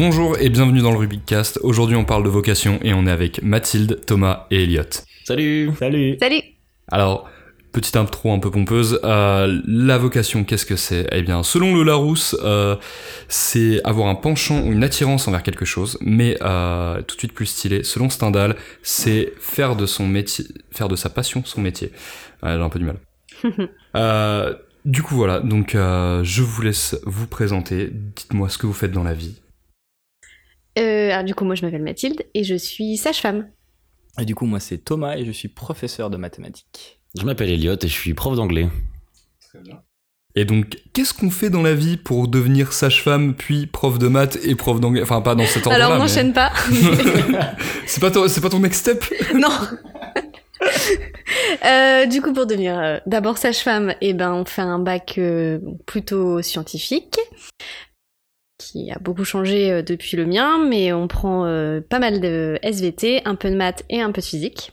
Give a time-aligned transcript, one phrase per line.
[0.00, 1.58] Bonjour et bienvenue dans le Rubikcast.
[1.64, 4.84] Aujourd'hui, on parle de vocation et on est avec Mathilde, Thomas et Elliot.
[5.24, 6.40] Salut Salut Salut
[6.86, 7.28] Alors,
[7.72, 9.00] petite intro un peu pompeuse.
[9.02, 11.08] euh, la vocation, qu'est-ce que c'est?
[11.10, 12.76] Eh bien, selon le Larousse, euh,
[13.26, 17.32] c'est avoir un penchant ou une attirance envers quelque chose, mais euh, tout de suite
[17.32, 17.82] plus stylé.
[17.82, 18.54] Selon Stendhal,
[18.84, 21.90] c'est faire de son métier, faire de sa passion son métier.
[22.44, 22.98] J'ai un peu du mal.
[23.96, 24.54] Euh,
[24.84, 25.40] du coup, voilà.
[25.40, 27.90] Donc, euh, je vous laisse vous présenter.
[27.92, 29.40] Dites-moi ce que vous faites dans la vie.
[30.78, 33.48] Euh, alors du coup, moi je m'appelle Mathilde et je suis sage-femme.
[34.20, 36.98] Et du coup, moi, c'est Thomas et je suis professeur de mathématiques.
[37.18, 38.68] Je m'appelle Elliot et je suis prof d'anglais.
[40.34, 44.38] Et donc, qu'est-ce qu'on fait dans la vie pour devenir sage-femme, puis prof de maths
[44.44, 45.02] et prof d'anglais?
[45.02, 45.86] Enfin, pas dans cet ordre-là.
[45.86, 46.52] Alors on mais- n'enchaîne pas.
[47.86, 49.04] c'est pas ton, c'est pas ton next step?
[49.34, 49.48] Non.
[51.64, 55.58] Euh, du coup, pour devenir euh, d'abord sage-femme, eh ben, on fait un bac euh,
[55.86, 57.18] plutôt scientifique,
[58.70, 62.58] qui a beaucoup changé euh, depuis le mien, mais on prend euh, pas mal de
[62.62, 64.72] SVT, un peu de maths et un peu de physique.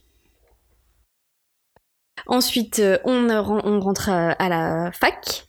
[2.28, 5.46] Ensuite, euh, on, ren- on rentre à, la fac.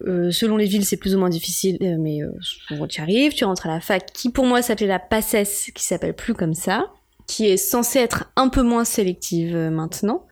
[0.00, 3.32] Selon les villes, c'est plus ou moins difficile, mais souvent tu arrives.
[3.32, 6.54] Tu rentres à la fac, qui pour moi s'appelait la PACES, qui s'appelle plus comme
[6.54, 6.90] ça
[7.26, 10.26] qui est censée être un peu moins sélective maintenant.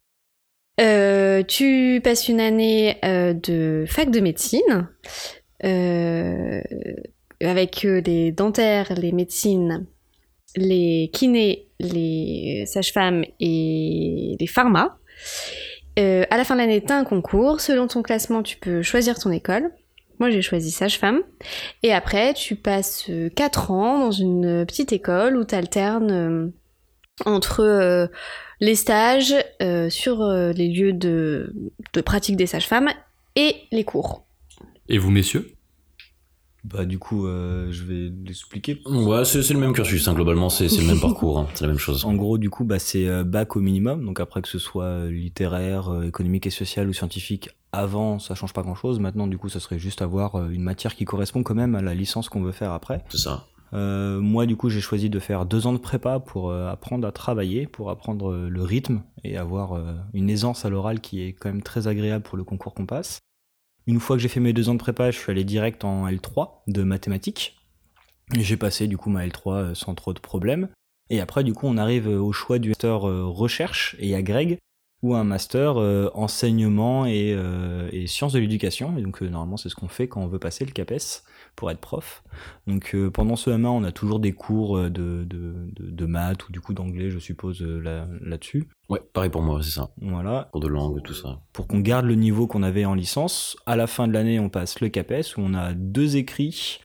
[0.78, 4.88] Tu passes une année de fac de médecine
[7.42, 9.86] avec euh, les dentaires, les médecines,
[10.56, 14.96] les kinés, les sages-femmes et les pharmas.
[15.98, 17.60] Euh, à la fin de l'année, tu as un concours.
[17.60, 19.70] Selon ton classement, tu peux choisir ton école.
[20.18, 21.20] Moi, j'ai choisi sage-femme.
[21.82, 26.52] Et après, tu passes 4 ans dans une petite école où tu alternes
[27.26, 28.06] entre euh,
[28.60, 31.52] les stages euh, sur euh, les lieux de
[32.04, 32.90] pratique des sages-femmes
[33.36, 34.24] et les cours.
[34.88, 35.52] Et vous, messieurs?
[36.64, 38.80] Bah, du coup, euh, je vais l'expliquer.
[38.86, 41.68] Ouais, c'est c'est le même cursus, hein, globalement, c'est le même parcours, hein, c'est la
[41.68, 42.04] même chose.
[42.04, 44.04] En gros, du coup, bah, c'est euh, bac au minimum.
[44.04, 48.52] Donc après que ce soit euh, littéraire, économique et social ou scientifique, avant, ça change
[48.52, 49.00] pas grand-chose.
[49.00, 51.94] Maintenant, du coup, ça serait juste avoir une matière qui correspond quand même à la
[51.94, 53.04] licence qu'on veut faire après.
[53.08, 53.46] C'est ça.
[53.74, 57.06] Euh, moi, du coup, j'ai choisi de faire deux ans de prépa pour euh, apprendre
[57.06, 59.80] à travailler, pour apprendre euh, le rythme et avoir
[60.14, 63.20] une aisance à l'oral qui est quand même très agréable pour le concours qu'on passe.
[63.86, 66.08] Une fois que j'ai fait mes deux ans de prépa, je suis allé direct en
[66.08, 67.56] L3 de mathématiques.
[68.32, 70.68] J'ai passé du coup ma L3 euh, sans trop de problèmes.
[71.10, 74.58] Et après, du coup, on arrive au choix du master euh, recherche et à Greg,
[75.02, 78.96] ou un master euh, enseignement et, euh, et sciences de l'éducation.
[78.96, 81.22] Et donc, euh, normalement, c'est ce qu'on fait quand on veut passer le CAPES
[81.56, 82.22] pour être prof.
[82.66, 86.52] Donc pendant ce M1, on a toujours des cours de, de, de, de maths ou
[86.52, 88.68] du coup d'anglais, je suppose, là- là-dessus.
[88.88, 89.90] Ouais, pareil pour moi, c'est ça.
[90.00, 90.48] voilà.
[90.52, 91.40] Cours de langue, tout ça.
[91.52, 94.48] Pour qu'on garde le niveau qu'on avait en licence, à la fin de l'année, on
[94.48, 96.80] passe le CAPES où on a deux écrits.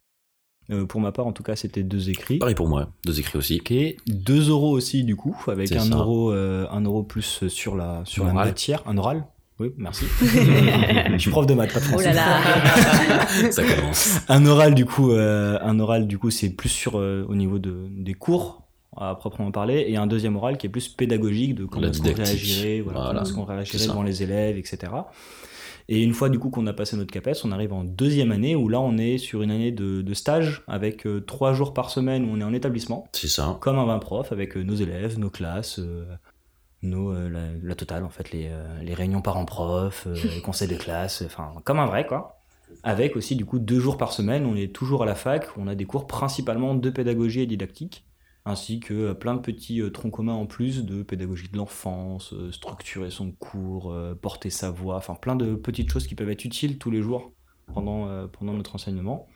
[0.69, 2.39] Euh, pour ma part, en tout cas, c'était deux écrits.
[2.39, 3.61] Pareil pour moi, deux écrits aussi.
[3.61, 3.73] Ok,
[4.07, 5.95] 2 euros aussi du coup, avec un ça.
[5.95, 8.47] euro, euh, un euro plus sur la, sur la Oral.
[8.47, 8.83] matière.
[8.85, 9.23] Un oral
[9.61, 10.05] Oui, merci.
[10.21, 14.19] Je suis prof de maths, pas de Oh là là ça commence.
[14.27, 17.59] Un oral du coup, euh, un oral du coup c'est plus sur euh, au niveau
[17.59, 18.63] de, des cours
[18.95, 22.13] à proprement parler et un deuxième oral qui est plus pédagogique de comment est-ce qu'on
[22.13, 23.09] réagirait, voilà, Voilà.
[23.11, 24.91] comment est-ce qu'on réagirait devant les élèves, etc.
[25.89, 28.55] Et une fois du coup qu'on a passé notre CAPES, on arrive en deuxième année
[28.55, 31.89] où là on est sur une année de, de stage avec euh, trois jours par
[31.89, 33.57] semaine où on est en établissement, C'est ça.
[33.61, 36.03] comme un 20 prof avec euh, nos élèves, nos classes, euh,
[36.83, 40.67] nos, euh, la, la totale en fait, les, euh, les réunions parents-prof, euh, les conseils
[40.67, 42.33] de classe, enfin comme un vrai quoi.
[42.83, 45.67] Avec aussi du coup deux jours par semaine, on est toujours à la fac, on
[45.67, 48.03] a des cours principalement de pédagogie et didactique,
[48.47, 52.33] ainsi que euh, plein de petits euh, troncs communs en plus de pédagogie de l'enfance,
[52.33, 56.45] euh, structurer son cours, porter sa voix, enfin plein de petites choses qui peuvent être
[56.45, 57.33] utiles tous les jours
[57.73, 59.27] pendant, pendant notre enseignement.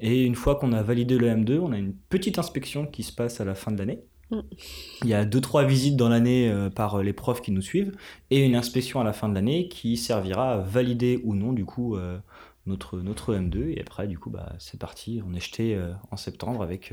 [0.00, 3.12] Et une fois qu'on a validé le M2, on a une petite inspection qui se
[3.12, 4.00] passe à la fin de l'année.
[4.30, 4.40] Mm.
[5.02, 7.96] Il y a deux trois visites dans l'année par les profs qui nous suivent
[8.30, 11.64] et une inspection à la fin de l'année qui servira à valider ou non du
[11.64, 11.96] coup
[12.66, 16.62] notre notre M2 et après du coup bah c'est parti, on est jeté en septembre
[16.62, 16.92] avec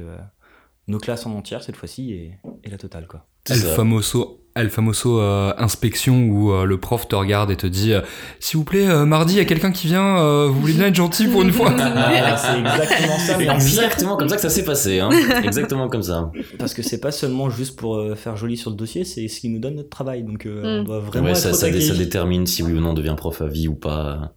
[0.87, 2.31] nos classes en entière cette fois-ci et,
[2.63, 3.25] et la totale quoi.
[3.47, 7.93] El famoso, el famoso euh, inspection où euh, le prof te regarde et te dit
[7.93, 8.01] euh,
[8.39, 10.87] S'il vous plaît, euh, mardi, il y a quelqu'un qui vient, euh, vous voulez bien
[10.87, 14.35] être gentil pour une fois Ah, c'est exactement ça mais en pire Exactement comme ça
[14.35, 15.09] que ça s'est passé, hein.
[15.43, 16.31] Exactement comme ça.
[16.57, 19.39] parce que c'est pas seulement juste pour euh, faire joli sur le dossier, c'est ce
[19.39, 20.85] qui nous donne notre travail donc euh, on Mm.
[20.85, 23.47] doit vraiment Ouais, être ça, ça détermine si oui ou non on devient prof à
[23.47, 24.33] vie ou pas.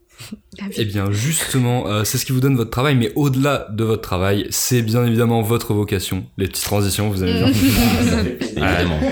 [0.77, 4.03] Eh bien, justement, euh, c'est ce qui vous donne votre travail, mais au-delà de votre
[4.03, 6.27] travail, c'est bien évidemment votre vocation.
[6.37, 9.01] Les petites transitions, vous avez bien Évidemment.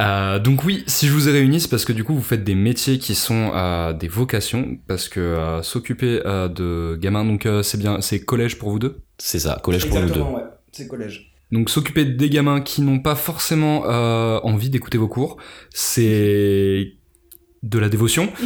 [0.00, 2.42] Euh, donc oui, si je vous ai réunis, c'est parce que du coup vous faites
[2.42, 7.44] des métiers qui sont euh, des vocations, parce que euh, s'occuper euh, de gamins, donc
[7.44, 8.96] euh, c'est bien, c'est collège pour vous deux?
[9.18, 10.12] C'est ça, collège pour nous deux.
[10.12, 10.44] Exactement, ouais.
[10.72, 11.32] C'est collège.
[11.52, 15.36] Donc s'occuper des gamins qui n'ont pas forcément euh, envie d'écouter vos cours,
[15.68, 16.94] c'est
[17.62, 18.28] de la dévotion.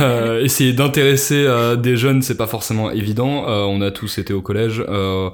[0.00, 3.48] Euh, essayer d'intéresser euh, des jeunes, c'est pas forcément évident.
[3.48, 5.28] Euh, on a tous été au collège, euh,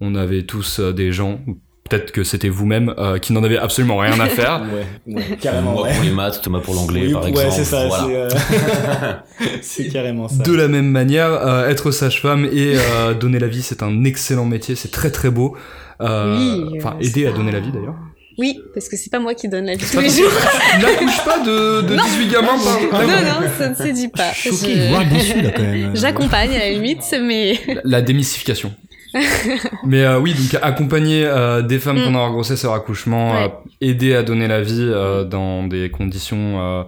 [0.00, 1.40] on avait tous euh, des gens,
[1.88, 4.62] peut-être que c'était vous-même, euh, qui n'en avaient absolument rien à faire.
[5.06, 5.94] Ouais, ouais, carrément, Moi ouais.
[5.94, 7.50] pour les maths, Thomas pour l'anglais, Oui, par ouais, exemple.
[7.52, 8.04] c'est ça, voilà.
[8.06, 9.12] c'est, euh,
[9.62, 10.42] c'est carrément ça.
[10.42, 14.44] De la même manière, euh, être sage-femme et euh, donner la vie, c'est un excellent
[14.46, 15.56] métier, c'est très très beau.
[16.00, 17.96] Euh, Oui, Enfin, euh, aider à donner la vie d'ailleurs.
[18.40, 20.30] Oui, parce que c'est pas moi qui donne la vie tous les jours.
[20.80, 22.58] N'accouche pas de, de 18 gamins
[22.90, 24.32] par Non, non, ça ne se dit pas.
[24.32, 25.94] Choqué, Je- voire déçu là quand même.
[25.94, 28.74] J'accompagne à la limite, mais La démystification.
[29.84, 32.04] Mais euh, oui, donc accompagner euh, des femmes Mm.
[32.04, 33.44] pendant leur grossesse et leur accouchement, Ouais.
[33.44, 33.48] euh,
[33.80, 36.86] aider à donner la vie euh, dans des conditions.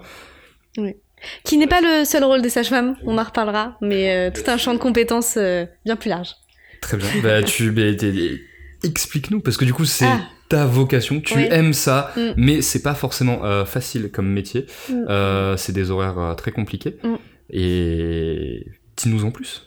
[0.78, 0.90] euh,
[1.44, 2.96] qui n'est pas le seul rôle des sages-femmes.
[3.04, 6.30] On en reparlera, mais euh, tout un champ de compétences euh, bien plus large.
[6.80, 7.08] Très bien.
[7.22, 7.82] bah, tu, bah,
[8.84, 10.20] explique-nous parce que du coup c'est Ah.
[10.52, 11.46] Ta vocation, tu Oui.
[11.50, 12.20] aimes ça, Mm.
[12.36, 14.66] mais c'est pas forcément euh, facile comme métier.
[14.90, 15.04] Mm.
[15.08, 16.96] Euh, c'est des horaires euh, très compliqués.
[17.02, 17.14] Mm.
[17.50, 18.66] Et
[18.96, 19.62] dis-nous en plus.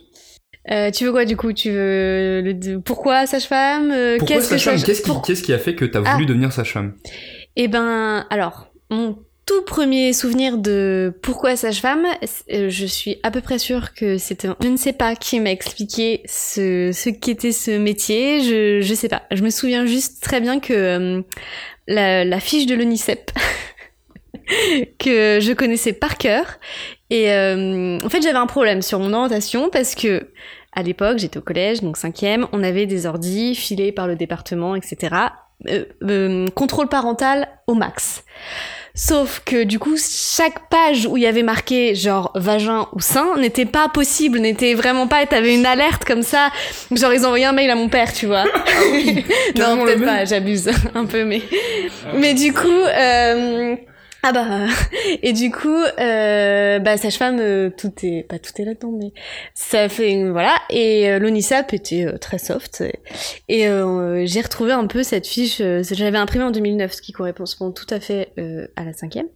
[0.71, 1.53] Euh, tu veux quoi du coup?
[1.53, 2.79] Tu veux le...
[2.79, 3.93] pourquoi sage-femme?
[4.17, 4.77] Pourquoi Qu'est-ce sage-femme?
[4.77, 6.29] qui, pour- qu'est-ce qui a fait que t'as voulu Ah.
[6.29, 6.93] devenir sage-femme?
[7.55, 12.05] Eh ben, alors, mon tout premier souvenir de pourquoi sage-femme,
[12.51, 15.51] euh, je suis à peu près sûre que c'était, je ne sais pas qui m'a
[15.51, 19.23] expliqué ce, ce qu'était ce métier, je, je sais pas.
[19.31, 21.21] Je me souviens juste très bien que euh,
[21.87, 23.31] la, la fiche de l'ONICEP,
[24.99, 26.59] que je connaissais par cœur,
[27.11, 30.27] et euh, en fait j'avais un problème sur mon orientation parce que
[30.75, 34.75] à l'époque, j'étais au collège, donc cinquième, on avait des ordis filés par le département,
[34.75, 35.15] etc.
[35.69, 38.25] Euh, euh, contrôle parental au max.
[38.97, 43.35] Sauf que du coup, chaque page où il y avait marqué genre vagin ou sein
[43.37, 45.25] n'était pas possible, n'était vraiment pas.
[45.25, 46.49] T'avais une alerte comme ça.
[46.91, 48.45] Genre ils envoyaient un mail à mon père, tu vois.
[48.45, 48.51] non,
[49.53, 51.41] carrément le peut-être pas, j'abuse un peu, mais
[52.13, 52.69] mais du coup.
[52.69, 53.75] Euh...
[54.27, 54.65] Ah bah
[55.21, 55.69] et du coup
[55.99, 59.11] euh, bah sage-femme euh, tout est pas tout est là-dedans mais
[59.53, 62.95] ça fait une- voilà et euh, l'ONISAP était euh, très soft et,
[63.49, 65.61] et, euh, j'ai retrouvé un peu cette fiche
[65.91, 68.33] j'avais imprimé en 2009 ce qui correspond tout à fait
[68.75, 69.27] à la cinquième.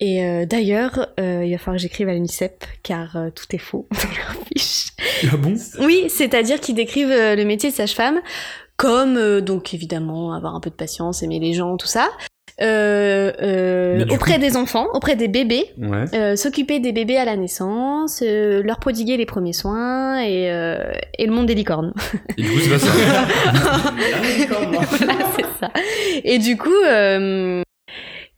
[0.00, 2.50] Et euh, d'ailleurs euh, il va falloir que j'écrive à l'UNICEF
[2.82, 4.88] car euh, tout est faux dans leur fiche.
[5.32, 5.54] Ah bon?
[5.78, 8.20] Oui, c'est-à-dire qu'ils décrivent le métier de sage-femme
[8.76, 12.10] comme, donc évidemment, avoir un peu de patience, aimer les gens, tout ça.
[12.62, 16.04] Euh, euh, auprès coup- des enfants, auprès des bébés, Ouais.
[16.14, 20.90] euh, s'occuper des bébés à la naissance, euh, leur prodiguer les premiers soins et, euh,
[21.18, 21.92] et le monde des licornes.
[22.38, 22.92] Et du coup, c'est pas ça.
[24.48, 25.70] voilà, c'est ça.
[26.24, 27.62] Et du coup, euh,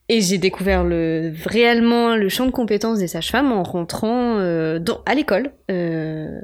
[0.08, 5.00] et j'ai découvert le, réellement le champ de compétences des sages-femmes en rentrant euh, dans-
[5.06, 5.52] à l'école.
[5.70, 6.40] euh,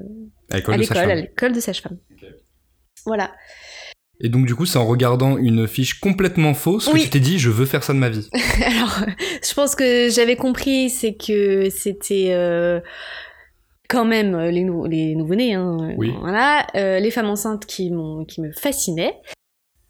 [0.52, 1.52] À l'école à de l'école, sage-femme.
[1.52, 1.96] de sage-femme.
[3.06, 3.32] Voilà.
[4.20, 7.38] Et donc, du coup, c'est en regardant une fiche complètement fausse que tu t'es dit,
[7.38, 8.28] je veux faire ça de ma vie.
[8.64, 9.00] Alors,
[9.42, 12.80] je pense que j'avais compris, c'est que c'était euh,
[13.88, 16.12] quand même euh, les, nou- les nouveau-nés, hein, Oui.
[16.20, 17.92] voilà, euh, les femmes enceintes qui,
[18.28, 19.14] qui me fascinaient,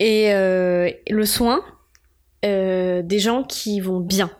[0.01, 1.63] et euh, le soin
[2.43, 4.31] des gens qui vont bien.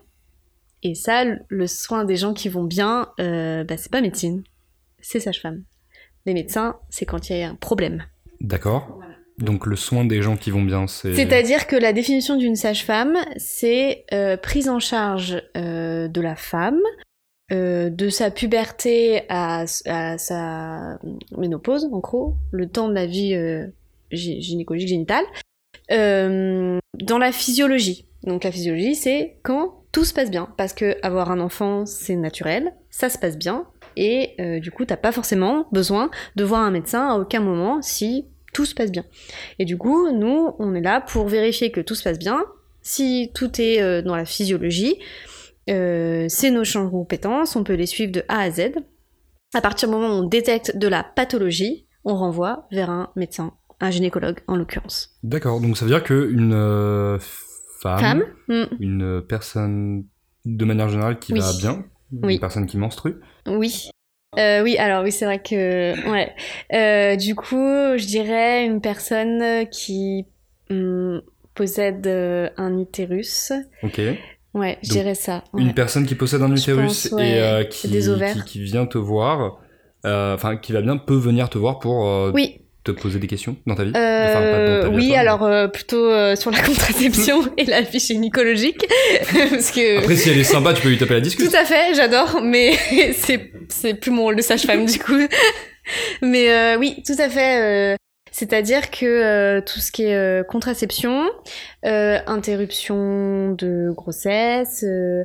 [0.83, 4.43] Et ça, le soin des gens qui vont bien, bah, c'est pas médecine,
[5.01, 5.63] c'est sage-femme.
[6.27, 8.03] Les médecins, c'est quand il y a un problème.
[8.41, 8.99] D'accord.
[9.37, 11.13] Donc, le soin des gens qui vont bien, c'est.
[11.13, 16.79] C'est-à-dire que la définition d'une sage-femme, c'est euh, prise en charge euh, de la femme,
[17.51, 20.97] euh, de sa puberté à, sa
[21.37, 23.35] ménopause, en gros, le temps de la vie
[24.11, 25.25] gy- gynécologique génitale,
[25.89, 28.07] dans la physiologie.
[28.23, 32.15] Donc la physiologie, c'est quand tout se passe bien, parce que avoir un enfant, c'est
[32.15, 33.65] naturel, ça se passe bien,
[33.97, 38.25] et du coup, t'as pas forcément besoin de voir un médecin à aucun moment si
[38.55, 39.03] tout se passe bien.
[39.59, 42.43] Et du coup, nous, on est là pour vérifier que tout se passe bien.
[42.81, 44.95] Si tout est euh, dans la physiologie,
[45.69, 48.71] euh, c'est nos champs de compétences, on peut les suivre de A à Z.
[49.53, 53.51] À partir du moment où on détecte de la pathologie, on renvoie vers un médecin,
[53.81, 55.09] un gynécologue en l'occurrence.
[55.23, 55.59] D'accord.
[55.59, 57.17] Donc, ça veut dire qu'une euh,
[57.81, 60.05] femme, Femme Mm, une personne
[60.45, 61.39] de manière générale qui Oui.
[61.39, 61.83] va bien,
[62.23, 62.35] Oui.
[62.35, 63.15] une personne qui menstrue.
[63.47, 63.89] Oui.
[64.37, 66.09] Euh, oui, alors oui, c'est vrai que...
[66.09, 66.33] Ouais.
[66.73, 70.25] Euh, du coup, je dirais une personne qui
[70.69, 71.21] hum,
[71.53, 73.51] possède euh, un utérus.
[73.83, 73.99] Ok.
[74.53, 75.43] Ouais, je Donc, dirais ça.
[75.53, 75.61] ouais.
[75.61, 77.63] Une personne qui possède un utérus pense, ouais.
[77.63, 79.59] et qui, Des qui, qui vient te voir,
[80.03, 83.75] enfin qui va bien, peut venir te voir pour Oui, te poser des questions dans
[83.75, 83.91] ta vie?
[83.95, 86.59] Euh, Enfin, pas dans ta vie à oui, toi, alors euh, plutôt euh, sur la
[86.69, 88.85] contraception et la vie gynécologique,
[89.49, 91.51] parce que Après, si elle est sympa, tu peux lui taper la discussion.
[91.51, 92.77] tout à fait, j'adore, mais
[93.13, 95.19] c'est c'est plus mon rôle de sage-femme du coup.
[96.21, 97.93] mais euh, oui, tout à fait.
[97.93, 97.95] euh,
[98.31, 101.25] C'est-à-dire que euh, tout ce qui est euh, contraception,
[101.85, 104.83] euh, interruption de grossesse.
[104.83, 105.23] euh,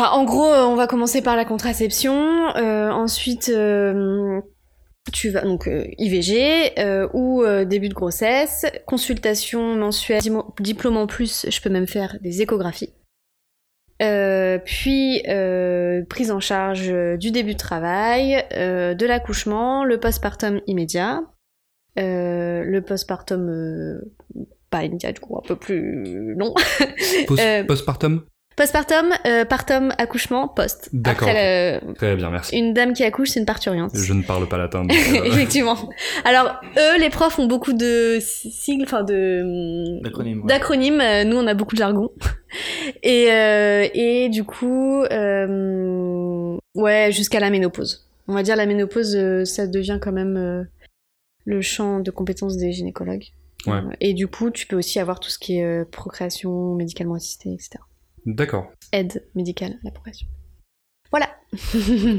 [0.00, 2.54] Enfin, en gros, on va commencer par la contraception.
[2.56, 4.40] euh, ensuite, euh,
[5.10, 10.20] tu vas donc euh, IVG euh, ou euh, début de grossesse, consultation mensuelle,
[10.60, 11.46] diplôme en plus.
[11.48, 12.92] Je peux même faire des échographies.
[14.00, 19.98] Euh, puis euh, prise en charge euh, du début de travail, euh, de l'accouchement, le
[19.98, 21.22] postpartum immédiat,
[21.98, 24.00] euh, le postpartum euh,
[24.70, 26.54] pas immédiat du coup un peu plus long.
[27.26, 28.22] Post- Postpartum?
[28.58, 30.88] Postpartum, euh, partum, accouchement, post.
[30.92, 32.56] D'accord, le- Très bien, merci.
[32.58, 33.92] une dame qui accouche, c'est une parturiente.
[33.94, 34.82] Je ne parle pas latin.
[34.84, 35.76] donc, euh, Effectivement.
[36.24, 40.46] Alors, eux, les profs ont beaucoup de sigles, enfin de D'acronymes, ouais.
[40.48, 41.00] d'acronymes.
[41.00, 42.10] Euh, Nous, on a beaucoup de jargon.
[43.04, 48.08] Et, euh, et du coup, euh, ouais, jusqu'à la ménopause.
[48.26, 50.64] On va dire la ménopause, ça devient quand même euh,
[51.44, 53.26] le champ de compétences des gynécologues.
[53.66, 53.80] Ouais.
[54.00, 57.52] Et du coup, tu peux aussi avoir tout ce qui est euh, procréation médicalement assistée,
[57.52, 57.70] etc.
[58.26, 58.66] D'accord.
[58.92, 60.26] Aide médicale à la procréation.
[61.10, 61.28] Voilà.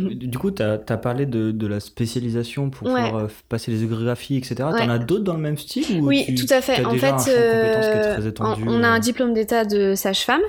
[0.10, 3.04] Du coup, tu as, parlé de, de la spécialisation pour Ouais.
[3.06, 4.56] pouvoir euh, passer les échographies, etc.
[4.72, 4.80] Ouais.
[4.80, 6.84] T'en as d'autres dans le même style ou Oui, tu- tout à fait.
[6.84, 10.42] En fait, euh, étendu, on a euh, un diplôme d'état de sage-femme.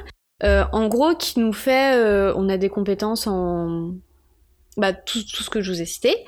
[0.43, 3.93] euh, en gros, qui nous fait, euh, on a des compétences en
[4.79, 6.25] bah, tout, tout ce que je vous ai cité.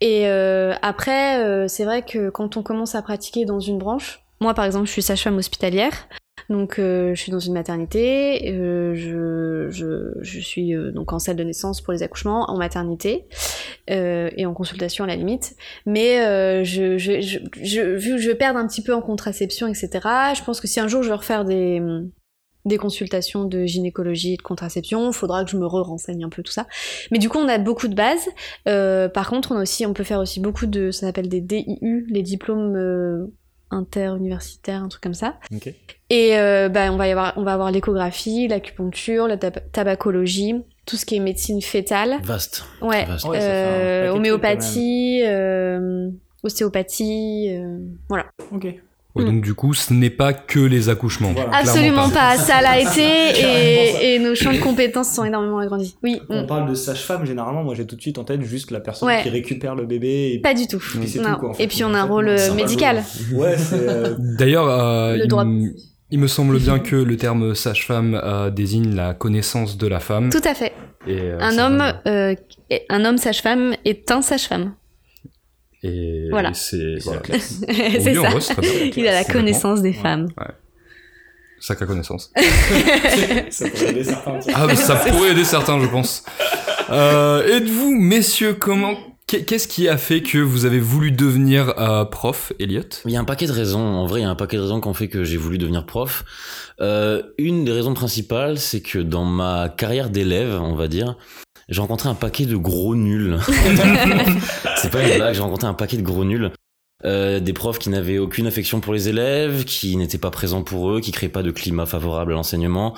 [0.00, 4.20] Et euh, après, euh, c'est vrai que quand on commence à pratiquer dans une branche,
[4.40, 6.06] moi par exemple, je suis sage-femme hospitalière.
[6.48, 11.18] Donc, euh, je suis dans une maternité, euh, je, je, je suis euh, donc en
[11.18, 13.26] salle de naissance pour les accouchements, en maternité
[13.88, 15.54] et en consultation à la limite.
[15.86, 16.16] Mais
[16.64, 16.96] je,
[17.96, 19.88] vu que je perdre un petit peu en contraception, etc.,
[20.36, 21.80] je pense que si un jour je veux refaire des,
[22.64, 26.42] des consultations de gynécologie et de contraception, il faudra que je me re-renseigne un peu
[26.42, 26.66] tout ça.
[27.12, 28.28] Mais du coup, on a beaucoup de bases.
[28.64, 32.22] Par contre, on, aussi, on peut faire aussi beaucoup de, ça s'appelle des DIU, les
[32.22, 33.26] diplômes euh,
[33.70, 35.38] interuniversitaires, un truc comme ça.
[36.08, 40.54] Et euh, bah, on va y avoir, on va avoir l'échographie, l'acupuncture, la tab- tabacologie,
[40.86, 42.18] tout ce qui est médecine fétale.
[42.22, 42.64] Vaste.
[42.80, 43.26] Ouais, Vaste.
[43.26, 46.08] Ouais, euh, homéopathie, euh,
[46.44, 48.26] ostéopathie, euh, voilà.
[48.52, 48.66] Ok.
[49.16, 51.32] Ouais, donc du coup, ce n'est pas que les accouchements.
[51.32, 51.50] Voilà.
[51.56, 53.00] Absolument pas, ça l'a été
[53.40, 55.96] et, et nos champs de compétences sont énormément agrandis.
[56.02, 58.42] Oui, Quand on mm, parle de sage-femme, généralement, moi j'ai tout de suite en tête
[58.42, 59.22] juste la personne Ouais.
[59.22, 60.32] qui récupère le bébé.
[60.34, 60.38] Et...
[60.40, 60.78] pas du tout.
[60.78, 61.32] Puis c'est Non.
[61.32, 61.62] tout, quoi, en fait.
[61.64, 63.02] Et puis on a un rôle euh, médical.
[63.32, 63.88] Ouais, c'est.
[63.88, 65.44] euh, D'ailleurs, euh, Le droit.
[66.10, 70.30] Il me semble bien que le terme sage-femme euh, désigne la connaissance de la femme.
[70.30, 70.72] Tout à fait.
[71.06, 72.34] Et, euh, Un homme, euh,
[72.70, 74.74] est- un homme sage-femme est un sage-femme.
[75.82, 76.52] Et Voilà.
[76.54, 77.20] c'est voilà.
[77.38, 78.54] c'est ça.
[78.96, 79.94] Il a la connaissance des Ouais.
[79.94, 80.28] femmes.
[81.60, 82.32] Sacrée connaissance.
[83.50, 84.38] ça pourrait aider certains.
[84.54, 86.24] Ah, bah, ça pourrait aider certains, je pense.
[86.90, 88.96] Euh, et de vous, messieurs, comment,
[89.26, 92.82] qu'est-ce qui a fait que vous avez voulu devenir euh, prof, Elliot?
[93.04, 93.80] Il y a un paquet de raisons.
[93.80, 95.58] En vrai, il y a un paquet de raisons qui ont fait que j'ai voulu
[95.58, 96.24] devenir prof.
[96.80, 101.16] Euh, une des raisons principales, c'est que dans ma carrière d'élève, on va dire,
[101.68, 103.38] j'ai rencontré un paquet de gros nuls.
[104.76, 106.52] c'est pas une blague, j'ai rencontré un paquet de gros nuls.
[107.04, 110.90] Euh, des profs qui n'avaient aucune affection pour les élèves, qui n'étaient pas présents pour
[110.90, 112.96] eux, qui créaient pas de climat favorable à l'enseignement,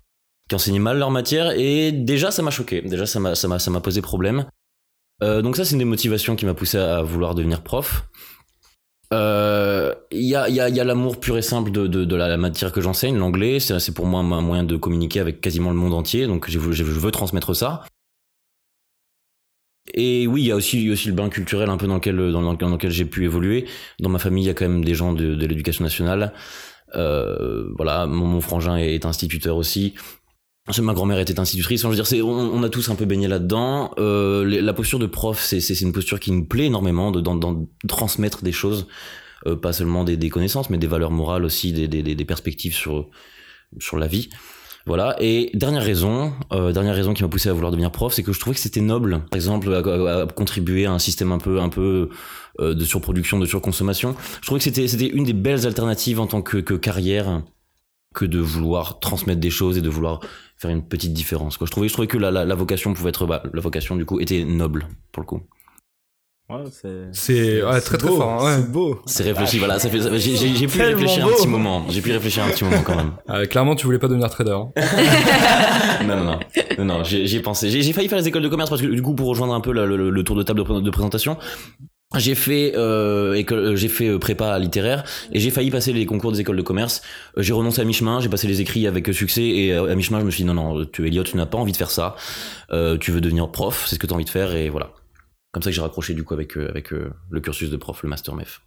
[0.49, 2.80] qui enseignaient mal leur matière, et déjà ça m'a choqué.
[2.82, 4.47] Déjà ça m'a ça m'a ça m'a posé problème.
[5.22, 8.04] Euh, donc ça c'est une des motivations qui m'a poussé à vouloir devenir prof.
[9.12, 13.58] Euh, Il y a, l'amour pur et simple de, la, matière que j'enseigne, l'anglais.
[13.60, 16.26] C'est pour moi un moyen de communiquer avec quasiment le monde entier.
[16.26, 17.84] Donc je veux transmettre ça.
[19.94, 23.25] Et oui, il y a aussi, le bain culturel un peu dans lequel, j'ai pu
[23.25, 23.66] évoluer.
[24.00, 26.32] Dans ma famille, il y a quand même des gens de, l'éducation nationale.
[26.94, 29.94] Euh, voilà, mon frangin est instituteur aussi.
[30.82, 31.84] Ma grand-mère était institutrice.
[31.84, 33.92] Enfin, je veux dire, on, on a tous un peu baigné là-dedans.
[33.98, 37.22] Euh, la posture de prof, c'est, une posture qui nous plaît énormément, de,
[37.87, 38.87] transmettre des choses,
[39.46, 42.75] euh, pas seulement des, des connaissances, mais des valeurs morales aussi, des, des, des perspectives
[42.75, 43.08] sur
[43.78, 44.30] sur la vie.
[44.87, 45.16] Voilà.
[45.20, 48.32] Et dernière raison, euh, dernière raison qui m'a poussé à vouloir devenir prof, c'est que
[48.32, 49.22] je trouvais que c'était noble.
[49.30, 52.08] Par exemple, à- à contribuer à un système un peu, un peu
[52.60, 54.16] euh, de surproduction, de surconsommation.
[54.40, 57.42] Je trouvais que c'était, c'était une des belles alternatives en tant que, que carrière
[58.14, 60.20] que de vouloir transmettre des choses et de vouloir
[60.58, 61.56] faire une petite différence.
[61.56, 61.66] Quoi.
[61.66, 64.04] Je trouvais, je trouvais que la, la, la vocation pouvait être, bah, la vocation du
[64.04, 65.42] coup était noble pour le coup.
[66.50, 67.08] Ouais, c'est.
[67.12, 68.30] C'est ouais, très très beau, fort.
[68.30, 68.62] hein, ouais.
[68.62, 69.02] C'est beau.
[69.04, 71.30] C'est réfléchi, voilà, ça fait, j'ai, j'ai, j'ai pu réfléchir beau.
[71.30, 71.84] un petit moment.
[71.90, 73.12] J'ai pu réfléchir un petit moment quand même.
[73.28, 74.52] Euh, clairement, tu voulais pas devenir trader.
[74.52, 74.70] hein.
[76.06, 76.38] non, non, non,
[76.78, 77.68] non, non, j'ai j'ai pensé.
[77.68, 79.60] J'ai j'ai failli faire les écoles de commerce parce que du coup, pour rejoindre un
[79.60, 81.36] peu le, le- le tour de table de, de présentation,
[82.16, 86.06] j'ai fait euh, école, euh, j'ai fait euh, prépa littéraire et j'ai failli passer les
[86.06, 87.02] concours des écoles de commerce.
[87.36, 90.24] Euh, J'ai renoncé à mi-chemin, j'ai passé les écrits avec succès et à mi-chemin, je
[90.24, 92.16] me suis dit non, non, tu Elliot, tu n'as pas envie de faire ça.
[92.70, 94.92] Euh, tu veux devenir prof, c'est ce que tu as envie de faire et voilà.
[95.52, 98.08] Comme ça que j'ai raccroché du coup avec avec euh, le cursus de prof, le
[98.08, 98.62] master MEF.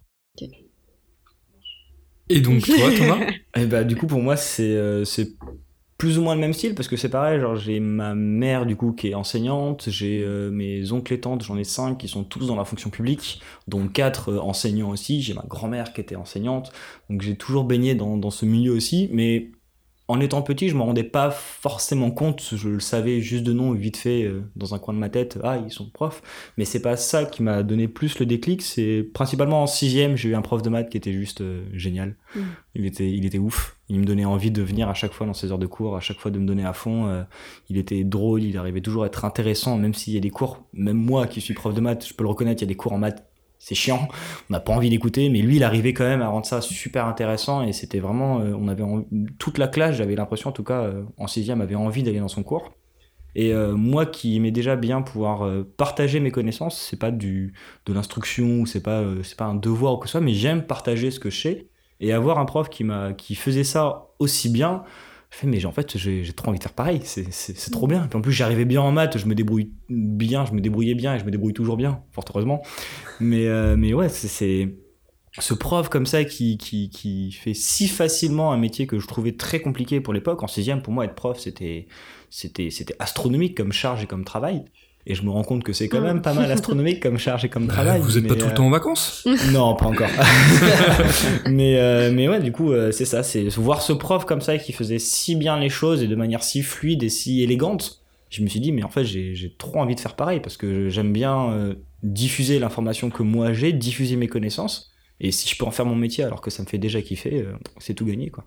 [2.28, 3.18] Et donc toi, Thomas?
[3.56, 5.32] Et bah du coup pour moi c'est euh, c'est
[6.02, 8.74] plus ou moins le même style parce que c'est pareil, genre j'ai ma mère du
[8.74, 12.24] coup qui est enseignante, j'ai euh, mes oncles et tantes, j'en ai cinq qui sont
[12.24, 16.16] tous dans la fonction publique, dont quatre euh, enseignants aussi, j'ai ma grand-mère qui était
[16.16, 16.72] enseignante,
[17.08, 19.52] donc j'ai toujours baigné dans, dans ce milieu aussi, mais
[20.08, 23.72] en étant petit, je me rendais pas forcément compte, je le savais juste de nom,
[23.72, 26.22] vite fait, euh, dans un coin de ma tête, ah, ils sont profs.
[26.58, 30.30] Mais c'est pas ça qui m'a donné plus le déclic, c'est principalement en sixième, j'ai
[30.30, 32.16] eu un prof de maths qui était juste euh, génial.
[32.34, 32.40] Mm.
[32.74, 33.76] Il, était, il était ouf.
[33.88, 36.00] Il me donnait envie de venir à chaque fois dans ses heures de cours, à
[36.00, 37.06] chaque fois de me donner à fond.
[37.06, 37.22] euh,
[37.70, 40.64] il était drôle, il arrivait toujours à être intéressant, même s'il y a des cours,
[40.72, 42.76] même moi qui suis prof de maths, je peux le reconnaître, il y a des
[42.76, 43.24] cours en maths
[43.64, 44.08] c'est chiant,
[44.50, 47.06] on n'a pas envie d'écouter, mais lui, il arrivait quand même à rendre ça super
[47.06, 48.82] intéressant et c'était vraiment, euh, on avait
[49.38, 52.26] toute la classe, j'avais l'impression, en tout cas, euh, en sixième, avait envie d'aller dans
[52.26, 52.72] son cours.
[53.36, 57.54] Et euh, moi qui aimais déjà bien pouvoir partager mes connaissances, c'est pas du
[57.86, 59.04] de l'instruction ou c'est pas
[59.38, 61.68] pas un devoir ou que ce soit, mais j'aime partager ce que je sais
[62.00, 64.82] et avoir un prof qui m'a qui faisait ça aussi bien.
[65.34, 68.06] Fais mais en fait j'ai trop envie de faire pareil, c'est trop bien.
[68.06, 71.14] Puis en plus j'arrivais bien en maths, je me débrouille bien, je me débrouillais bien
[71.14, 72.62] et je me débrouille toujours bien, fort heureusement.
[73.18, 74.68] Mais euh, mais ouais c'est
[75.38, 79.32] ce prof comme ça qui, qui, qui fait si facilement un métier que je trouvais
[79.32, 80.42] très compliqué pour l'époque.
[80.42, 81.86] En sixième, pour moi, être prof, c'était,
[82.28, 84.66] c'était astronomique comme charge et comme travail.
[85.04, 87.48] Et je me rends compte que c'est quand même pas mal astronomique comme charge et
[87.48, 88.00] comme travail.
[88.00, 89.26] Vous êtes pas tout le euh, temps en vacances?
[89.52, 90.08] Non, pas encore.
[91.50, 93.24] mais, euh, mais ouais, du coup, euh, c'est ça.
[93.24, 96.44] C'est voir ce prof comme ça qui faisait si bien les choses et de manière
[96.44, 98.02] si fluide et si élégante.
[98.30, 100.88] Je me suis dit, mais en fait, j'ai trop envie de faire pareil parce que
[100.88, 104.90] j'aime bien euh, diffuser l'information que moi j'ai, diffuser mes connaissances.
[105.20, 107.42] Et si je peux en faire mon métier alors que ça me fait déjà kiffer,
[107.42, 108.44] euh, c'est tout gagné, quoi.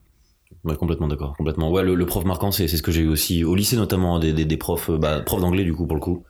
[0.64, 1.70] Ouais, complètement d'accord, complètement.
[1.70, 4.18] Ouais, le, le prof marquant, c'est c'est ce que j'ai eu aussi au lycée notamment,
[4.18, 6.24] des, des, des profs, bah, profs d'anglais du coup pour le coup,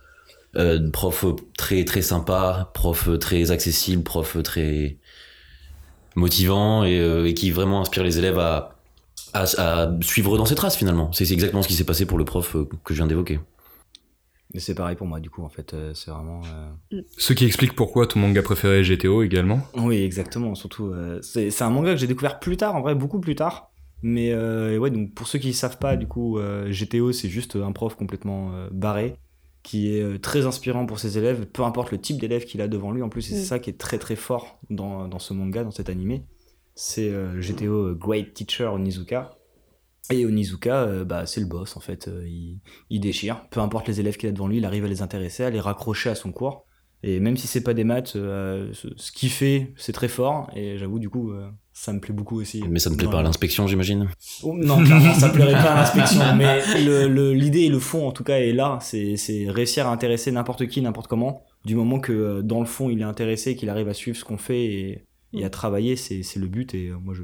[0.57, 4.97] euh, profs euh, très très sympas, profs euh, très accessibles, profs euh, très
[6.15, 8.75] motivants et, euh, et qui vraiment inspirent les élèves à,
[9.33, 11.11] à, à suivre dans ses traces finalement.
[11.11, 13.39] C'est exactement ce qui s'est passé pour le prof euh, que je viens d'évoquer.
[14.57, 15.73] C'est pareil pour moi, du coup, en fait.
[15.73, 16.39] euh, c'est vraiment.
[16.93, 19.59] euh, Ce qui explique pourquoi ton manga préféré est GTO également.
[19.75, 20.55] Oui, exactement.
[20.55, 23.71] Surtout, euh, c'est un manga que j'ai découvert plus tard, en vrai, beaucoup plus tard.
[24.01, 27.27] Mais euh, ouais, donc pour ceux qui ne savent pas, du coup, euh, GTO, c'est
[27.27, 29.15] juste un prof complètement euh, barré
[29.65, 32.67] qui est euh, très inspirant pour ses élèves, peu importe le type d'élève qu'il a
[32.67, 33.01] devant lui.
[33.01, 33.45] En plus, et c'est Mm.
[33.45, 36.23] ça qui est très très fort dans, dans ce manga, dans cet animé.
[36.75, 39.31] C'est euh, GTO euh, Great Teacher Onizuka.
[40.11, 42.07] Et Onizuka, euh, bah, c'est le boss en fait.
[42.27, 42.59] Il,
[42.91, 43.47] il déchire.
[43.49, 45.59] Peu importe les élèves qu'il a devant lui, il arrive à les intéresser, à les
[45.59, 46.67] raccrocher à son cours.
[47.01, 50.49] Et même si c'est pas des maths, ce, qu'il fait, c'est très fort.
[50.55, 51.33] Et j'avoue, du coup,
[51.77, 52.63] ça me plaît beaucoup aussi.
[52.69, 54.07] Mais ça ne plaît pas à l'inspection, j'imagine?
[54.43, 56.21] Oh, non, clairement, ça plairait pas à l'inspection.
[56.35, 58.79] Mais le- le- l'idée et le fond, en tout cas, est là.
[58.81, 61.43] C'est c'est réussir à intéresser n'importe qui, n'importe comment.
[61.65, 64.23] Du moment que euh, dans le fond, il est intéressé, qu'il arrive à suivre ce
[64.23, 66.73] qu'on fait et, et à travailler, c'est c'est le but.
[66.73, 67.23] Et euh, moi, je,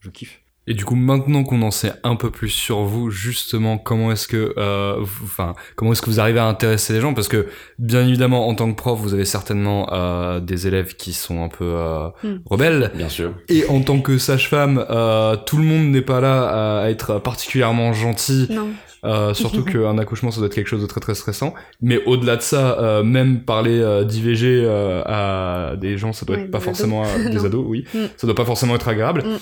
[0.00, 0.42] je kiffe.
[0.70, 4.28] Et du coup, maintenant qu'on en sait un peu plus sur vous, justement, comment est-ce
[4.28, 7.14] que, euh, vous- enfin, comment est-ce que vous arrivez à intéresser les gens?
[7.14, 7.46] Parce que,
[7.78, 11.48] bien évidemment, en tant que prof, vous avez certainement euh, des élèves qui sont un
[11.48, 12.36] peu euh, Mm.
[12.44, 12.90] rebelles.
[12.94, 13.32] Bien sûr.
[13.48, 17.92] Et en tant que sage-femme, euh, tout le monde n'est pas là à être particulièrement
[17.94, 18.46] gentil.
[18.50, 18.68] Non.
[19.04, 21.54] Euh, surtout qu'un accouchement, ça doit être quelque chose de très très stressant.
[21.80, 26.36] Mais au-delà de ça, euh, même parler euh, d'IVG euh, à des gens, ça doit
[26.36, 27.26] Ouais, être pas forcément ados.
[27.26, 27.84] euh, des ados, oui.
[27.94, 27.98] Mm.
[28.16, 29.22] Ça doit pas forcément être agréable.
[29.24, 29.38] Mm.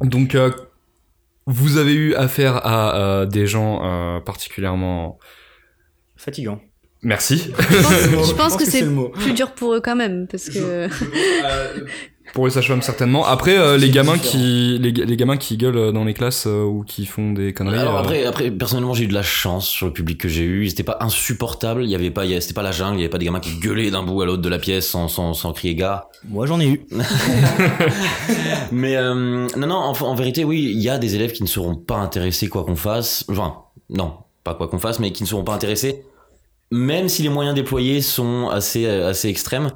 [0.00, 0.50] Donc, euh,
[1.46, 5.18] vous avez eu affaire à euh, des gens euh, particulièrement.
[6.16, 6.60] Fatigant.
[7.02, 7.52] Merci.
[7.58, 10.88] Je pense, je pense que, c'est plus dur pour eux quand même, parce que.
[12.34, 13.24] Pour les sages-femmes certainement.
[13.24, 14.30] Après, euh, les gamins différent.
[14.32, 17.52] qui les, les gamins qui gueulent euh, dans les classes euh, ou qui font des
[17.52, 17.78] conneries.
[17.78, 20.42] Alors euh, après, après, personnellement, j'ai eu de la chance sur le public que j'ai
[20.42, 20.68] eu.
[20.68, 21.84] C'était pas insupportable.
[21.84, 22.96] Il y avait pas, il y a- c'était pas la jungle.
[22.96, 24.88] Il y avait pas des gamins qui gueulaient d'un bout à l'autre de la pièce
[24.88, 26.08] sans, sans, sans crier gars.
[26.28, 26.86] Moi, j'en ai eu.
[28.72, 29.74] Mais euh, non, non.
[29.76, 32.64] En, en vérité, oui, il y a des élèves qui ne seront pas intéressés quoi
[32.64, 33.24] qu'on fasse.
[33.28, 33.54] Enfin,
[33.90, 36.02] non, pas quoi qu'on fasse, mais qui ne seront pas intéressés,
[36.72, 39.70] même si les moyens déployés sont assez, euh, assez extrêmes.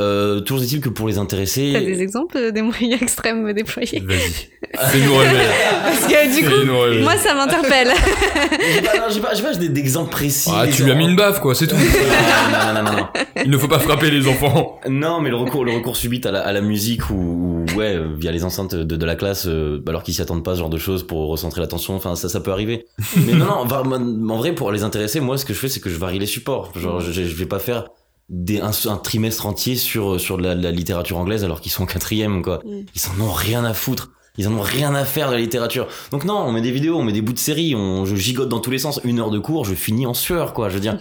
[0.00, 4.48] Euh, toujours est-il que pour les intéresser, T'as des exemples des moyens extrêmes déployés Vas-y.
[4.90, 5.38] Fais-nous rêver.
[5.84, 7.92] Parce que du coup, moi ça m'interpelle.
[8.74, 8.80] j'ai
[9.20, 10.50] pas, pas, j'ai pas d'exemples précis.
[10.52, 11.76] Ah, tu lui as mis une baffe, quoi, c'est tout.
[11.76, 13.06] non, non, non, non, non.
[13.44, 14.80] Il ne faut pas frapper les enfants.
[14.88, 17.94] Non, mais le recours, le recours subit à la, à la musique ou, ou, ouais,
[17.94, 20.60] euh, via les enceintes de, de la classe, euh, alors qu'ils s'y attendent pas, ce
[20.60, 21.94] genre de choses pour recentrer l'attention.
[21.94, 22.86] Enfin, ça, ça peut arriver.
[23.26, 25.90] mais non, non, en vrai, pour les intéresser, moi, ce que je fais, c'est que
[25.90, 26.72] je varie les supports.
[26.76, 27.84] Genre, je, je vais pas faire
[28.28, 31.72] des, un, un trimestre entier sur, sur de la, de la littérature anglaise alors qu'ils
[31.72, 32.60] sont en quatrième, quoi.
[32.64, 32.84] Mm.
[32.94, 34.10] Ils en ont rien à foutre.
[34.36, 35.86] Ils en ont rien à faire de la littérature.
[36.10, 38.48] Donc non, on met des vidéos, on met des bouts de série, on, je gigote
[38.48, 39.00] dans tous les sens.
[39.04, 40.68] Une heure de cours, je finis en sueur, quoi.
[40.68, 40.98] Je veux dire,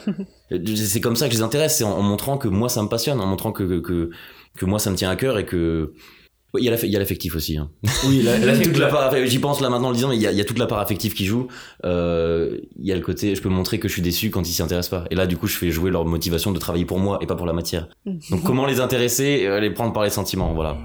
[0.76, 2.90] c'est comme ça que je les intéresse, c'est en, en montrant que moi ça me
[2.90, 4.10] passionne, en montrant que, que, que,
[4.56, 5.94] que moi ça me tient à cœur et que
[6.54, 7.58] Oui, il y a l'aff- il y a l'affectif aussi.
[7.58, 7.70] Hein.
[8.08, 10.16] Oui, la- Là, l'affect- toute la part, j'y pense là maintenant en le disant, mais
[10.18, 11.48] il y a, il y a toute la part affective qui joue.
[11.86, 14.52] Euh, Il y a le côté, je peux montrer que je suis déçu quand ils
[14.54, 15.08] s'y intéressent pas.
[15.10, 17.36] Et là, du coup, je fais jouer leur motivation de travailler pour moi et pas
[17.36, 17.88] pour la matière.
[18.30, 20.78] Donc, comment les intéresser, euh, les prendre par les sentiments, voilà.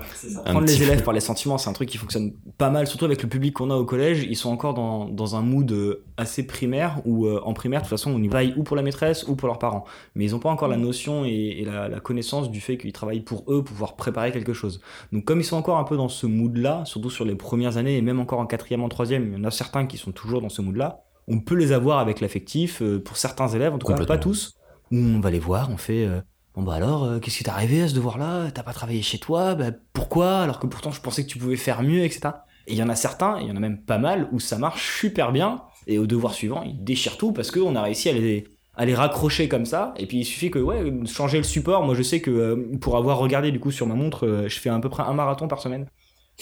[0.45, 0.83] Prendre les peu.
[0.85, 3.55] élèves par les sentiments, c'est un truc qui fonctionne pas mal, surtout avec le public
[3.55, 4.27] qu'on a au collège.
[4.29, 7.85] Ils sont encore dans, dans un mood euh, assez primaire, où euh, en primaire, de
[7.87, 9.85] toute façon, on y travaille ou pour la maîtresse ou pour leurs parents.
[10.15, 12.93] Mais ils n'ont pas encore la notion et, et la, la connaissance du fait qu'ils
[12.93, 14.81] travaillent pour eux, pour pouvoir préparer quelque chose.
[15.13, 17.97] Donc comme ils sont encore un peu dans ce mood-là, surtout sur les premières années,
[17.99, 20.41] et même encore en quatrième, en troisième, il y en a certains qui sont toujours
[20.41, 23.87] dans ce mood-là, on peut les avoir avec l'affectif, euh, pour certains élèves, en tout
[23.87, 24.55] cas pas tous,
[24.91, 26.05] où on va les voir, on fait...
[26.07, 26.21] euh,
[26.55, 28.51] Bon bah alors, euh, qu'est-ce qui t'est arrivé à ce devoir-là?
[28.51, 29.55] T'as pas travaillé chez toi?
[29.55, 30.41] Bah pourquoi?
[30.41, 32.31] Alors que pourtant je pensais que tu pouvais faire mieux, etc.
[32.67, 34.59] Et il y en a certains, il y en a même pas mal, où ça
[34.59, 38.13] marche super bien, et au devoir suivant, ils déchirent tout parce qu'on a réussi à
[38.13, 39.93] les, à les raccrocher comme ça.
[39.99, 41.85] Et puis il suffit que, ouais, changer le support.
[41.85, 44.59] Moi je sais que euh, pour avoir regardé du coup sur ma montre, euh, je
[44.59, 45.91] fais à peu près un marathon par semaine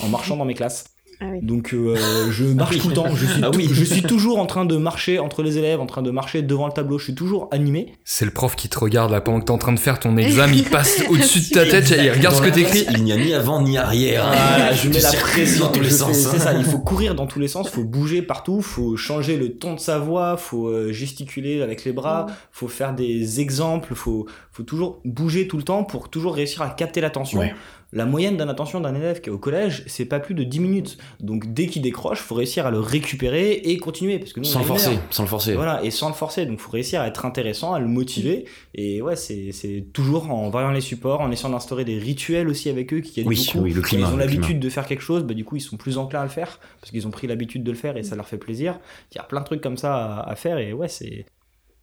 [0.01, 0.96] en marchant dans mes classes.
[1.21, 1.39] Ah oui.
[1.43, 1.97] Donc euh,
[2.31, 2.81] je marche oui.
[2.81, 3.15] tout le temps.
[3.15, 3.69] Je suis, Ah oui.
[3.73, 6.67] je suis toujours en train de marcher entre les élèves, en train de marcher devant
[6.67, 6.99] le tableau.
[6.99, 7.95] Je suis toujours animé.
[8.05, 10.17] C'est le prof qui te regarde là pendant que t'es en train de faire ton
[10.19, 12.85] examen, il passe au-dessus de ta tête, il regarde ce que t'écris.
[12.91, 14.27] Il n'y a ni avant ni arrière.
[14.75, 16.27] Je mets la pression dans tous les sens.
[16.27, 16.29] hein.
[16.33, 19.57] C'est ça, il faut courir dans tous les sens, faut bouger partout, faut changer le
[19.57, 22.33] ton de sa voix, faut euh, gesticuler avec les bras, Mm.
[22.53, 26.71] faut faire des exemples, faut, faut toujours bouger tout le temps pour toujours réussir à
[26.71, 27.39] capter l'attention.
[27.41, 27.55] Ouais.
[27.97, 30.61] La moyenne d'un attention d'un élève qui est au collège, c'est pas plus de 10
[30.61, 30.99] minutes.
[31.19, 34.19] Donc dès qu'il décroche, faut réussir à le récupérer et continuer.
[34.19, 35.55] Parce que nous, Sans le forcer, sans le forcer.
[35.55, 36.45] Voilà, et sans le forcer.
[36.45, 38.45] Donc, faut réussir à être intéressant, à le motiver.
[38.75, 42.93] Et ouais, c'est toujours en variant les supports, en essayant d'instaurer des rituels aussi avec
[42.93, 43.65] eux qui aident Oui, beaucoup.
[43.65, 45.61] oui, le Quand climat, Ils ont l'habitude de faire quelque chose, bah, du coup, ils
[45.63, 48.03] sont plus enclins à le faire parce qu'ils ont pris l'habitude de le faire et
[48.03, 48.79] ça leur fait plaisir.
[49.13, 51.25] Il y a plein de trucs comme ça à, à faire et ouais, c'est.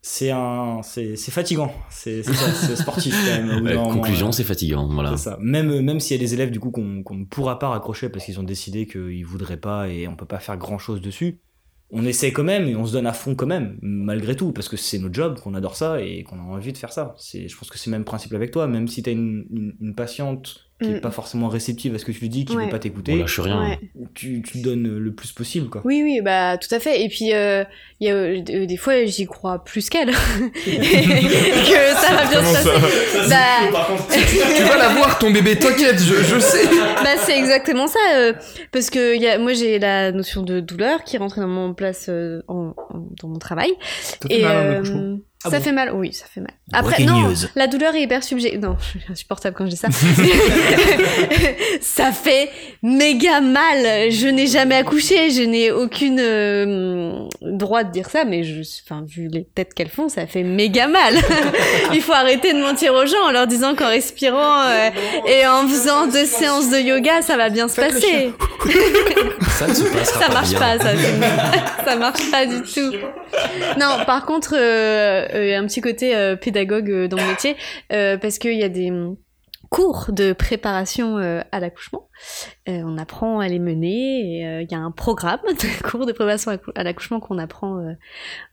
[0.06, 2.24] C'est un, c'est fatigant, c'est
[2.76, 3.64] sportif quand même.
[3.64, 5.16] Ouais, conclusion, euh, c'est fatigant, voilà.
[5.16, 5.38] ça.
[5.40, 6.84] Même, même s'il y a des élèves du coup qu'on
[7.16, 10.40] ne pourra pas raccrocher parce qu'ils ont décidé qu'ils voudraient pas et on peut pas
[10.40, 11.40] faire grand chose dessus,
[11.90, 14.68] on essaie quand même et on se donne à fond quand même, malgré tout, parce
[14.68, 17.16] que c'est notre job, qu'on adore ça et qu'on a envie de faire ça.
[17.18, 19.74] C'est, je pense que c'est le même principe avec toi, même si t'as une, une,
[19.80, 21.02] une patiente qui est Mm.
[21.02, 22.66] pas forcément réceptive à ce que tu lui dis, qui Ouais.
[22.66, 23.62] veut pas On t'écouter, lâche rien.
[23.62, 23.80] Ouais.
[24.14, 25.82] tu, tu donnes le plus possible quoi.
[25.86, 27.04] Oui, oui, bah tout à fait.
[27.04, 27.64] Et puis, euh,
[28.00, 30.12] il y a euh, des fois, j'y crois plus qu'elle.
[30.12, 30.14] que
[31.96, 32.72] ça va bien Comment se ça?
[32.72, 33.30] Passer.
[33.72, 33.88] Bah,
[34.58, 36.66] Tu vas la voir ton bébé, t'inquiète, je, je sais.
[37.04, 38.00] bah, c'est exactement ça.
[38.16, 38.34] euh,
[38.72, 42.08] parce que y a, moi, j'ai la notion de douleur qui rentre dans mon place
[42.10, 43.72] euh, en- en- dans mon travail.
[44.30, 44.82] Et euh,
[45.46, 46.52] Ah ça bon fait mal, oui, ça fait mal.
[46.72, 47.36] Après, Breaking non, news.
[47.56, 48.60] la douleur est hyper subjective.
[48.62, 49.90] Non, je suis insupportable quand je dis ça.
[51.82, 52.50] ça fait
[52.82, 54.12] méga mal.
[54.12, 59.04] Je n'ai jamais accouché, je n'ai aucune euh, droit de dire ça, mais je, enfin,
[59.08, 61.16] vu les têtes qu'elles font, ça fait méga mal.
[61.94, 64.90] Il faut arrêter de mentir aux gens en leur disant qu'en respirant euh,
[65.28, 68.32] et en faisant deux séances de yoga, ça va bien se Faites passer.
[69.60, 70.60] Ça ne se passera Ça pas marche bien.
[70.60, 70.92] pas, ça.
[71.86, 72.94] ça marche pas du tout.
[73.80, 77.56] Non, par contre, euh, euh, un petit côté euh, pédagogue euh, dans le métier,
[77.92, 79.16] euh, parce qu'il y a des hum,
[79.70, 82.08] cours de préparation euh, à l'accouchement.
[82.70, 86.12] Euh, on apprend à les mener, euh, il y a un programme de cours de
[86.12, 87.94] préparation à, cou- à l'accouchement qu'on apprend euh,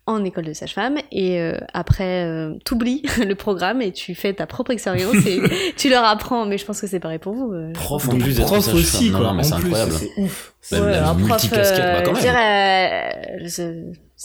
[0.06, 4.46] en école de sage-femme, et euh, après, euh, t'oublies le programme et tu fais ta
[4.46, 5.40] propre expérience et
[5.76, 7.52] tu leur apprends, mais je pense que c'est pareil pour vous.
[7.52, 7.72] euh.
[7.74, 9.26] Prof en plus prof aussi Non, quoi.
[9.28, 9.92] non, mais c'est incroyable.
[9.92, 10.54] c'est ouf.
[10.72, 13.38] Même Ouais, un prof, bah, quand je dirais,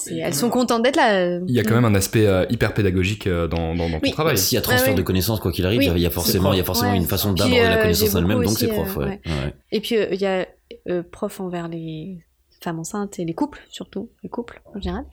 [0.10, 1.15] elles sont contentes d'être là.
[1.19, 1.39] euh.
[1.47, 4.12] Il y a quand même un aspect euh, hyper pédagogique euh, dans, dans, dans ton
[4.12, 4.38] travail.
[4.38, 4.97] S'il y a transfert Ouais, ouais.
[4.97, 5.91] de connaissances, quoi qu'il arrive, Oui.
[5.95, 6.97] il y a forcément, il y a forcément Ouais.
[6.97, 9.21] une façon Puis, d'aborder la connaissance en elle-même, donc c'est prof, euh, ouais.
[9.25, 9.53] ouais.
[9.71, 10.47] Et puis, euh, il y a
[10.89, 12.19] euh, prof envers les
[12.62, 15.05] femmes enceintes et les couples, surtout les couples en général.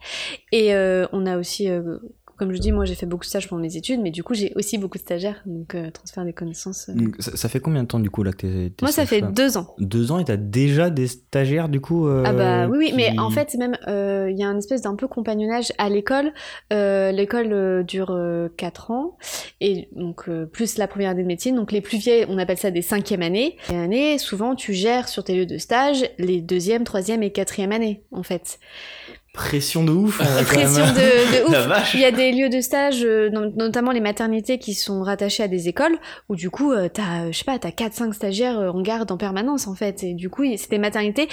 [0.51, 1.97] Et euh, on a aussi, euh,
[2.37, 4.33] comme je dis, moi j'ai fait beaucoup de stages pendant mes études, mais du coup
[4.33, 6.89] j'ai aussi beaucoup de stagiaires, donc euh, transfert des connaissances.
[6.89, 6.93] euh.
[6.93, 9.21] Donc, ça, ça fait combien de temps du coup là que t'es Moi ça fait
[9.21, 9.75] deux ans.
[9.79, 12.95] deux ans et t'as déjà des stagiaires du coup euh, Ah bah oui, oui, qui-
[12.95, 16.31] mais en fait, même, euh, il y a un espèce d'un peu compagnonnage à l'école.
[16.71, 18.17] L'école dure
[18.57, 19.17] 4 ans,
[19.61, 21.55] et donc plus la première année de médecine.
[21.55, 23.57] Donc les plus vieilles, on appelle ça des cinquièmes années.
[23.71, 27.71] Et année, souvent, tu gères sur tes lieux de stage les deuxième, troisième et quatrième
[27.71, 28.59] années, en fait.
[29.33, 30.93] Pression de ouf Pression même.
[30.95, 31.47] de,
[31.79, 31.93] ouf.
[31.95, 35.43] Il y a des lieux de stage, euh, no- notamment les maternités qui sont rattachées
[35.43, 35.97] à des écoles,
[36.29, 39.17] où du coup, euh, t'as, euh, je sais pas, t'as 4-5 stagiaires en garde en
[39.17, 40.03] permanence, en fait.
[40.03, 41.27] Et du coup, c'est des maternités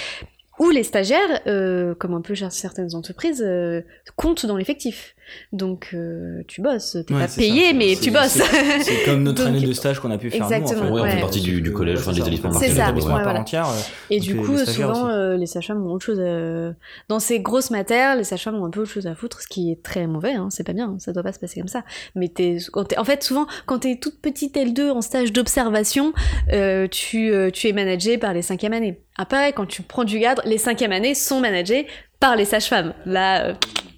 [0.59, 3.81] où les stagiaires, euh, comme un peu chez certaines entreprises, euh,
[4.15, 5.15] comptent dans l'effectif.
[5.53, 8.41] Donc euh, tu bosses, t'es Ouais, pas payé, ça, mais tu bosses.
[8.81, 10.91] c'est- comme notre Donc- année de stage qu'on a pu faire Exactement, nous.
[10.91, 11.01] en fait.
[11.01, 11.21] Ouais, on fait ouais.
[11.21, 13.39] partie du, du collège, enfin des établissements C'est marqués ça, voilà.
[13.39, 13.67] entière.
[13.67, 13.71] euh,
[14.09, 16.19] Et donc du les- coup, les souvent, euh, les sages-femmes ont autre chose.
[16.19, 16.73] à-
[17.09, 19.71] Dans ces grosses matières, les sages-femmes ont un peu autre chose à foutre, ce qui
[19.71, 20.33] est très mauvais.
[20.33, 21.83] Hein, c'est pas bien, ça doit pas se passer comme ça.
[22.15, 22.57] Mais t'es,
[22.97, 26.13] en fait, souvent, quand t'es toute petite L2 en stage d'observation,
[26.53, 28.99] euh, tu, euh, tu es managé par les cinquièmes années.
[29.17, 31.87] Après, quand tu prends du cadre, les cinquièmes années sont managées
[32.19, 32.93] par les sages-femmes.
[33.05, 33.53] Là, euh,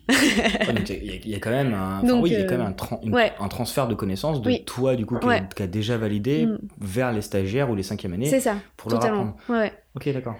[0.09, 2.39] Ouais, donc Il y, a- il y a quand même un, enfin, Donc, oui, il
[2.39, 3.31] y a quand même un, tran- une- ouais.
[3.39, 4.65] un transfert de connaissances de Oui.
[4.65, 5.41] toi du coup qui, Ouais.
[5.59, 6.59] a déjà validé Mm.
[6.81, 9.35] vers les stagiaires ou les cinquièmes années c'est ça, pour leur totalement.
[9.37, 9.61] apprendre.
[9.61, 9.71] Ouais.
[9.95, 10.35] Ok, d'accord.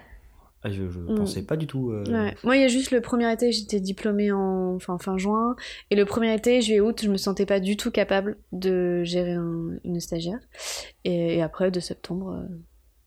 [0.66, 1.14] Ah, je je Mm.
[1.16, 1.90] pensais pas du tout.
[1.90, 2.04] euh.
[2.42, 5.56] Moi, il y a juste le premier été, j'étais diplômée en enfin, fin juin.
[5.90, 9.72] Et le premier été, juillet-août, je me sentais pas du tout capable de gérer un-
[9.84, 10.38] une stagiaire.
[11.04, 12.46] Et, et après, de septembre, euh,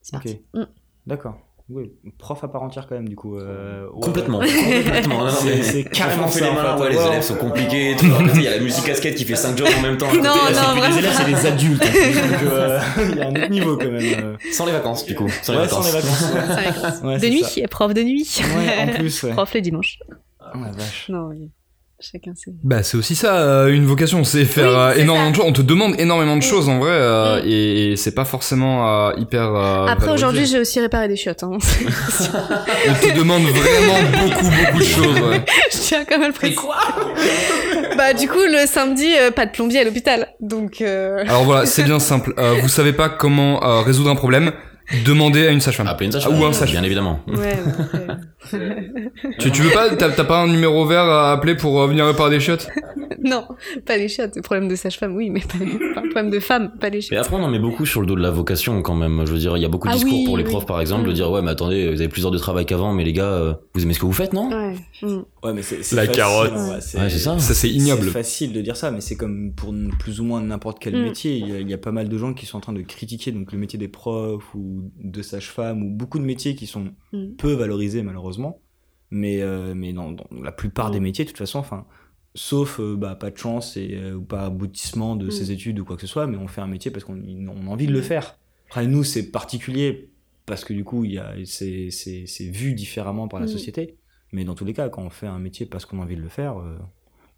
[0.02, 0.24] c'est Ok.
[0.24, 0.41] parti.
[0.54, 0.63] Mm.
[1.08, 1.39] D'accord.
[1.70, 3.38] Oui, prof à part entière quand même du coup.
[3.38, 4.00] euh, ouais.
[4.02, 4.40] Complètement.
[4.86, 5.18] Complètement.
[5.20, 6.84] Non, non, C'est- mais- c'est carrément fait ça, les en malins, fait.
[6.84, 7.96] ouais, les élèves sont compliqués.
[8.36, 10.08] Il y a la musique casquette qui fait 5 jobs en même temps.
[10.14, 10.98] Non, non, plus Les vraiment.
[10.98, 11.84] élèves, c'est des adultes.
[12.44, 12.80] euh,
[13.12, 13.96] il y a un autre niveau quand même.
[14.02, 14.38] euh.
[14.54, 15.28] Sans les vacances, du coup.
[15.42, 15.94] Sans les Ouais, sans vacances.
[15.94, 16.22] les vacances.
[16.22, 16.48] ouais.
[16.56, 17.02] Sans les vacances.
[17.04, 17.68] Ouais, de nuit, ça.
[17.70, 18.40] prof de nuit.
[18.56, 19.32] Ouais, en plus, ouais.
[19.34, 20.00] prof le dimanche.
[20.10, 21.08] Oh la vache.
[21.10, 21.52] Non, oui.
[22.00, 22.52] Chacun ses.
[22.64, 25.32] Bah c'est aussi ça euh, une vocation, c'est faire Oui, euh, énormément ça.
[25.32, 25.46] de choses.
[25.48, 29.14] On te demande énormément de choses en vrai euh, et, et c'est pas forcément euh,
[29.18, 29.56] hyper.
[29.56, 31.42] euh, Après, aujourd'hui, j'ai aussi réparé des chiottes.
[31.42, 31.58] Hein.
[31.58, 35.20] on te demande vraiment beaucoup beaucoup de choses.
[35.22, 35.44] ouais.
[35.74, 36.62] je tiens quand même le préciser.
[37.98, 40.28] Bah, du coup, le samedi, euh, pas de plombier à l'hôpital.
[40.40, 40.82] Donc.
[40.82, 42.32] euh, Alors voilà, c'est bien simple.
[42.38, 44.52] Euh, vous savez pas comment euh, résoudre un problème
[45.06, 45.88] Demandez à une sage-femme.
[45.88, 46.71] Appeler une sage Ah, ou un sage.
[46.71, 47.19] Bien évidemment.
[47.28, 48.17] Ouais, après-
[49.39, 52.06] Tu, tu veux pas T'as t'as pas un numéro vert à appeler pour euh, venir
[52.06, 52.67] réparer des chiottes?
[53.19, 53.45] Non,
[53.86, 54.39] pas les chiottes.
[54.41, 55.58] Problème de sage-femme, oui, mais pas,
[55.95, 57.17] pas un problème de femme, pas les Mais chiottes.
[57.26, 59.23] après, on en met beaucoup sur le dos de la vocation quand même.
[59.26, 60.50] Je veux dire, il y a beaucoup de Ah discours oui, pour les oui.
[60.50, 61.13] profs, par exemple, de Mm.
[61.15, 63.54] dire ouais, mais attendez, vous avez plus d'heures de travail qu'avant, mais les gars, euh,
[63.73, 64.50] vous aimez ce que vous faites, non?
[64.50, 64.76] Ouais.
[65.02, 65.23] mm.
[65.43, 66.52] Ouais, mais c'est c'est La facile, carotte.
[66.52, 67.38] ouais, Ouais, c'est ça.
[67.39, 68.04] Ça c'est ignoble.
[68.06, 70.95] C'est facile de dire ça, mais c'est comme pour n- plus ou moins n'importe quel
[70.95, 71.04] Mm.
[71.04, 71.36] métier.
[71.38, 72.82] Il y, a, il y a pas mal de gens qui sont en train de
[72.82, 76.94] critiquer donc le métier des profs ou de sage-femme ou beaucoup de métiers qui sont
[77.13, 77.36] Mm.
[77.38, 78.60] peu valorisés malheureusement.
[79.12, 80.94] Mais, euh, mais dans, dans la plupart Mm.
[80.94, 81.86] des métiers, de toute façon, enfin,
[82.36, 85.32] sauf euh, bah, pas de chance et, euh, ou pas aboutissement de Mm.
[85.32, 87.68] ses études ou quoi que ce soit, mais on fait un métier parce qu'on on
[87.68, 88.38] a envie de le faire.
[88.68, 90.10] Après, nous, c'est particulier
[90.46, 93.50] parce que du coup, il y a- c'est vu différemment par la Mm.
[93.50, 93.96] société.
[94.34, 96.22] Mais dans tous les cas, quand on fait un métier parce qu'on a envie de
[96.22, 96.78] le faire, euh,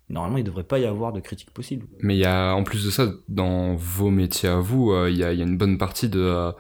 [0.10, 1.86] normalement, il ne devrait pas y avoir de critique possible.
[2.02, 5.18] Mais il y a, en plus de ça, dans vos métiers à vous, euh, il
[5.18, 6.52] y, a, il y a une bonne partie de, euh,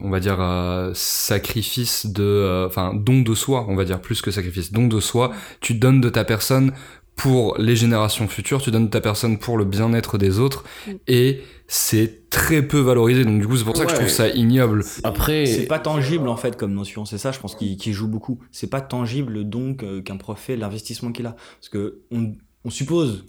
[0.00, 4.22] on va dire, euh, sacrifice de, euh, enfin, don de soi, on va dire, plus
[4.22, 5.32] que sacrifice, don de soi.
[5.60, 6.72] Tu donnes de ta personne
[7.16, 10.92] pour les générations futures, tu donnes de ta personne pour le bien-être des autres, Mm.
[11.06, 13.24] et c'est très peu valorisé.
[13.24, 14.82] Donc du coup, c'est pour ça que je trouve ça ignoble.
[15.04, 18.08] Après, C'est pas tangible en fait comme notion, c'est ça je pense qui, qui joue
[18.08, 18.40] beaucoup.
[18.52, 21.32] C'est pas tangible donc euh, qu'un prof fait l'investissement qu'il a.
[21.32, 22.32] Parce que on,
[22.64, 23.26] on suppose,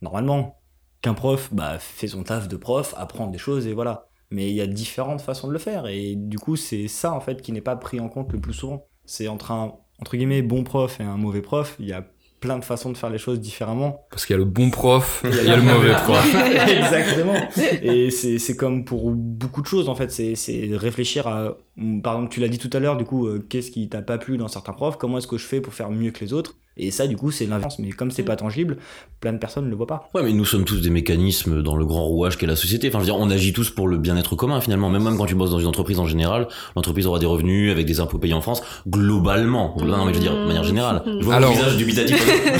[0.00, 0.56] normalement,
[1.02, 4.08] qu'un prof bah, fait son taf de prof, apprend des choses et voilà.
[4.34, 7.20] Mais il y a différentes façons de le faire et du coup c'est ça en
[7.20, 8.86] fait qui n'est pas pris en compte le plus souvent.
[9.04, 12.04] C'est entre un entre guillemets bon prof et un mauvais prof, il y a
[12.40, 14.06] plein de façons de faire les choses différemment.
[14.10, 16.34] Parce qu'il y a le bon prof, et il y a le mauvais prof.
[16.68, 17.34] Exactement.
[17.82, 20.10] Et c'est comme pour beaucoup de choses en fait.
[20.10, 21.56] C'est c'est réfléchir à.
[22.02, 24.18] Par exemple, tu l'as dit tout à l'heure, du coup, euh, qu'est-ce qui t'a pas
[24.18, 24.98] plu dans certains profs?
[24.98, 26.56] Comment est-ce que je fais pour faire mieux que les autres?
[26.76, 27.76] Et ça, du coup, c'est l'inverse.
[27.78, 28.78] Mais comme c'est pas tangible,
[29.20, 30.10] plein de personnes ne le voient pas.
[30.14, 32.88] Ouais, mais nous sommes tous des mécanismes dans le grand rouage qu'est la société.
[32.88, 34.90] Enfin, je veux dire, on agit tous pour le bien-être commun finalement.
[34.90, 37.86] Même, même quand tu bosses dans une entreprise en général, l'entreprise aura des revenus avec
[37.86, 39.76] des impôts payés en France, globalement.
[39.78, 41.02] Non, mais je veux dire, de manière générale.
[41.06, 42.26] Je vois Alors- mon visage dubitatif.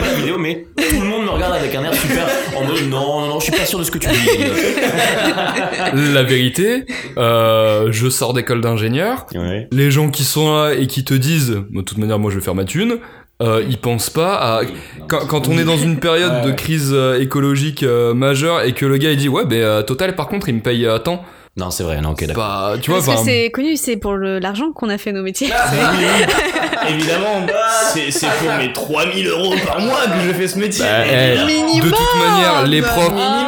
[0.00, 2.82] Pas la vidéo, mais tout le monde me regarde avec un air super en mode
[2.88, 4.14] non, non, non, je suis pas sûr de ce que tu dis.
[6.14, 6.84] La vérité,
[7.16, 9.68] euh, je sors d'école d'ingénieur, Ouais.
[9.72, 12.42] les gens qui sont là et qui te disent, de toute manière, moi je vais
[12.44, 12.98] faire ma thune,
[13.42, 14.60] euh, ils pensent pas à.
[15.08, 18.72] Quand, quand on est dans une période Ouais, de crise euh, écologique euh, majeure et
[18.72, 20.98] que le gars il dit, ouais, ben euh, Total, par contre, il me paye euh,
[20.98, 21.22] tant.
[21.58, 22.44] Non, c'est vrai, non, ok, d'accord.
[22.44, 25.48] Bah, tu vois, Parce que c'est connu, c'est pour l'argent qu'on a fait nos métiers.
[26.88, 27.46] Évidemment,
[27.92, 30.84] c'est pour mes 3000 euros par mois que je fais ce métier.
[30.84, 33.46] bah, eh, Minimum de toute manière, les Bah, profs, Minimum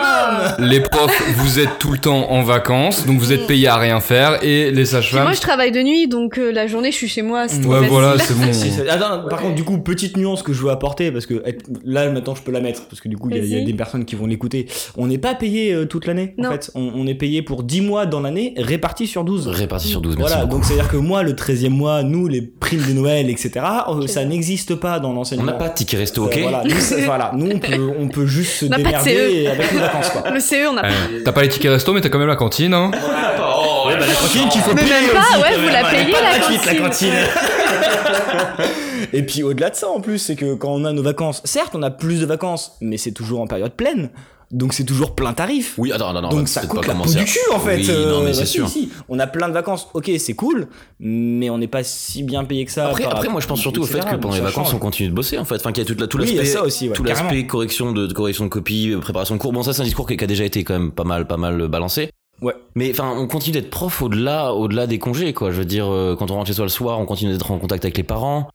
[0.59, 4.01] les profs, vous êtes tout le temps en vacances, donc vous êtes payés à rien
[4.01, 5.25] faire, et les sages-femmes.
[5.25, 7.43] moi, je travaille de nuit, donc euh, la journée, je suis chez moi.
[7.43, 7.65] Ouais, facile.
[7.89, 8.53] voilà, c'est bon.
[8.53, 11.43] Si, Attends, par contre, du coup, petite nuance que je veux apporter, parce que
[11.85, 13.75] là, maintenant, je peux la mettre, parce que du coup, il y a- y, des
[13.75, 14.67] personnes qui vont l'écouter.
[14.97, 16.51] On n'est pas payé euh, toute l'année, en Non.
[16.53, 16.71] fait.
[16.75, 19.49] On, on est payé pour 10 mois dans l'année, répartis sur 12.
[19.49, 20.57] Réparti sur 12, merci Voilà, beaucoup.
[20.59, 23.51] donc c'est-à-dire que moi, le 13e mois, nous, les primes de Noël, etc.,
[23.89, 25.47] euh, ça n'existe pas dans On l'enseignement.
[25.47, 28.09] n'a pas de ticket resto, Euh, ok voilà, nous, c'est- voilà, nous, on peut, on
[28.09, 30.23] peut juste se On démerder et avec nos vacances, quoi.
[30.39, 31.23] Le CE, on a Ouais.
[31.25, 32.91] T'as pas les tickets resto, mais t'as quand même la cantine, hein.
[32.95, 35.65] Oh, Ouais, bah, la cantine qu'il faut Mais payer même pas, aussi, ouais, quand vous
[35.67, 35.73] même.
[35.73, 37.15] la Elle est payez, pas la gratuite, cantine.
[39.13, 41.75] Et puis au-delà de ça en plus, c'est que quand on a nos vacances, certes
[41.75, 44.11] on a plus de vacances, mais c'est toujours en période pleine.
[44.51, 45.75] Donc c'est toujours plein tarif.
[45.77, 47.77] Oui, attends, non, non, Donc ça coûte pas la peau du cul en fait.
[47.77, 48.69] Oui, non, mais Euh, c'est bah, si, sûr.
[48.69, 48.89] si.
[49.09, 50.69] On a plein de vacances, ok c'est cool,
[51.01, 52.87] mais on n'est pas si bien payé que ça.
[52.89, 54.75] Après, par après, moi, je pense surtout au fait que pendant les vacances, change.
[54.75, 55.57] on continue de bosser, en fait.
[55.57, 58.51] Enfin, qu'il y a tout a l'aspect, ouais, tout l'aspect correction de, de correction de
[58.51, 59.53] copie, euh, préparation de cours.
[59.53, 61.37] Bon, ça, c'est un discours qui, qui a déjà été quand même pas mal, pas
[61.37, 62.11] mal euh, balancé.
[62.41, 62.55] Ouais.
[62.75, 65.51] Mais enfin, on continue d'être prof au-delà, au-delà des congés, quoi.
[65.51, 67.59] Je veux dire, euh, quand on rentre chez soi le soir, on continue d'être en
[67.59, 68.49] contact avec les parents.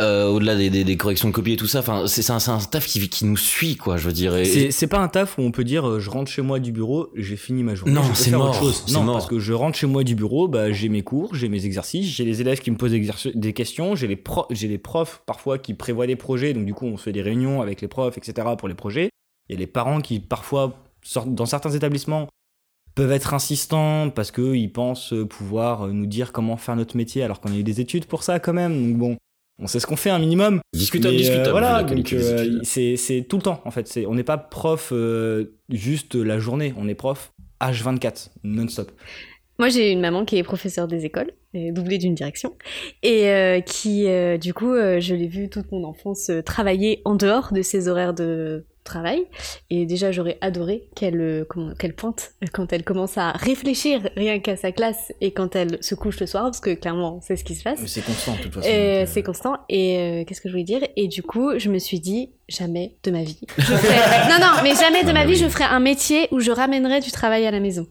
[0.00, 2.86] Euh, au-delà des, des, des corrections de copie et tout ça, enfin, c'est un, taf
[2.86, 3.98] qui, qui nous suit, quoi.
[3.98, 4.34] Je veux dire.
[4.36, 6.72] et- C'est pas un taf où on peut dire euh, je rentre chez moi du
[6.72, 7.92] bureau, j'ai fini ma journée.
[7.92, 8.84] Non, c'est mort, autre chose.
[8.90, 9.16] Non, mort.
[9.16, 12.06] parce que je rentre chez moi du bureau, bah, j'ai mes cours, j'ai mes exercices,
[12.06, 15.74] j'ai les élèves qui me posent des questions, j'ai les, pro- les profs parfois qui
[15.74, 18.48] prévoient des projets, donc du coup on fait des réunions avec les profs, etc.
[18.56, 19.10] pour les projets.
[19.50, 22.28] Il y a les parents qui parfois, sortent dans certains établissements,
[22.94, 27.52] peuvent être insistants parce qu'ils pensent pouvoir nous dire comment faire notre métier alors qu'on
[27.52, 28.88] a eu des études pour ça quand même.
[28.90, 29.16] Donc bon,
[29.58, 30.60] on sait ce qu'on fait un minimum.
[30.72, 31.50] discutable, Mais, euh, discutable.
[31.50, 33.86] voilà, donc euh, c'est c'est tout le temps en fait.
[33.88, 38.90] C'est on n'est pas prof euh, juste la journée, on est prof H24 non-stop.
[39.58, 42.56] Moi, j'ai une maman qui est professeure des écoles, doublée d'une direction,
[43.04, 47.00] et euh, qui, euh, du coup, euh, je l'ai vue toute mon enfance euh, travailler
[47.04, 49.24] en dehors de ses horaires de travail.
[49.70, 51.44] Et déjà, j'aurais adoré qu'elle euh,
[51.78, 55.94] qu'elle pointe quand elle commence à réfléchir rien qu'à sa classe et quand elle se
[55.94, 57.80] couche le soir, parce que clairement, c'est ce qui se passe.
[57.86, 58.68] C'est constant de toute façon.
[58.68, 59.56] Euh, euh, c'est constant.
[59.68, 60.80] Et euh, qu'est-ce que je voulais dire?
[60.96, 63.38] Et du coup, je me suis dit, jamais de ma vie.
[63.58, 64.28] Je ferai...
[64.30, 65.44] non, non, mais jamais de Non, ma mais vie, oui.
[65.44, 67.86] je ferai un métier où je ramènerai du travail à la maison.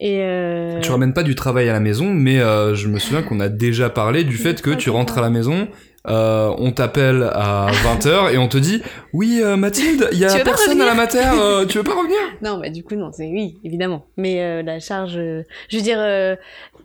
[0.00, 3.38] Et euh, Tu ramènes pas du travail à la maison, mais je me souviens qu'on
[3.40, 5.68] a déjà parlé du fait que tu rentres à la maison,
[6.08, 10.40] euh, on t'appelle à 20h et on te dit Oui, euh, Mathilde, il y a
[10.40, 12.16] personne à la mater, euh, tu veux pas revenir?
[12.42, 14.04] Non, bah du coup, non, c'est oui, évidemment.
[14.16, 16.34] Mais euh, la charge, euh, je veux dire, euh,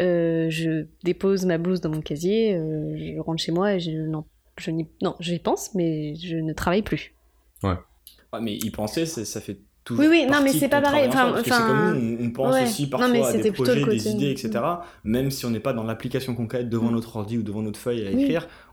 [0.01, 3.91] euh, je dépose ma blouse dans mon casier, euh, je rentre chez moi et je,
[3.91, 4.23] non,
[4.59, 7.13] je n'y, non, j'y pense, mais je ne travaille plus.
[7.63, 7.79] ah,
[8.41, 10.03] mais y penser, c'est- ça fait toujours.
[10.03, 12.63] Oui, oui, non, mais c'est pas pareil, enfin- enfin, comme nous, on, pense ouais.
[12.63, 14.49] aussi Non, parfois mais à des projets, des idées, etc.
[15.05, 16.95] Même si on n'est pas dans l'application concrète devant Mm.
[16.95, 18.27] notre ordi ou devant notre feuille à Oui.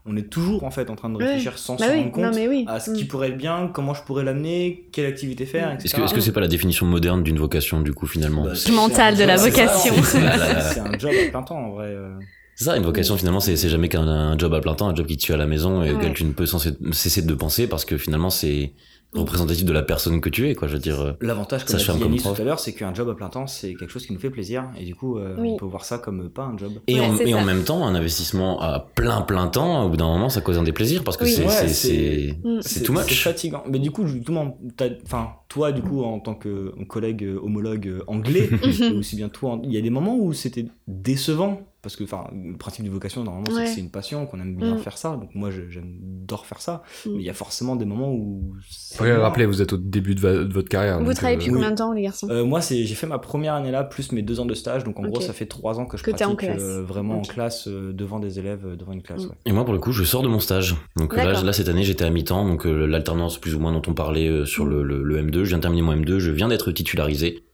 [0.06, 1.24] On est toujours en fait en train de Ouais.
[1.26, 2.64] réfléchir sans Bah oui, rendre compte non, mais oui.
[2.68, 3.06] à ce qui Mm.
[3.08, 5.74] pourrait être bien, comment je pourrais l'amener, quelle activité faire, Mm.
[5.74, 5.84] etc.
[5.86, 8.54] Est-ce que est-ce que c'est pas la définition moderne d'une vocation, du coup, finalement Bah,
[8.54, 9.94] C'est c'est un de la c'est vocation.
[10.02, 10.72] c'est-.
[10.74, 11.86] C'est un job à plein temps en vrai.
[11.86, 12.14] euh.
[12.54, 15.06] ça, une vocation, finalement, c'est c'est jamais qu'un un job à plein temps, un job
[15.06, 15.96] qui te tue à la maison et Ouais.
[15.96, 18.72] auquel tu ne peux cesser de penser parce que finalement, c'est
[19.14, 20.68] représentatif de la personne que tu es, quoi.
[20.68, 21.00] Je veux dire.
[21.00, 23.46] euh, L'avantage, Ça comme l'a dit tout à l'heure, c'est qu'un job à plein temps,
[23.46, 24.64] c'est quelque chose qui nous fait plaisir.
[24.78, 25.50] Et du coup, euh, Oui.
[25.52, 26.72] on peut voir ça comme pas un job.
[26.86, 30.06] Et, Ouais, en, et même temps, un investissement à plein plein temps, au bout d'un
[30.06, 31.30] moment, ça cause un déplaisir parce que Oui.
[31.30, 32.58] c'est Ouais, c'est- Mm.
[32.62, 33.22] c'est too C'est much.
[33.22, 33.62] fatigant.
[33.68, 37.24] Mais du coup, tout le monde, t'as- enfin, toi, du coup, en tant que collègue
[37.24, 38.48] euh, homologue anglais,
[38.98, 41.60] aussi bien toi, il y a des moments où c'était décevant.
[41.84, 44.56] Parce que, enfin, le principe de vocation, normalement, c'est que c'est une passion, qu'on aime
[44.56, 44.78] bien Mm.
[44.78, 45.10] faire ça.
[45.10, 46.82] Donc, moi, j'adore faire ça.
[47.06, 47.10] Mm.
[47.10, 48.54] Mais il y a forcément des moments où.
[48.96, 49.20] Faut mort.
[49.20, 51.00] rappeler, vous êtes au début de, va- de votre carrière.
[51.02, 52.26] Vous travaillez euh, depuis combien de temps, les garçons?
[52.30, 54.82] Euh, moi, c'est j'ai fait ma première année là, plus mes deux ans de stage.
[54.84, 57.22] Donc, en gros, ça fait trois ans que je Que en pratique euh, vraiment en
[57.22, 59.24] classe, euh, devant des élèves, euh, devant une classe.
[59.24, 59.28] Mm.
[59.28, 59.36] ouais.
[59.46, 60.74] Et moi, pour le coup, je sors de mon stage.
[60.96, 62.46] Donc là, là, cette année, j'étais à mi-temps.
[62.48, 65.42] Donc euh, l'alternance, plus ou moins, dont on parlait euh, sur le, le- le M2.
[65.44, 66.18] Je viens de terminer mon M2.
[66.18, 67.44] Je viens d'être titularisé.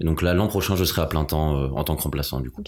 [0.00, 2.50] Donc là, l'an prochain, je serai à plein temps euh, en tant que remplaçant, du
[2.50, 2.62] coup.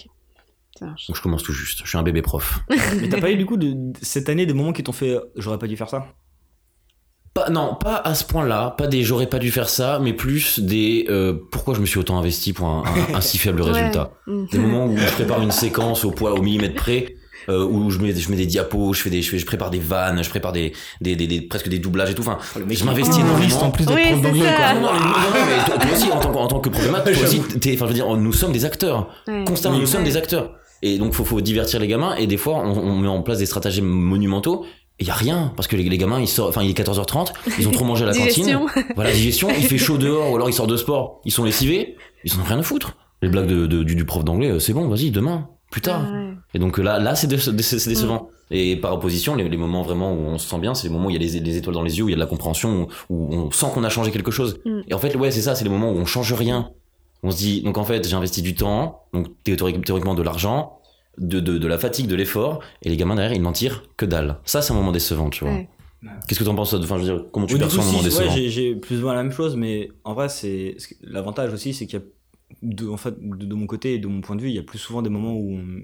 [0.79, 1.81] Donc je commence tout juste.
[1.83, 2.59] Je suis un bébé prof.
[3.01, 5.11] Mais t'as pas eu, du coup, de, de- cette année des moments qui t'ont fait.
[5.15, 6.05] euh, J'aurais pas dû faire ça?
[7.33, 8.75] Pas, non, pas à ce point-là.
[8.77, 11.97] Pas des j'aurais pas dû faire ça, mais plus des euh, pourquoi je me suis
[11.99, 14.11] autant investi pour un, un- un si faible résultat.
[14.27, 14.45] Mm.
[14.51, 17.15] Des moments où je prépare une séquence au poids, au millimètre près.
[17.49, 19.69] euh, où je mets, je mets des diapos, je fais des, je, fais- je prépare
[19.71, 22.21] des vannes, je prépare des, des, des, des- presque des doublages et tout.
[22.21, 23.21] Enfin, je m'investis Oh.
[23.21, 23.63] énormément.
[23.63, 24.73] en plus d'être Oui, prof quoi.
[24.75, 26.69] Non, non, mais, non, non, mais toi, toi aussi, en tant, que- en tant que
[26.69, 29.07] problématique, toi aussi, enfin, je veux dire, nous sommes des acteurs.
[29.27, 29.43] Ouais.
[29.45, 29.87] Constamment, nous Oui.
[29.87, 30.53] sommes des acteurs.
[30.81, 32.15] Et donc, faut, faut divertir les gamins.
[32.15, 34.65] Et des fois, on, on met en place des stratagèmes monumentaux.
[34.99, 35.51] Et y a rien.
[35.55, 38.03] Parce que les, les gamins, ils sortent, enfin, il est 14h30, ils ont trop mangé
[38.03, 38.67] à la Digestion.
[38.67, 38.83] cantine.
[38.95, 41.95] Voilà, digestion, il fait chaud dehors, ou alors ils sortent de sport, ils sont lessivés,
[42.23, 42.95] ils en ont rien à foutre.
[43.23, 46.01] Les blagues de, de- du, du prof d'anglais, euh, c'est bon, vas-y, demain, plus tard.
[46.11, 46.33] Ouais.
[46.53, 48.29] Et donc là, là c'est dé- c'est- c'est décevant.
[48.51, 51.07] Et par opposition, les, les moments vraiment où on se sent bien, c'est les moments
[51.07, 52.21] où il y a les, les étoiles dans les yeux, où il y a de
[52.21, 54.59] la compréhension, où, où on sent qu'on a changé quelque chose.
[54.65, 54.81] Mm.
[54.89, 56.69] Et en fait, ouais, c'est ça, c'est les moments où on change rien.
[57.23, 60.79] On se dit, donc en fait, j'ai investi du temps, donc théorique- théoriquement de l'argent,
[61.17, 64.05] de, de, de la fatigue, de l'effort, et les gamins derrière, ils n'en tirent que
[64.05, 64.37] dalle.
[64.45, 65.53] Ça, c'est un moment décevant, tu vois.
[65.53, 65.69] Ouais.
[66.27, 67.99] Qu'est-ce que t'en penses, toi Enfin, je veux dire, comment tu Oui, perçois un moment
[67.99, 71.53] si, décevant ouais, j'ai- plus ou moins la même chose, mais en vrai, c'est l'avantage
[71.53, 72.05] aussi, c'est qu'il y a
[72.61, 74.59] de, en fait, de, de mon côté et de mon point de vue, il y
[74.59, 75.81] a plus souvent des moments où on,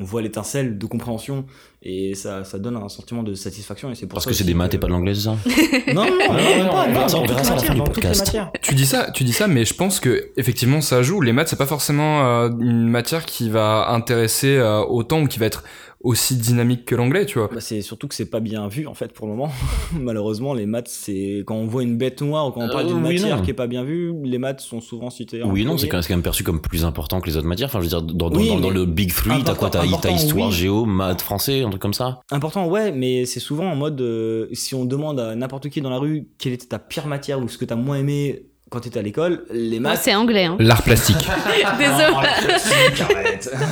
[0.00, 1.44] on voit l'étincelle de compréhension
[1.82, 3.90] et ça, ça donne un sentiment de satisfaction.
[3.90, 5.36] Et c'est pour Parce ça que c'est des maths et pas de l'anglais, c'est ça?
[5.94, 8.36] Non, non, non, on verra ça- à la fin du podcast.
[8.62, 11.20] Tu dis ça, tu dis ça, mais je pense que effectivement ça joue.
[11.20, 15.38] Les maths c'est pas forcément euh, une matière qui va intéresser euh, autant ou qui
[15.38, 15.64] va être
[16.00, 17.48] aussi dynamique que l'anglais, tu vois.
[17.52, 19.50] Bah, c'est surtout que c'est pas bien vu en fait pour le moment.
[19.98, 22.88] Malheureusement, les maths, c'est quand on voit une bête noire ou quand on parle Euh,
[22.88, 23.42] d'une oui, matière non.
[23.42, 25.42] qui est pas bien vue, les maths sont souvent cités.
[25.42, 27.68] Oui, non, c'est quand, même- perçu comme plus important que les autres matières.
[27.68, 29.70] Enfin, je veux dire, dans, dans, Oui, dans, dans mais le Big Three, t'as quoi
[29.70, 30.54] T'as histoire, oui.
[30.54, 34.46] géo, maths, français, un truc comme ça Important, ouais, mais c'est souvent en mode euh,
[34.52, 37.48] si on demande à n'importe qui dans la rue quelle était ta pire matière ou
[37.48, 40.00] ce que t'as moins aimé quand t'étais à l'école, les maths.
[40.02, 40.44] c'est anglais.
[40.44, 40.56] Hein.
[40.58, 41.16] L'art plastique.
[41.78, 42.04] Désolé.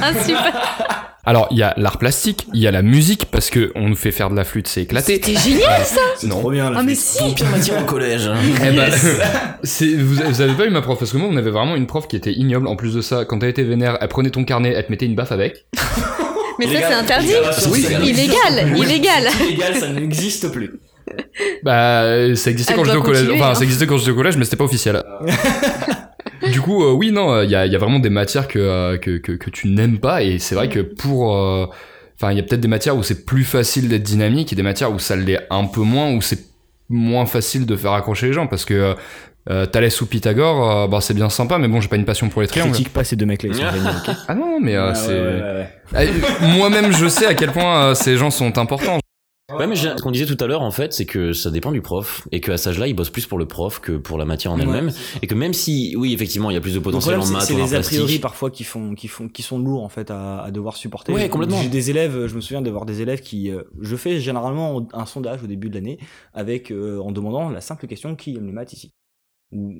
[0.02, 1.12] Ah, super.
[1.28, 3.96] Alors il y a l'art plastique, il y a la musique parce que on nous
[3.96, 5.14] fait faire de la flûte, c'est éclaté.
[5.14, 6.00] C'était génial ça.
[6.16, 7.04] C'est trop bien la Ah, mais flûte.
[7.04, 7.34] si.
[7.34, 8.30] Pire matière au collège.
[8.64, 8.90] Eh ben,
[9.64, 11.86] c'est, vous, vous avez pas eu ma prof parce que moi on avait vraiment une
[11.86, 12.68] prof qui était ignoble.
[12.68, 15.06] En plus de ça, quand elle était vénère, elle prenait ton carnet, elle te mettait
[15.06, 15.66] une baffe avec.
[16.58, 17.32] Mais ça, c'est interdit.
[18.02, 18.76] Illégal.
[18.78, 19.24] Illégal.
[19.46, 20.78] Illégal, ça n'existe plus.
[21.62, 23.28] Bah, ça existait Elle quand j'étais au collège.
[23.34, 23.54] Enfin, hein.
[23.54, 25.02] ça existait quand j'étais au collège, mais c'était pas officiel.
[26.52, 28.58] du coup, euh, oui, non, il y a, il y a vraiment des matières que,
[28.58, 31.36] euh, que, que, que tu n'aimes pas, et c'est vrai que pour.
[31.36, 31.66] euh,
[32.18, 34.62] Enfin, il y a peut-être des matières où c'est plus facile d'être dynamique, et des
[34.62, 36.46] matières où ça l'est un peu moins, où c'est
[36.88, 38.94] moins facile de faire accrocher les gens, parce que.
[39.48, 42.28] Euh, Thalès ou Pythagore, euh, bah, c'est bien sympa, mais bon, j'ai pas une passion
[42.28, 42.72] pour les triangles.
[42.72, 45.08] Critique pas ces deux mecs-là, ils sont géniaux, ok Ah non, mais euh, Ouais, c'est.
[45.12, 46.08] ouais, ouais, ouais.
[46.42, 48.98] Euh, Moi-même, je sais à quel point euh, ces gens sont importants.
[49.54, 51.80] Ouais, mais ce qu'on disait tout à l'heure, en fait, c'est que ça dépend du
[51.80, 54.52] prof et qu'à cet âge-là, il bosse plus pour le prof que pour la matière
[54.52, 54.64] en Ouais.
[54.64, 54.90] elle-même.
[55.22, 57.54] Et que même si, oui, effectivement, il y a plus de potentiel en maths c'est
[57.54, 60.50] les a priori parfois qui font, qui font, qui sont lourds en fait à, à
[60.50, 61.12] devoir supporter.
[61.12, 61.62] Ouais, complètement.
[61.62, 65.06] J'ai des élèves, je me souviens d'avoir des élèves qui, euh, je fais généralement un
[65.06, 65.98] sondage au début de l'année
[66.34, 68.90] avec euh, en demandant la simple question qui aime les maths ici?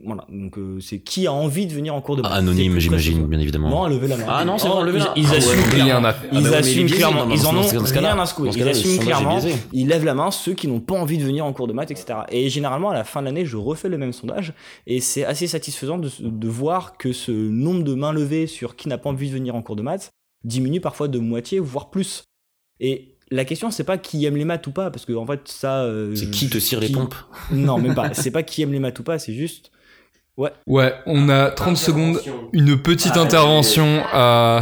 [0.05, 2.31] Voilà, donc euh, c'est qui a envie de venir en cours de maths.
[2.35, 3.69] Ah, Anonyme, j'imagine, bien évidemment.
[3.69, 4.25] Non, levez la main.
[4.29, 5.99] Ah non, c'est bon, levez la- Ils, ils Ah assument clairement.
[6.01, 7.31] Ils Ah bah oui, mais il est assument clairement.
[7.31, 8.51] Ils en ont rien à secouer.
[8.57, 9.39] Ils assument clairement.
[9.73, 11.91] Ils lèvent la main ceux qui n'ont pas envie de venir en cours de maths,
[11.91, 12.21] etc.
[12.31, 14.53] Et généralement, à la fin de l'année, je refais le même sondage.
[14.87, 18.89] Et c'est assez satisfaisant de, de voir que ce nombre de mains levées sur qui
[18.89, 20.11] n'a pas envie de venir en cours de maths
[20.45, 22.25] diminue parfois de moitié, voire plus.
[22.79, 25.41] Et la question, c'est pas qui aime les maths ou pas, parce que en fait,
[25.47, 25.83] ça.
[25.83, 27.15] euh, C'est qui te cire les pompes
[27.51, 28.15] Non, même pas.
[28.15, 29.71] C'est pas qui aime les maths ou pas, c'est juste.
[30.67, 32.21] Ouais, on a 30 secondes,
[32.53, 34.03] une petite Ah, intervention.
[34.15, 34.61] Euh...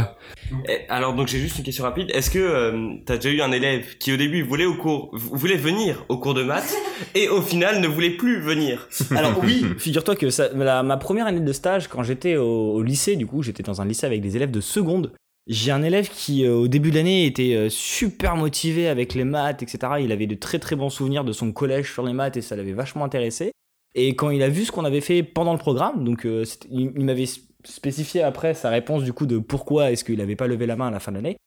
[0.69, 2.09] Eh, Alors donc j'ai juste une question rapide.
[2.13, 5.57] Est-ce que euh, t'as déjà eu un élève qui au début voulait au cours, voulait
[5.57, 6.73] venir au cours de maths
[7.15, 8.87] et au final ne voulait plus venir?
[9.17, 12.81] Alors oui, figure-toi que ça, la- ma première année de stage, quand j'étais au, au
[12.81, 15.11] lycée, du coup, j'étais dans un lycée avec des élèves de seconde.
[15.47, 19.23] J'ai un élève qui, euh, au début de l'année, était euh, super motivé avec les
[19.23, 19.93] maths, etc.
[19.99, 22.55] Il avait de très très bons souvenirs de son collège sur les maths et ça
[22.55, 23.51] l'avait vachement intéressé.
[23.93, 27.05] Et quand il a vu ce qu'on avait fait pendant le programme, donc euh, il,
[27.05, 27.27] m'avait
[27.63, 30.87] spécifié après sa réponse du coup de pourquoi est-ce qu'il n'avait pas levé la main
[30.87, 31.37] à la fin de l'année.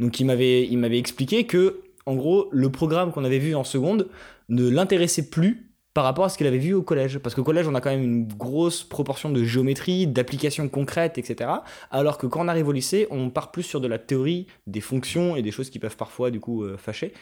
[0.00, 3.64] Donc il m'avait il m'avait expliqué que en gros le programme qu'on avait vu en
[3.64, 4.08] seconde
[4.48, 7.18] ne l'intéressait plus par rapport à ce qu'il avait vu au collège.
[7.18, 11.50] Parce qu'au collège, on a quand même une grosse proportion de géométrie, d'applications concrètes, etc.
[11.90, 14.80] Alors que quand on arrive au lycée, on part plus sur de la théorie, des
[14.80, 17.12] fonctions et des choses qui peuvent parfois, du coup, euh, fâcher.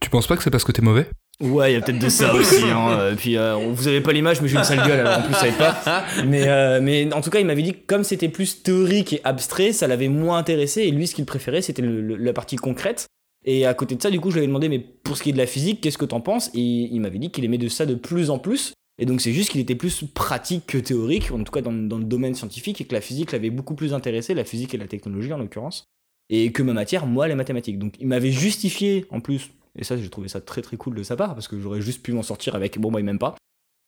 [0.00, 1.06] Tu penses pas que c'est parce que t'es mauvais?
[1.40, 2.62] Ouais, il y a peut-être de ça aussi.
[2.64, 2.96] Hein.
[2.98, 5.34] Euh, Puis euh, vous avez pas l'image, mais j'ai une sale gueule, alors en plus
[5.34, 6.04] ça aide pas.
[6.24, 9.20] Mais, euh, mais en tout cas, il m'avait dit que comme c'était plus théorique et
[9.24, 10.82] abstrait, ça l'avait moins intéressé.
[10.82, 13.06] Et lui, ce qu'il préférait, c'était le- le- la partie concrète.
[13.44, 15.30] Et à côté de ça, du coup, je lui avais demandé, mais pour ce qui
[15.30, 16.50] est de la physique, qu'est-ce que t'en penses?
[16.54, 18.72] Et il m'avait dit qu'il aimait de ça de plus en plus.
[18.98, 22.04] Et donc c'est juste qu'il était plus pratique que théorique, en tout cas dans, le
[22.04, 25.32] domaine scientifique, et que la physique l'avait beaucoup plus intéressé, la physique et la technologie
[25.32, 25.84] en l'occurrence,
[26.30, 27.78] et que ma matière, moi, les mathématiques.
[27.78, 31.02] Donc il m'avait justifié en plus, et ça j'ai trouvé ça très très cool de
[31.02, 33.34] sa part, parce que j'aurais juste pu m'en sortir avec bon, moi il m'aime pas.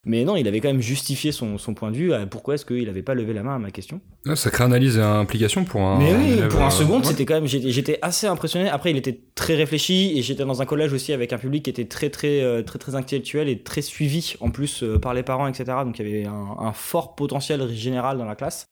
[0.09, 2.65] Mais non, il avait quand même justifié son, son point de vue à pourquoi est-ce
[2.65, 4.01] qu'il avait pas levé la main à ma question.
[4.25, 5.99] Ouais, Sacrée analyse et implication pour un.
[5.99, 7.05] Mais oui, pour un euh, second, ouais.
[7.05, 8.69] c'était quand même, j'étais assez impressionné.
[8.69, 11.71] Après, il était très réfléchi et j'étais dans un collège aussi avec un public qui
[11.71, 15.25] était très très euh, très très intellectuel et très suivi en plus euh, par les
[15.25, 15.65] parents, etc.
[15.85, 18.67] Donc il y avait un, un fort potentiel général dans la classe.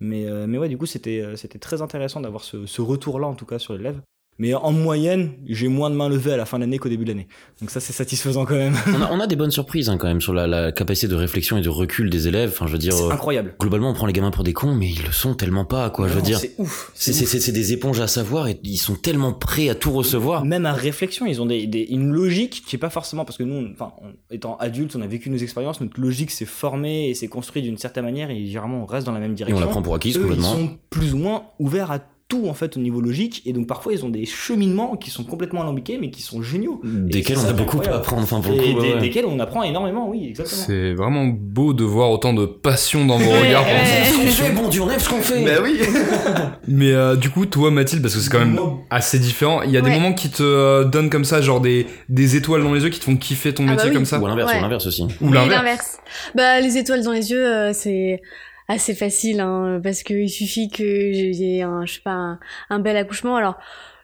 [0.00, 3.46] Mais mais ouais, du coup, c'était c'était très intéressant d'avoir ce, ce retour-là en tout
[3.46, 4.00] cas sur l'élève.
[4.40, 7.04] Mais en moyenne, j'ai moins de mains levées à la fin de l'année qu'au début
[7.04, 7.26] de l'année.
[7.60, 8.74] Donc ça, c'est satisfaisant quand même.
[8.86, 11.16] on, a, on a des bonnes surprises hein, quand même sur la, la capacité de
[11.16, 12.50] réflexion et de recul des élèves.
[12.52, 13.54] Enfin, je veux dire, C'est euh, incroyable.
[13.58, 16.06] globalement, on prend les gamins pour des cons, mais ils le sont tellement pas, quoi.
[16.08, 16.92] je veux dire, c'est ouf.
[16.94, 20.44] c'est des éponges à savoir et ils sont tellement prêts à tout recevoir.
[20.44, 23.42] Même à réflexion, ils ont des, des- une logique qui est pas forcément parce que
[23.42, 23.92] nous, enfin,
[24.30, 27.78] étant adultes, on a vécu nos expériences, notre logique s'est formée et s'est construite d'une
[27.78, 29.56] certaine manière et généralement on reste dans la même Et direction.
[29.56, 30.52] on la prend pour acquise Eux, ils complètement.
[30.54, 33.94] sont plus ou moins ouverts à tout en fait au niveau logique et donc parfois
[33.94, 37.54] ils ont des cheminements qui sont complètement alambiqués mais qui sont géniaux desquels on a
[37.54, 39.00] beaucoup à apprendre enfin pour le et coup des- ouais.
[39.00, 43.16] desquels on apprend énormément oui exactement C'est vraiment beau de voir autant de passion dans
[43.16, 43.64] vos regards.
[43.64, 44.54] pendant cette discussion.
[44.54, 45.80] bon Dieu on aime ce qu'on fait bah oui
[46.68, 48.60] Mais euh, du coup, toi, Mathilde, parce que c'est quand même
[48.90, 51.86] assez différent, il y a des moments qui te euh, donnent comme ça, genre des,
[52.10, 53.94] des étoiles dans les yeux qui te font kiffer ton Ah bah métier oui.
[53.94, 54.58] comme ça ou l'inverse Ouais.
[54.58, 55.98] ou l'inverse aussi Ou l'inverse.
[56.34, 58.20] Bah, les étoiles dans les yeux, euh, c'est
[58.68, 62.38] assez facile, hein, parce qu'il suffit que j'ai un, je sais pas, un,
[62.70, 63.36] un bel accouchement.
[63.36, 63.56] Alors,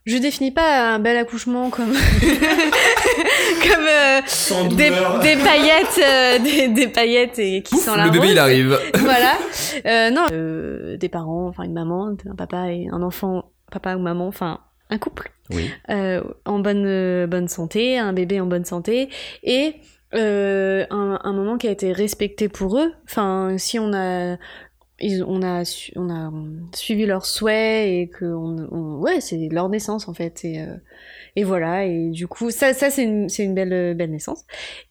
[0.07, 1.93] je définis pas un bel accouchement comme
[3.63, 4.21] comme euh,
[4.71, 8.79] des, paillettes, euh, des, des paillettes et qui Pouf, sont la le bébé il arrive.
[8.99, 9.35] voilà.
[9.87, 13.99] Euh, non, euh, des parents, enfin une maman, un papa et un enfant, papa ou
[13.99, 14.61] maman, enfin
[14.91, 19.09] un couple oui euh, en bonne euh, bonne santé, un bébé en bonne santé
[19.43, 19.77] et
[20.15, 22.93] euh, un, moment qui a été respecté pour eux.
[23.05, 24.37] Enfin, si on a
[25.27, 25.65] on a
[26.73, 30.45] suivi leurs souhaits et que ouais c'est leur naissance en fait.
[30.45, 31.85] Et euh, voilà.
[31.85, 34.45] Et du coup ça c'est une belle naissance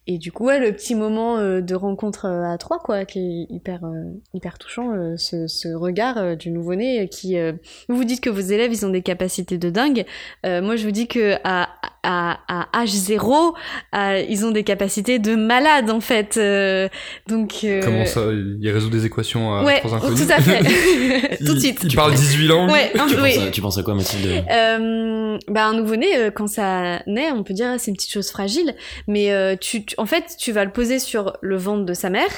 [0.06, 3.18] et du coup ouais le petit moment euh, de rencontre euh, à trois quoi qui
[3.48, 7.52] est hyper euh, hyper touchant euh, ce, ce regard euh, du nouveau-né qui euh,
[7.88, 10.04] vous vous dites que vos élèves ils ont des capacités de dingue
[10.44, 11.68] euh, moi je vous dis que à
[12.06, 12.38] à,
[12.74, 13.54] à H0
[13.94, 16.86] euh, ils ont des capacités de malade en fait euh,
[17.26, 18.20] donc euh, Comment ça
[18.60, 20.58] Il résout des équations à ouais trois inconnus tout à fait
[21.38, 22.70] tout de Il- suite Il parle 18 langues.
[22.70, 23.48] ouais un tu, peu, penses oui.
[23.48, 24.44] à, tu penses à quoi Mathilde?
[24.50, 28.28] Euh, bah, un nouveau-né, euh, quand ça naît, on peut dire c'est une petite chose
[28.30, 28.74] fragile,
[29.08, 32.30] mais euh, tu, en fait, tu vas le poser sur le ventre de sa mère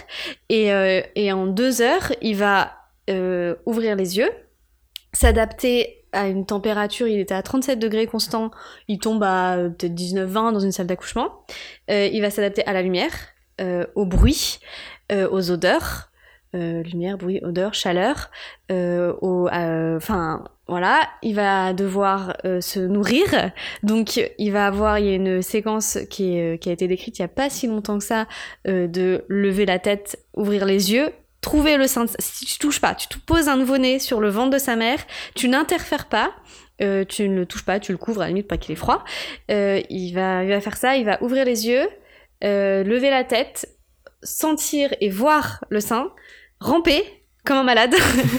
[0.49, 1.03] et, euh,
[1.33, 2.73] en deux heures, il va
[3.11, 4.31] euh, ouvrir les yeux,
[5.13, 8.51] s'adapter à une température, il était à 37 degrés constant,
[8.89, 11.45] il tombe à euh, peut-être 19-20 dans une salle d'accouchement.
[11.89, 13.13] Il va s'adapter à la lumière,
[13.95, 14.61] au bruit,
[15.13, 16.11] aux odeurs,
[16.53, 18.31] lumière, bruit, odeur, chaleur,
[18.71, 23.53] enfin voilà, il va devoir euh, se nourrir.
[23.85, 27.19] Donc, il va avoir, il y a une séquence qui, est, euh, a été décrite
[27.19, 28.27] il n'y a pas si longtemps que ça,
[28.67, 31.11] euh, de lever la tête, ouvrir les yeux,
[31.41, 32.07] trouver le sein.
[32.19, 34.99] Si tu touches pas, tu te poses un nouveau-né sur le ventre de sa mère,
[35.37, 36.35] tu n'interfères pas.
[36.81, 39.05] tu ne le touches pas, tu le couvres à la limite pas qu'il ait froid.
[39.49, 41.89] Il, va, il va faire ça, il va ouvrir les yeux,
[42.43, 43.69] lever la tête,
[44.25, 46.11] sentir et voir le sein,
[46.59, 47.05] ramper
[47.45, 47.95] comme un malade,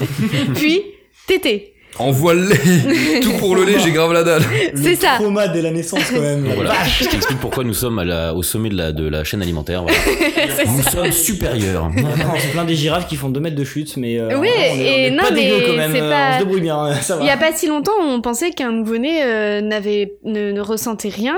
[0.56, 0.84] puis
[1.26, 1.77] téter.
[2.00, 4.44] Envoie-les Tout pour le lait, j'ai grave la dalle.
[4.76, 5.16] C'est le ça.
[5.16, 7.04] trauma dès la naissance quand même Donc voilà, vache.
[7.04, 9.42] ce qui explique pourquoi nous sommes à la- au sommet de la, de la chaîne
[9.42, 9.84] alimentaire.
[9.84, 9.98] voilà.
[10.68, 10.92] Nous ça.
[10.92, 11.90] sommes supérieurs.
[11.90, 12.04] Non,
[12.40, 14.72] c'est plein des girafes qui font 2 mètres de chute, mais euh, Oui, on est,
[14.72, 16.94] on et est non, pas mais quand même, c'est euh, pas- on se débrouille bien,
[17.02, 17.24] ça va.
[17.24, 21.10] Il y a pas si longtemps, on pensait qu'un nouveau-né euh, n'avait ne, ne ressentait
[21.10, 21.36] rien,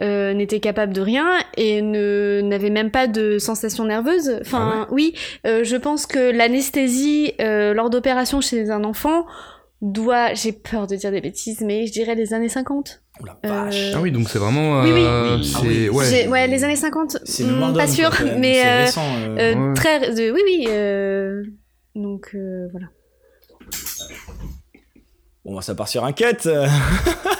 [0.00, 4.38] euh, n'était capable de rien et ne n'avait même pas de sensation nerveuse.
[4.40, 5.14] Enfin, oui,
[5.46, 9.26] euh, je pense que l'anesthésie euh, lors d'opération chez un enfant
[9.82, 13.02] doit, j'ai peur de dire des bêtises, mais je dirais les années 50.
[13.20, 13.74] Oh la vache.
[13.76, 14.82] Euh, Ah oui, donc c'est vraiment.
[14.82, 15.02] Oui, oui.
[15.04, 15.44] euh, Oui.
[15.44, 15.88] c'est Ah oui.
[15.88, 16.28] ouais.
[16.28, 19.36] Ouais, les années 50, C'est hmm, mémoire pas sûr, mais C'est euh, récent, euh.
[19.38, 19.74] euh, Ouais.
[19.74, 20.66] très, de- oui, oui.
[20.68, 21.42] euh,
[21.94, 22.86] donc euh, voilà.
[25.44, 26.24] Bon, bah, ça part sur un cut.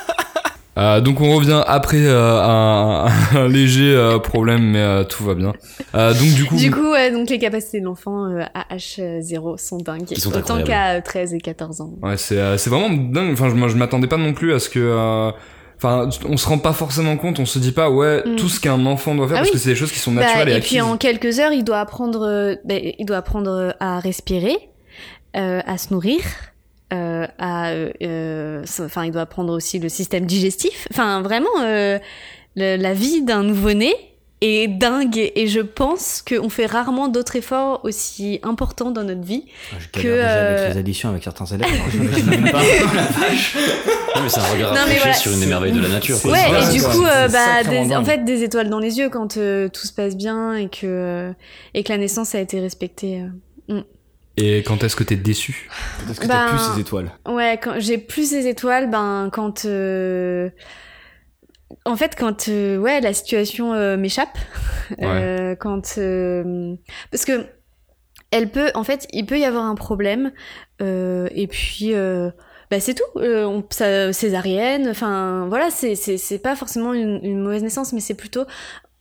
[0.78, 0.80] euh.
[0.80, 5.34] Euh, donc on revient après euh, un, un léger euh, problème, mais euh, tout va
[5.34, 5.52] bien.
[5.94, 9.58] Euh, donc du coup, Du coup, ouais, donc les capacités de l'enfant euh, à H0
[9.58, 10.04] sont dingues.
[10.04, 11.90] Qui sont Autant qu'à euh, 13 et 14 ans.
[12.02, 13.32] ouais, c'est euh, c'est vraiment dingue.
[13.32, 14.78] Enfin, je, moi, je m'attendais pas non plus à ce que.
[14.80, 15.30] euh,
[15.82, 18.36] Enfin, on se rend pas forcément compte, on se dit pas, ouais, Mm.
[18.36, 19.54] tout ce qu'un enfant doit faire, Ah parce oui.
[19.54, 21.64] que c'est des choses qui sont Bah, naturelles et, et puis en quelques heures, il
[21.64, 24.58] doit apprendre, euh, bah, il doit apprendre à respirer,
[25.38, 26.20] euh, à se nourrir,
[26.92, 30.86] euh, à, euh, euh, enfin, il doit apprendre aussi le système digestif.
[30.92, 31.98] Enfin, vraiment, euh,
[32.56, 33.94] le- la vie d'un nouveau-né
[34.42, 39.44] est dingue et je pense qu'on fait rarement d'autres efforts aussi importants dans notre vie.
[39.78, 41.68] Je Que, déjà euh, avec les additions avec certains élèves.
[41.92, 42.60] je même pas.
[44.16, 45.88] Non, mais c'est un regard Non, mais approché voilà, sur une des merveilles de la
[45.88, 46.20] nature.
[46.20, 46.32] quoi.
[46.32, 46.38] Ouais,
[46.68, 49.68] et du coup, euh, bah, des, en fait, des étoiles dans les yeux quand euh,
[49.68, 51.32] tout se passe bien et que, euh,
[51.74, 53.22] et que la naissance a été respectée.
[53.68, 53.82] euh.
[54.36, 55.68] Et quand est-ce que t'es déçu
[56.06, 57.10] Parce que Bah, t'as plus ces étoiles.
[57.28, 60.50] Ouais, quand j'ai plus ces étoiles, ben quand euh,
[61.84, 64.38] en fait quand euh, ouais la situation euh, m'échappe,
[65.02, 66.74] Euh, quand euh,
[67.12, 67.46] parce que
[68.32, 70.32] elle peut en fait il peut y avoir un problème
[70.82, 72.30] euh, et puis euh,
[72.70, 77.62] bah c'est tout, euh, on, ça, césarienne, enfin voilà c'est pas forcément une, une mauvaise
[77.62, 78.44] naissance mais c'est plutôt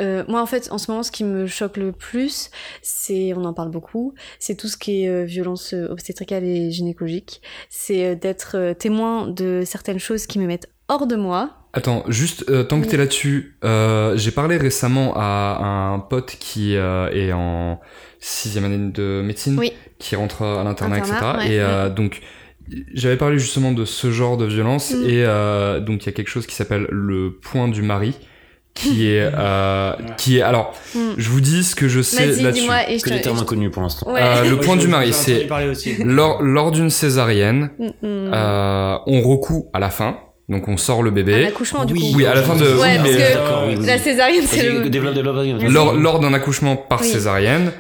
[0.01, 2.49] euh, moi en fait en ce moment ce qui me choque le plus
[2.82, 7.41] c'est on en parle beaucoup c'est tout ce qui est euh, violence obstétricale et gynécologique
[7.70, 12.63] c'est d'être témoin de certaines choses qui me mettent hors de moi Attends, juste euh,
[12.63, 12.89] tant que Oui.
[12.89, 17.80] t'es là-dessus, euh, j'ai parlé récemment à un pote qui euh, est en
[18.20, 19.74] sixième année de médecine, Oui.
[19.99, 21.13] qui rentre à l'internat, etc.
[21.38, 22.22] Ouais, et donc
[22.93, 25.03] j'avais parlé justement de ce genre de violence Mm.
[25.09, 28.13] et euh, donc il y a quelque chose qui s'appelle le point du mari
[28.76, 30.99] qui est euh, qui est alors Mm.
[31.17, 32.67] je vous dis ce que je sais là-dessus.
[33.03, 34.11] Que des termes inconnus pour l'instant.
[34.11, 34.22] Ouais.
[34.22, 35.47] Euh, le point je- du mari, c'est
[36.03, 37.93] lors lors d'une césarienne, Mm, mm.
[38.34, 40.17] euh, on recoue à la fin,
[40.47, 41.45] donc on sort le Un bébé.
[41.47, 41.99] accouchement, du Oui.
[42.11, 42.17] coup.
[42.17, 43.86] Oui, à la fin de Ouais, oui, parce mais que D'accord, oui, oui.
[43.86, 44.89] la césarienne, c'est le.
[44.89, 45.36] développe, développe.
[45.36, 45.72] Vas-y.
[45.72, 47.07] lors lors d'un accouchement par Oui.
[47.07, 47.72] césarienne,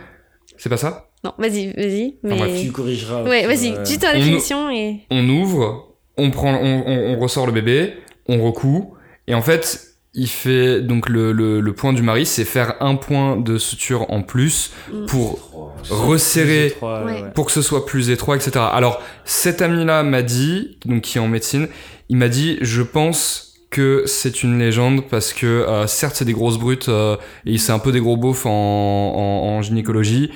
[0.57, 1.08] c'est pas ça?
[1.23, 2.15] Non, vas-y, vas-y.
[2.25, 2.61] Enfin, bref, Mais.
[2.63, 3.23] Tu corrigeras.
[3.23, 5.01] Ouais, vas-y, euh, dis ta on- définition et.
[5.11, 7.93] on ouvre, on prend, on, on- on ressort le bébé,
[8.27, 8.93] on recoue,
[9.27, 12.95] et en fait, il fait donc le, le, le point du mari, c'est faire un
[12.95, 15.05] point de suture en plus Mm.
[15.07, 17.23] pour resserrer, ouais.
[17.35, 18.51] pour que ce soit plus étroit, etc.
[18.71, 21.67] Alors, cet ami-là m'a dit, donc qui est en médecine,
[22.09, 26.33] il m'a dit, je pense que c'est une légende parce que euh, certes c'est des
[26.33, 30.31] grosses brutes euh, et c'est un peu des gros beaufs en, en, en gynécologie,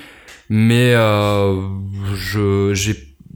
[0.50, 1.62] mais euh,
[2.16, 2.96] je j'ai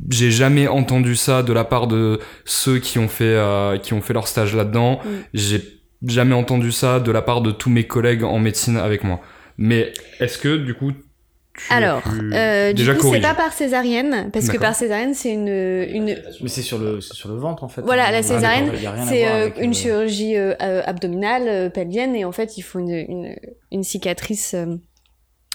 [0.10, 4.02] j'ai jamais entendu ça de la part de ceux qui ont fait euh, qui ont
[4.02, 5.00] fait leur stage là-dedans.
[5.04, 5.10] Mm.
[5.34, 5.62] J'ai
[6.06, 9.20] jamais entendu ça de la part de tous mes collègues en médecine avec moi.
[9.58, 12.04] Mais est-ce que du coup tu, Alors,
[12.34, 16.16] euh, du déjà coup, c'est pas par césarienne, parce que par césarienne, c'est une, une,
[16.42, 17.82] Mais c'est sur le, c'est sur le ventre en fait.
[17.82, 18.72] Voilà, la Ah, césarienne,
[19.08, 22.92] c'est euh, une chirurgie euh, euh, abdominale, euh, pelvienne, et en fait, il faut une,
[22.92, 23.36] une,
[23.72, 24.76] une cicatrice euh,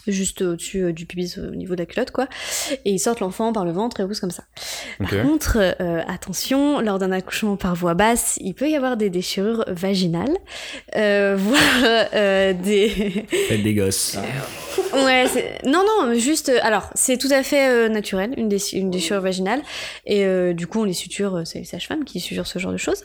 [0.07, 2.26] juste au-dessus euh, du pubis au niveau de la culotte, quoi.
[2.84, 4.44] Et ils sortent l'enfant par le ventre et poussent comme ça.
[4.98, 9.11] Par contre, euh, attention, lors d'un accouchement par voie basse, il peut y avoir des
[9.11, 10.36] déchirures vaginales,
[10.96, 12.88] euh, voire euh, des...
[13.48, 14.18] Faites des gosses.
[14.92, 15.24] Ouais,
[15.64, 19.62] non, non, juste, alors, c'est tout à fait naturel, une, déchi- une déchirure vaginale,
[20.07, 23.05] et du coup, on les suture, c'est les sages-femmes qui suturent ce genre de choses.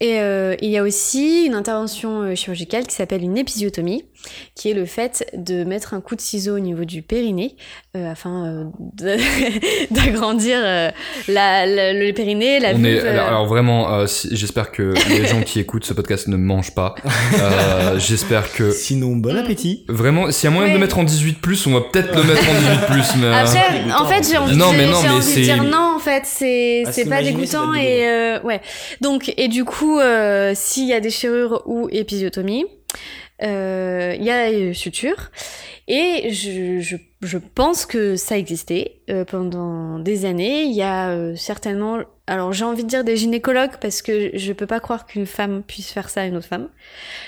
[0.00, 4.04] Et il y a aussi une intervention chirurgicale qui s'appelle une épisiotomie,
[4.54, 7.56] qui est le fait de mettre un coup de ciseau au niveau du périnée,
[7.96, 8.64] euh, afin euh,
[9.90, 10.90] d'agrandir euh,
[11.28, 15.42] le périnée, la On vulve, euh, alors, alors vraiment, euh, si- j'espère que les gens
[15.42, 16.94] qui écoutent ce podcast ne mangent pas.
[17.40, 19.38] Euh, j'espère que Sinon, bon Mm.
[19.38, 19.84] appétit.
[19.88, 22.22] vraiment, s'il y a moyen de le mettre en 18 plus, on va peut-être le
[22.24, 23.20] mettre en 18 plus.
[23.20, 24.52] Mais Après, en fait, j'ai en fait.
[24.52, 26.84] envie, Non, de- mais non, j'ai mais envie de c'est- dire non, en fait, c'est
[26.86, 28.60] Ah, pas dégoûtant et euh, ouais.
[29.00, 32.64] Donc et du coup, euh, s'il y a déchirure ou épisiotomie,
[33.40, 35.30] il y a euh, suture
[35.88, 40.64] et je, je, je pense que ça existait euh, pendant des années.
[40.64, 44.52] Il y a euh, certainement, alors j'ai envie de dire des gynécologues parce que je
[44.52, 46.68] peux pas croire qu'une femme puisse faire ça à une autre femme.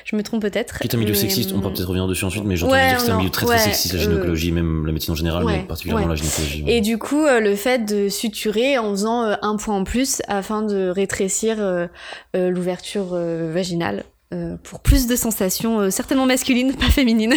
[0.05, 0.81] Je me trompe peut-être.
[0.81, 2.65] Qui est un milieu mais, sexiste, on pourra hum, peut-être revenir dessus ensuite, mais j'ai
[2.65, 5.13] entendu Ouais, dire que c'est un milieu très sexiste, la euh, gynécologie, même la médecine
[5.13, 6.65] en général, ouais, mais particulièrement la gynécologie.
[6.67, 10.21] Et du coup, euh, le fait de suturer en faisant euh, un point en plus
[10.27, 11.87] afin de rétrécir euh,
[12.35, 14.05] euh, l'ouverture euh, vaginale
[14.35, 17.35] euh, pour plus de sensations, euh, certainement masculines, pas féminines,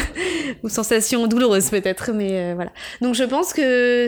[0.62, 2.72] ou sensations douloureuses peut-être, mais euh, voilà.
[3.00, 4.08] Donc je pense que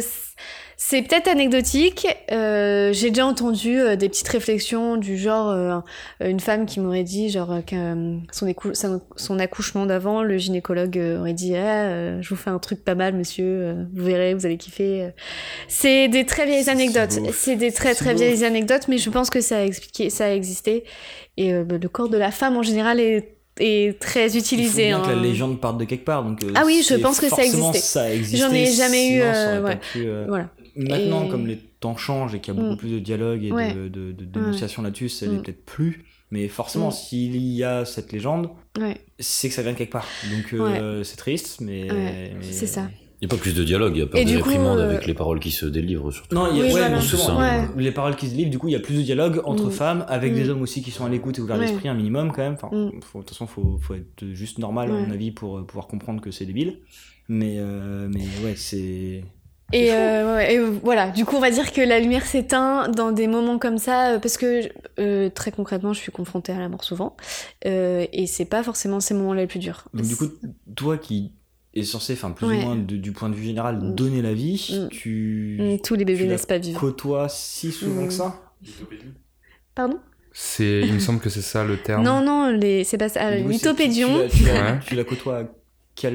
[0.86, 2.06] c'est peut-être anecdotique.
[2.32, 5.80] Euh, J'ai déjà entendu euh, des petites réflexions du genre euh,
[6.22, 7.76] une femme qui m'aurait dit genre euh, que
[8.36, 8.74] son, écou-
[9.16, 12.84] son, accouchement d'avant, le gynécologue euh, aurait dit ah, euh, je vous fais un truc
[12.84, 15.10] pas mal monsieur, euh, vous verrez, vous allez kiffer.
[15.68, 17.18] C'est des très vieilles anecdotes.
[17.34, 18.20] C'est des très très beau.
[18.20, 20.84] vieilles anecdotes, mais je pense que ça a expliqué, ça a existé.
[21.38, 24.38] Et euh, bah, le corps de la femme en général est, est très Il faut
[24.40, 24.88] utilisé.
[24.88, 25.22] bien que la hein.
[25.22, 26.24] légende parte de quelque part.
[26.24, 28.38] Donc, Ah oui, je pense que ça existait.
[28.38, 29.78] J'en ai jamais eu, euh, ouais.
[29.78, 30.50] pu, euh, Voilà.
[30.76, 32.78] Maintenant, Et- comme les temps changent et qu'il y a beaucoup Mm.
[32.78, 33.74] plus de dialogue et Ouais.
[33.74, 35.42] de, de, de dénonciation là-dessus, ça l'est Mm.
[35.44, 36.06] peut-être plus.
[36.32, 36.92] Mais forcément, Mm.
[36.94, 38.50] s'il y a cette légende,
[38.80, 40.08] Ouais, c'est que ça vient de quelque part.
[40.32, 41.92] Donc euh, c'est triste, mais.
[41.92, 42.90] Ouais, mais- c'est ça.
[43.22, 44.50] Il n'y a pas plus de dialogue, il y a pas Et de du coup,
[44.50, 46.36] réprimandes euh, avec les paroles qui se délivrent surtout.
[46.36, 48.76] Non, il y a Oui, ouais, les paroles qui se livrent, du coup, il y
[48.76, 49.72] a plus de dialogue entre Mm.
[49.72, 50.36] femmes, avec Mm.
[50.36, 51.68] des hommes aussi qui sont à l'écoute et ouverts Ouais.
[51.68, 52.56] d'esprit, un minimum quand même.
[52.62, 53.00] Enfin, Mm.
[53.02, 55.88] faut- de toute façon, faut, faut être juste normal, à mon avis, pour euh, pouvoir
[55.88, 56.80] comprendre que c'est débile.
[57.30, 59.24] Mais, euh, mais ouais, c'est.
[59.74, 63.12] Et, euh, ouais, et voilà, du coup, on va dire que la lumière s'éteint dans
[63.12, 64.70] des moments comme ça, euh, parce que
[65.00, 67.16] euh, très concrètement, je suis confrontée à la mort souvent,
[67.66, 69.86] euh, et c'est pas forcément ces moments-là les plus durs.
[69.94, 70.28] Donc, du coup,
[70.76, 71.32] toi qui
[71.76, 72.58] es censé, enfin, plus Ouais.
[72.58, 73.96] ou moins de- du point de vue général, Mm.
[73.96, 74.90] donner la vie, Mm.
[74.90, 75.58] tu.
[75.60, 76.80] Mm, tous les bébés la naissent pas vivants.
[76.80, 78.08] côtoies si souvent Mm.
[78.08, 78.40] que ça
[79.76, 80.00] Pardon?
[80.32, 82.04] C'est, il me semble que c'est ça le terme.
[82.04, 82.84] Non, non, les...
[82.84, 83.32] c'est pas ça.
[83.36, 84.80] L'hytopédion, Tu, tu la, tu la- Ouais.
[84.88, 85.44] tu la côtoies à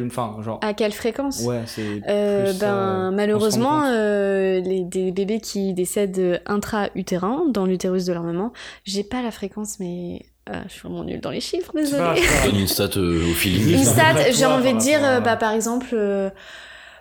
[0.06, 0.60] Enfin, genre.
[0.62, 2.02] à quelle fréquence Ouais, c'est.
[2.08, 8.22] Euh, ben, euh, malheureusement, euh, les, des bébés qui décèdent intra-utérin, dans l'utérus de leur
[8.22, 8.52] maman,
[8.84, 10.26] j'ai pas la fréquence, mais
[10.66, 12.02] je suis vraiment nulle dans les chiffres, désolée.
[12.02, 13.68] pas- Donne une stat euh, au feeling.
[13.74, 16.30] Une un stat, j'ai envie de dire, euh, bah, par exemple, euh,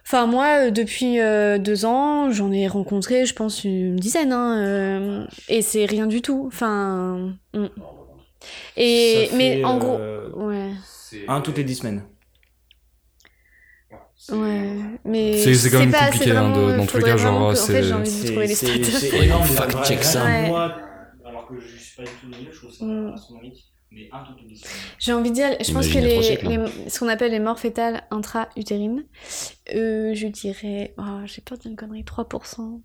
[0.05, 5.25] enfin moi, depuis euh, deux ans, j'en ai rencontré, je pense, une dizaine, hein, euh,
[5.49, 6.45] et c'est rien du tout.
[6.47, 7.65] Enfin, mm.
[8.77, 10.71] et mais en gros, euh, ouais.
[11.27, 12.03] Un toutes les 10 semaines.
[14.31, 14.69] Ouais,
[15.05, 17.17] mais C'est- c'est quand même pas- compliqué, c'est hein, de- vraiment- dans tous les cas,
[17.17, 20.19] genre, vraiment c'est- fait, j'ai envie de C'est- énorme, Fact mais check ça.
[20.21, 20.47] vraiment, Ouais.
[20.49, 20.75] moi,
[21.25, 23.63] alors que je suis pas du tout milieu, je trouve ça astronomique.
[23.89, 24.61] Mais un tout petit
[24.99, 26.65] J'ai envie de dire, je pense que les siècles, hein.
[26.85, 29.05] les- ce qu'on appelle les morts fétales intra-utérines,
[29.75, 32.81] euh, je dirais, oh, j'ai peur d'une connerie, 3%.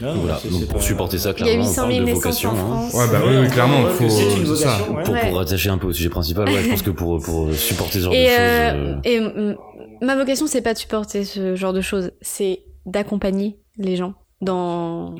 [0.00, 2.10] Donc voilà, donc pour supporter ça, Il y a clairement, on 800 parle 000 de
[2.12, 2.50] vocation.
[2.50, 2.56] en hein.
[2.88, 2.94] France.
[2.94, 4.02] Ouais, bah oui, oui, clairement, Ouais, faut.
[4.04, 4.78] une ça.
[4.90, 5.04] ouais.
[5.28, 8.04] Pour, rattacher un peu au sujet principal, ouais, je pense que pour, pour supporter ce
[8.04, 8.96] genre Et, de euh, choses.
[8.96, 9.56] euh, et mm,
[10.00, 15.14] ma vocation, c'est pas de supporter ce genre de choses, c'est d'accompagner les gens dans,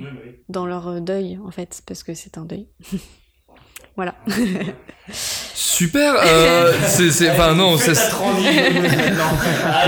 [0.48, 2.68] dans leur euh, deuil, en fait, parce que c'est un deuil.
[3.96, 4.14] voilà.
[5.54, 6.14] Super.
[6.24, 7.92] Euh, c'est, c'est, enfin non, c'est.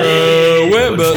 [0.01, 1.15] Euh, ouais, bah.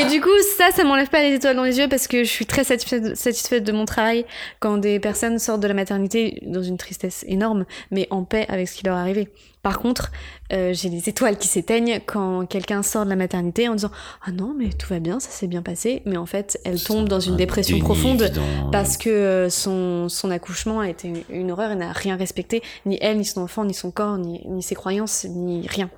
[0.00, 2.28] Et du coup, ça, ça m'enlève pas les étoiles dans les yeux parce que je
[2.30, 4.24] suis très satisfaite, satisfaite de mon travail
[4.58, 8.66] quand des personnes sortent de la maternité dans une tristesse énorme, mais en paix avec
[8.68, 9.28] ce qui leur est arrivé.
[9.62, 10.10] Par contre,
[10.54, 13.90] euh, j'ai les étoiles qui s'éteignent quand quelqu'un sort de la maternité en disant
[14.26, 16.00] Ah non, mais tout va bien, ça s'est bien passé.
[16.06, 18.70] Mais en fait, elle tombe dans une un dépression profonde évident.
[18.72, 22.62] parce que euh, son, son accouchement a été une, une horreur et n'a rien respecté,
[22.86, 25.90] ni elle, ni son enfant, ni son corps, ni, ni ses croyances, ni rien.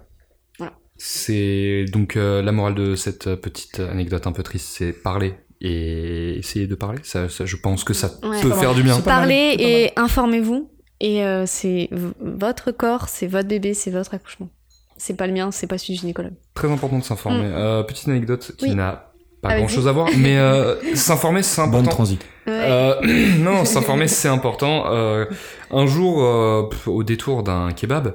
[1.04, 5.34] C'est donc euh, la morale de cette euh, petite anecdote un peu triste, c'est parler
[5.60, 7.00] et essayer de parler.
[7.02, 8.40] Ça, ça, je pense que ça Ouais.
[8.40, 8.76] peut faire mal.
[8.76, 9.00] du bien.
[9.00, 10.70] Parlez et informez-vous.
[11.00, 11.88] Et euh, c'est
[12.20, 14.48] votre corps, c'est votre bébé, c'est votre accouchement.
[14.96, 16.34] C'est pas le mien, c'est pas celui du gynécologue.
[16.54, 17.46] Très important de s'informer.
[17.52, 18.68] Euh, petite anecdote qui Mm.
[18.70, 18.74] Oui.
[18.76, 19.08] n'a
[19.40, 21.90] pas Ah, grand chose à voir, mais euh, s'informer c'est important.
[21.90, 22.24] transit.
[22.46, 22.94] Euh,
[23.40, 24.84] non, s'informer c'est important.
[24.92, 25.24] Euh,
[25.72, 28.14] un jour, euh, pff, au détour d'un kebab.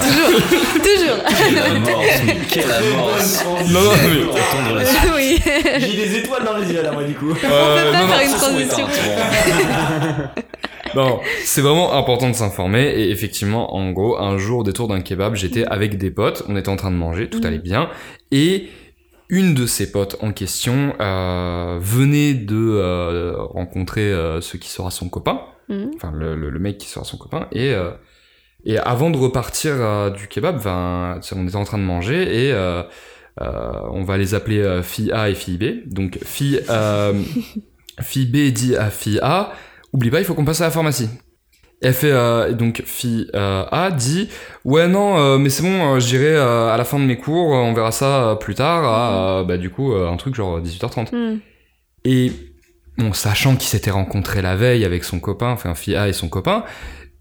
[0.00, 3.44] Toujours Quelle amorce, mais quelle amorce.
[3.70, 5.14] Non, non, mais- On.
[5.16, 5.38] Oui
[5.78, 7.30] J'ai des étoiles dans les yeux là, moi, du coup.
[7.30, 8.86] Euh, peut pas non, non, faire une transition.
[10.96, 15.00] Non, c'est vraiment important de s'informer et effectivement, en gros, un jour au détour d'un
[15.02, 17.46] kebab, j'étais avec des potes, on était en train de manger, tout Mhm.
[17.46, 17.88] allait bien,
[18.32, 18.68] et
[19.28, 24.90] une de ces potes en question euh, venait de euh, rencontrer euh, ce qui sera
[24.90, 25.92] son copain, Mhm.
[25.94, 27.90] enfin le, le- le mec qui sera son copain, et euh,
[28.64, 32.52] et avant de repartir euh, du kebab, ben, on était en train de manger et
[32.52, 32.82] euh,
[33.40, 35.86] euh, on va les appeler fille A et fille B.
[35.86, 36.60] Donc fille
[38.00, 39.52] fille B dit à fille A,
[39.92, 41.08] oublie pas, il faut qu'on passe à la pharmacie.
[41.82, 44.28] Et elle fait euh, donc fille euh, A dit
[44.66, 47.90] ouais non euh, mais c'est bon j'irai à la fin de mes cours on verra
[47.90, 51.40] ça plus tard à euh, bah du coup un truc genre 18h30 Mhm.
[52.04, 52.32] et
[52.98, 56.28] bon, sachant qu'ils s'étaient rencontrés la veille avec son copain, enfin fille A et son
[56.28, 56.64] copain,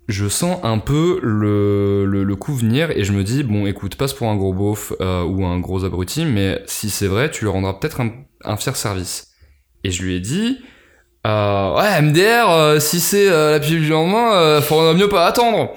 [0.10, 3.96] je sens un peu le, le, le coup venir et je me dis, bon écoute,
[3.96, 7.46] passe pour un gros beauf euh, ou un gros abruti, mais si c'est vrai, tu
[7.46, 8.12] lui rendras peut-être un,
[8.44, 9.28] un fier service.
[9.84, 10.58] Et je lui ai dit,
[11.28, 15.28] euh, ouais MDR, euh, si c'est euh, la pilule du lendemain, euh, faudra mieux pas
[15.28, 15.74] attendre.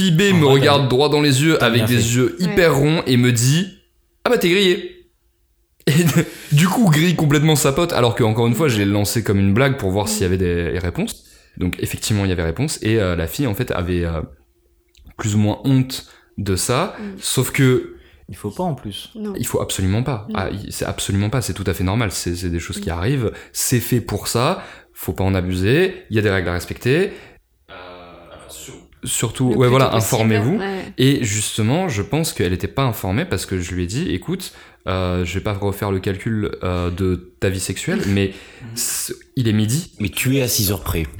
[0.00, 2.16] B En me vrai, regarde droit dans les yeux avec des fait.
[2.16, 3.68] yeux hyper ronds et me dit,
[4.24, 5.10] ah bah t'es grillé.
[5.86, 5.92] Et
[6.52, 9.38] du coup, grille complètement sa pote, alors que encore une fois, je l'ai lancé comme
[9.38, 11.23] une blague pour voir s'il y avait des réponses.
[11.58, 14.22] Donc effectivement, il y avait réponse, et euh, la fille en fait avait euh,
[15.18, 16.06] plus ou moins honte
[16.38, 17.02] de ça, Mm.
[17.18, 17.96] sauf que
[18.28, 19.10] Il faut pas en plus.
[19.14, 19.34] Non.
[19.36, 20.26] il faut absolument pas.
[20.30, 20.32] Mm.
[20.34, 22.10] Ah, c'est absolument pas, c'est tout à fait normal.
[22.10, 22.92] C'est des choses qui Mm.
[22.92, 26.52] arrivent, c'est fait pour ça, faut pas en abuser, il y a des règles à
[26.54, 27.12] respecter.
[29.04, 30.56] Surtout, Le ouais voilà, informez-vous.
[30.58, 30.80] Ouais.
[30.96, 34.54] Et justement, je pense qu'elle n'était pas informée parce que je lui ai dit, écoute,
[34.86, 38.32] euh, je vais pas refaire le calcul euh, de ta vie sexuelle, mais
[38.74, 39.92] c- il est midi.
[40.00, 41.04] Mais tu es à 6 heures près.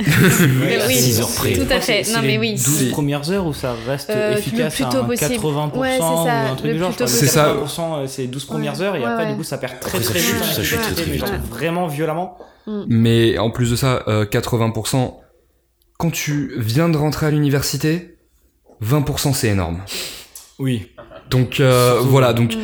[0.60, 1.52] Mais à oui, 6 heures près.
[1.54, 2.04] Tout à fait.
[2.04, 2.52] C'est Non, les mais oui.
[2.52, 5.30] 12 C'est- premières heures où ça reste Euh, le efficace plus à tôt un possible.
[5.34, 6.88] 80% Ouais, c'est ça, ou un truc le du genre.
[6.90, 7.30] plus tôt que possible.
[7.30, 9.30] 80% euh, c'est 12 premières heures et Ouais, après ouais.
[9.32, 10.44] du coup ça perd très Après, ça très chute, vite.
[10.44, 11.24] ça chute très, très vite.
[11.50, 12.38] Vraiment violemment.
[12.88, 15.14] Mais en plus de ça, euh, 80%,
[15.98, 18.16] quand tu viens de rentrer à l'université,
[18.82, 19.80] 20% c'est énorme.
[20.58, 20.88] Oui.
[21.30, 22.58] Donc euh, voilà, donc Mm.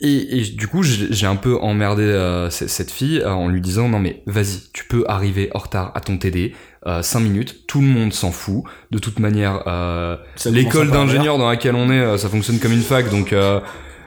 [0.00, 3.88] Et, et du coup j'ai un peu emmerdé euh, cette fille euh, en lui disant
[3.88, 6.54] non mais vas-y, tu peux arriver en retard à ton TD,
[7.02, 8.64] 5 minutes, tout le monde s'en fout.
[8.90, 12.82] De toute manière, euh, l'école d'ingénieur dans laquelle on est, euh, ça fonctionne comme une
[12.82, 13.60] fac, donc euh,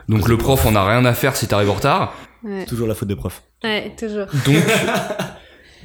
[0.09, 2.13] donc le prof en a rien à faire si t'arrives en retard.
[2.43, 2.65] Ouais.
[2.65, 3.41] Toujours la faute des profs.
[3.63, 4.25] Ouais, toujours.
[4.45, 4.55] Donc,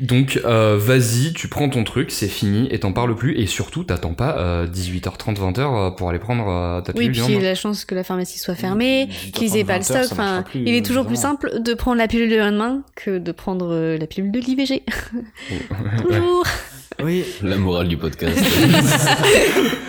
[0.01, 3.85] donc euh, vas-y, tu prends ton truc, c'est fini, et t'en parles plus, et surtout,
[3.85, 7.45] t'attends pas euh, 18h30, 20h euh, pour aller prendre euh, ta Oui, pilule du puis
[7.45, 10.13] la chance que la pharmacie soit fermée, 18h30, qu'ils aient pas le 20h, stock.
[10.13, 13.69] Enfin, il est toujours plus simple de prendre la pilule le lendemain que de prendre
[13.73, 14.83] euh, la pilule de l'IVG.
[16.07, 16.47] toujours.
[17.01, 17.25] Oui.
[17.43, 18.37] La morale du podcast.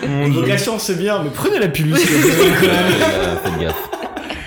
[0.04, 1.96] Une vocation c'est bien, mais prenez la pilule.
[1.96, 2.28] s'il vous
[2.60, 2.68] plaît.
[2.68, 3.90] Euh, Faites gaffe.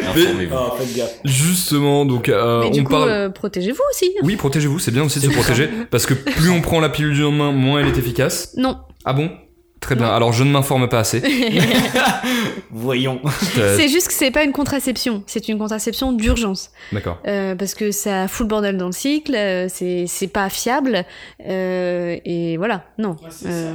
[0.10, 0.56] Informez-vous.
[0.56, 1.20] Ah, faites gaffe.
[1.26, 3.10] Justement, donc euh, Mais du on coup, parle...
[3.10, 4.12] euh, protégez-vous aussi.
[4.24, 7.14] Oui, protégez-vous, c'est bien aussi de se protéger, parce que plus on prend la pilule
[7.14, 8.54] du lendemain, moins elle est efficace.
[8.58, 9.30] Non, Ah bon?
[9.80, 10.08] Très bien.
[10.08, 11.22] Alors je ne m'informe pas assez.
[12.72, 13.20] Voyons.
[13.58, 16.72] Euh, C'est juste que c'est pas une contraception, c'est une contraception d'urgence.
[16.92, 17.20] D'accord.
[17.28, 21.04] Euh, parce que ça fout le bordel dans le cycle, euh, c'est c'est pas fiable,
[21.48, 23.16] euh, et voilà, non.
[23.46, 23.74] Euh,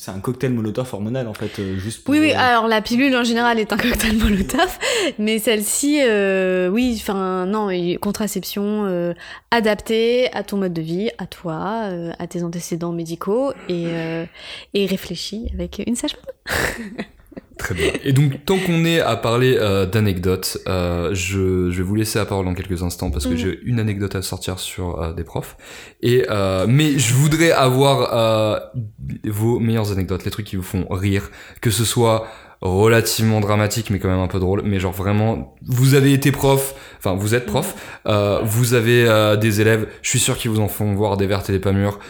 [0.00, 2.12] C'est un cocktail molotov hormonal en fait, euh, juste pour.
[2.12, 4.78] Oui, oui, euh, alors la pilule en général est un cocktail molotov,
[5.18, 7.68] mais celle-ci, euh, oui, enfin, non,
[8.00, 9.12] contraception euh,
[9.50, 14.24] adaptée à ton mode de vie, à toi, euh, à tes antécédents médicaux, et, euh,
[14.72, 16.24] et réfléchie avec une sage-femme.
[17.58, 17.90] Très bien.
[18.04, 22.18] Et donc, tant qu'on est à parler euh, d'anecdotes, euh, je, je vais vous laisser
[22.18, 23.36] la parole dans quelques instants parce que Mhm.
[23.36, 25.56] j'ai une anecdote à sortir sur euh, des profs.
[26.00, 28.58] Et euh, mais je voudrais avoir euh,
[29.24, 31.30] vos meilleures anecdotes, les trucs qui vous font rire,
[31.60, 32.26] que ce soit
[32.60, 36.74] relativement dramatique mais quand même un peu drôle mais genre vraiment vous avez été prof
[36.98, 37.76] enfin vous êtes prof
[38.08, 41.28] euh, vous avez euh, des élèves je suis sûr qu'ils vous en font voir des
[41.28, 42.00] vertes et des pas mûres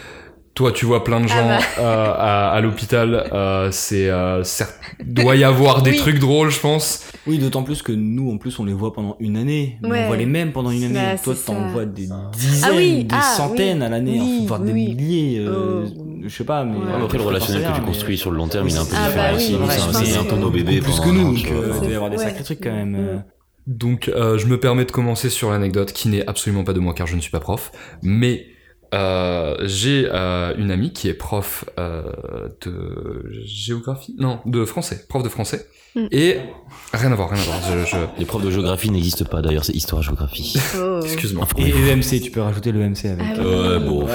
[0.59, 1.59] toi tu vois plein de Ah gens bah.
[1.79, 5.97] euh, à, à l'hôpital euh, c'est euh, certes doit y avoir des Oui.
[5.99, 9.17] trucs drôles je pense Oui, d'autant plus que nous, en plus, on les voit pendant
[9.21, 9.79] une année.
[9.85, 10.01] Ouais.
[10.05, 10.95] On voit les mêmes pendant une année.
[10.95, 11.69] Bah, Toi, t'en ça.
[11.69, 13.85] vois des dizaines, Ah oui, des ah, centaines oui.
[13.85, 15.39] à l'année, Oui, voire des milliers.
[15.47, 16.05] euh, Oh.
[16.25, 16.77] Je sais pas, mais.
[16.79, 17.05] Ouais.
[17.05, 18.97] Après, le relationnel que tu mais- construis sur le long terme, il est un peu
[18.97, 19.57] Ah différent bah oui,
[19.95, 20.07] aussi.
[20.13, 20.81] C'est un- peu nos bébés.
[20.81, 23.23] Plus que nous, an, donc il doit y avoir des sacrés trucs quand même.
[23.67, 27.07] Donc, je me permets de commencer sur l'anecdote qui n'est absolument pas de moi car
[27.07, 27.71] je ne suis pas prof,
[28.03, 28.47] mais
[28.95, 35.23] euh, j'ai euh, une amie qui est prof euh, de géographie, non, de français, prof
[35.23, 36.07] de français, Mm.
[36.13, 36.37] et
[36.93, 37.59] rien à voir, rien à voir.
[37.87, 37.97] Je, je...
[38.19, 40.59] Les profs de géographie n'existent pas d'ailleurs, c'est histoire-géographie.
[40.79, 41.01] Oh.
[41.03, 41.47] Excuse-moi.
[41.57, 43.27] Et EMC, tu peux rajouter le EMC avec.
[43.37, 43.41] Ah.
[43.41, 44.07] Ouais, bon.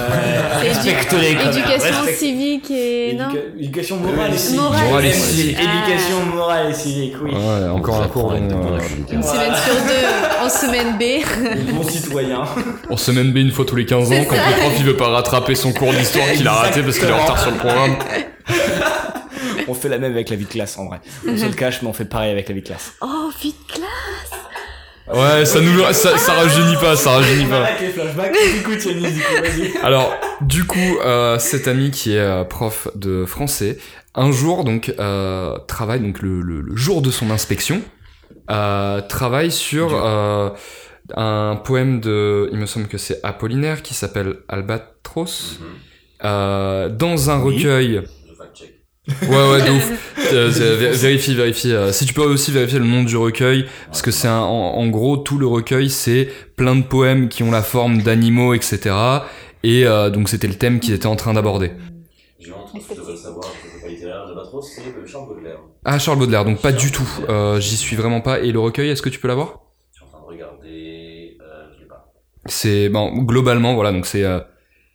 [0.64, 3.24] Éducation civique et non.
[3.28, 4.60] Éduca- Éducation morale et civique.
[4.60, 5.58] Morale Morale et civique.
[5.58, 7.30] Éducation morale et civique, oui.
[7.32, 8.30] Ouais, encore un cours.
[8.30, 8.78] Bon euh.
[9.12, 11.24] Une semaine sur deux en semaine B.
[11.74, 12.42] Bon citoyen.
[12.90, 14.42] en semaine B une fois tous les 15 ans, quand ça.
[14.50, 17.12] le prof il veut pas rattraper son cours d'histoire qu'il a raté parce qu'il est
[17.12, 17.96] en retard sur le programme.
[19.68, 21.00] On fait la même avec la vie de classe en vrai.
[21.28, 22.94] On se le cache, mais on fait pareil avec la vie de classe.
[23.00, 24.40] Oh, vite classe.
[25.06, 27.68] Ouais, ça nous, ça, ça rajeunit pas, ça rajeunit pas.
[29.82, 33.76] Alors, du coup, euh, cet ami qui est euh, prof de français,
[34.14, 37.82] un jour donc euh, travaille donc le, le, le jour de son inspection,
[38.50, 40.50] euh, travaille sur euh,
[41.16, 45.58] un poème de, il me semble que c'est Apollinaire qui s'appelle Albatros,
[46.24, 47.56] euh, dans un Oui.
[47.56, 48.02] recueil.
[49.08, 50.10] Ouais ouais de ouf.
[50.32, 51.70] Euh, vé- vérifie vérifie.
[51.72, 54.76] euh, si tu peux aussi vérifier le nom du recueil parce que c'est un- en,
[54.78, 59.26] en gros tout le recueil c'est plein de poèmes qui ont la forme d'animaux etc.
[59.62, 61.72] Et euh, donc c'était le thème qu'ils étaient en train d'aborder.
[62.38, 65.06] J'ai un truc que je devrais savoir, que je sais pas littéraire, Albatros, c'est de
[65.06, 65.58] Charles Baudelaire.
[65.84, 67.08] Ah Charles Baudelaire donc pas du tout.
[67.28, 68.40] Euh, J'y suis vraiment pas.
[68.40, 69.60] Et le recueil est-ce que tu peux l'avoir?
[69.92, 71.44] Je suis en train de regarder, euh,
[71.80, 72.12] je pas.
[72.46, 74.40] C'est bon globalement voilà donc c'est euh,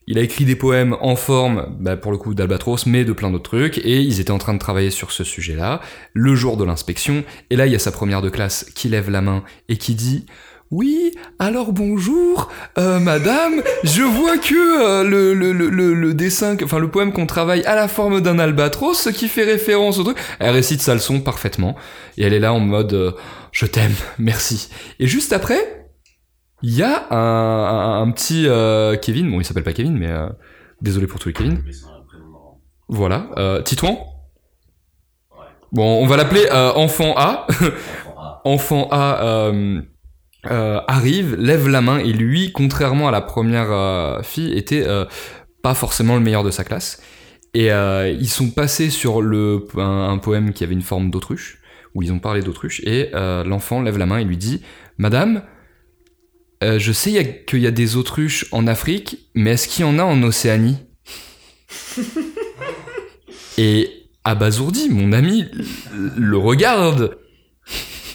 [0.09, 3.29] il a écrit des poèmes en forme, bah, pour le coup d'Albatros, mais de plein
[3.29, 5.81] d'autres trucs, et ils étaient en train de travailler sur ce sujet-là,
[6.13, 9.11] le jour de l'inspection, et là il y a sa première de classe qui lève
[9.11, 10.25] la main et qui dit
[10.71, 16.79] oui, alors bonjour, euh, madame, je vois que euh, le, le, le, le, dessin, enfin
[16.79, 20.17] le poème qu'on travaille à la forme d'un albatros, ce qui fait référence au truc.
[20.39, 21.75] Elle récite sa leçon parfaitement,
[22.17, 23.11] et elle est là en mode euh,
[23.51, 24.69] je t'aime, merci.
[24.99, 25.78] Et juste après,
[26.61, 30.09] il y a un, un, un petit euh, Kevin, bon il s'appelle pas Kevin, mais
[30.09, 30.27] euh,
[30.81, 31.63] désolé pour tous les Kevin.
[32.87, 33.99] Voilà, euh, Titouan.
[35.71, 37.45] Bon, on va l'appeler euh, Enfant A.
[38.43, 39.51] Enfant A.
[40.87, 44.85] Arrive, lève la main et lui, contrairement à la première fille, était
[45.61, 47.03] pas forcément le meilleur de sa classe.
[47.53, 51.59] Et ils sont passés sur le, un, un poème qui avait une forme d'autruche,
[51.93, 54.63] où ils ont parlé d'autruche, et l'enfant lève la main et lui dit
[54.97, 55.43] Madame,
[56.63, 59.97] euh, je sais qu'il y a des autruches en Afrique, mais est-ce qu'il y en
[59.99, 60.77] a en Océanie
[63.57, 63.89] Et
[64.23, 65.45] abasourdi, mon ami
[66.17, 67.17] le regarde,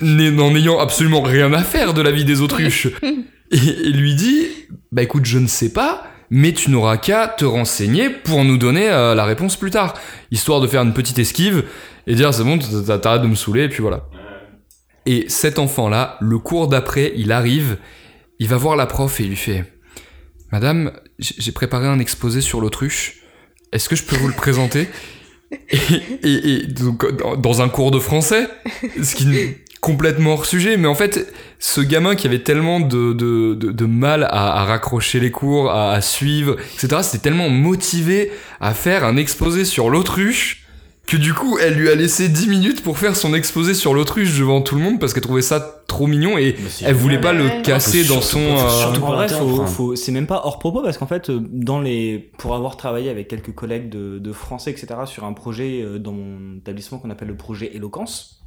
[0.01, 2.89] n'en ayant absolument rien à faire de la vie des autruches,
[3.51, 4.47] et, et lui dit
[4.93, 8.89] Bah écoute, je ne sais pas, mais tu n'auras qu'à te renseigner pour nous donner
[8.91, 9.95] euh, la réponse plus tard,
[10.31, 11.65] histoire de faire une petite esquive
[12.07, 14.09] et dire C'est bon, t'as- t'arrêtes de me saouler, et puis voilà.
[15.07, 17.77] Et cet enfant-là, le cours d'après, il arrive,
[18.39, 19.65] il va voir la prof et il lui fait
[20.53, 23.23] Madame, j'ai préparé un exposé sur l'autruche.
[23.73, 24.89] Est-ce que je peux vous le présenter?
[26.23, 27.05] Et, donc,
[27.41, 28.49] dans- un cours de français,
[29.03, 33.13] ce qui est complètement hors sujet, mais en fait, ce gamin qui avait tellement de,
[33.13, 38.31] de, de, mal à, à raccrocher les cours, à, à suivre, etc., c'était tellement motivé
[38.61, 40.64] à faire un exposé sur l'autruche
[41.07, 44.39] que du coup, elle lui a laissé 10 minutes pour faire son exposé sur l'autruche
[44.39, 47.63] devant tout le monde parce qu'elle trouvait ça trop mignon et elle voulait pas le
[47.63, 48.57] casser dans surtout son.
[48.57, 52.55] euh, surtout faut- c'est même pas hors propos parce qu'en fait, euh, dans les, pour
[52.55, 56.57] avoir travaillé avec quelques collègues de, de français, etc., sur un projet euh, dans mon
[56.57, 58.41] établissement qu'on appelle le projet Éloquence.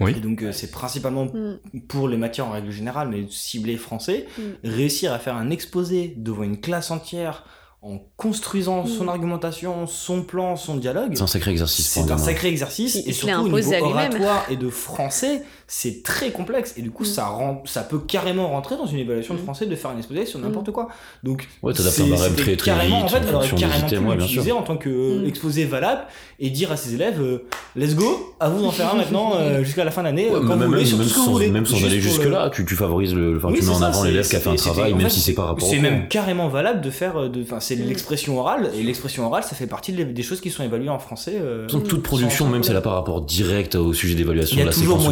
[0.00, 0.14] Oui.
[0.16, 1.80] Et donc, euh, c'est principalement Mm.
[1.88, 4.26] pour les matières en règle générale, mais ciblé français.
[4.38, 4.42] Mm.
[4.64, 7.44] Réussir à faire un exposé devant une classe entière
[7.84, 9.08] en construisant son Mm.
[9.08, 11.12] argumentation, son plan, son dialogue.
[11.16, 14.56] C'est un sacré exercice C'est un sacré exercice Il- et surtout au niveau oratoire et
[14.56, 15.42] de français,
[15.74, 17.06] c'est très complexe et du coup Mm.
[17.06, 19.42] ça rend, ça peut carrément rentrer dans une évaluation de Mm.
[19.44, 20.88] français de faire un exposé sur n'importe quoi.
[21.22, 23.86] Donc Ouais, t'adaptes c'est- un barème très, très carrément vite, en fait, en des carrément
[23.88, 25.26] pu ouais, l'utiliser en tant que euh, Mm.
[25.28, 26.02] exposé valable
[26.38, 29.64] et dire à ses élèves euh, let's go, à vous d'en faire un maintenant euh,
[29.64, 32.24] jusqu'à la fin d'année Ouais, euh, même, voulez même, même sans, même sans aller jusque
[32.24, 34.40] le- là, tu, tu favorises le, enfin, Oui, tu mets en avant l'élève qui a
[34.40, 37.16] fait un travail, en même si c'est par rapport C'est même carrément valable de faire,
[37.16, 37.88] euh, de, enfin, c'est Mm.
[37.88, 41.36] l'expression orale, et l'expression orale, ça fait partie des choses qui sont évaluées en français.
[41.40, 43.04] euh, De toute façon, toute sans- production, même si elle n'a problème.
[43.04, 45.08] pas rapport direct au sujet d'évaluation Il y de a la toujours séquence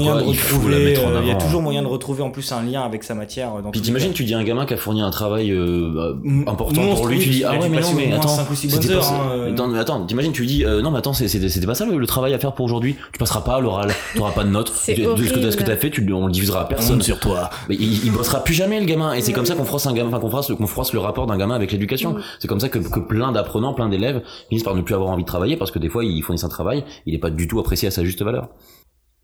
[0.54, 2.82] retrouver, mettre en euh, il y a toujours moyen de retrouver en plus un lien
[2.82, 3.54] avec sa matière.
[3.56, 5.90] euh, Dans Puis t'imagines, tu dis à un gamin qui a fourni un travail euh,
[5.94, 9.30] bah, important pour lui, tu dis ah ouais mais non mais attends, c'était pas hein,
[9.32, 9.52] euh.
[9.52, 11.98] Attends, mais attends, t'imagines, tu lui dis euh, non mais attends, c'était pas ça le,
[11.98, 12.96] le travail à faire pour aujourd'hui.
[13.12, 14.72] Tu passeras pas à l'oral, t'auras pas de notes.
[14.88, 17.00] De, de ce que que t'as fait, tu, on le diffusera à personne.
[17.02, 17.50] sur toi.
[17.68, 19.92] Mais il, il bossera plus jamais le gamin et c'est comme ça qu'on froisse un
[19.92, 22.14] gamin, enfin qu'on froisse, le- qu'on froisse le rapport d'un gamin avec l'éducation.
[22.14, 22.20] Mm.
[22.38, 25.22] C'est comme ça que, que plein d'apprenants, plein d'élèves finissent par ne plus avoir envie
[25.22, 27.58] de travailler parce que des fois ils fournissent un travail, il est pas du tout
[27.60, 28.48] apprécié à sa juste valeur.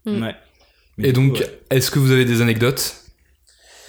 [0.06, 0.34] Ouais.
[1.02, 2.94] Et donc, est-ce que vous avez des anecdotes?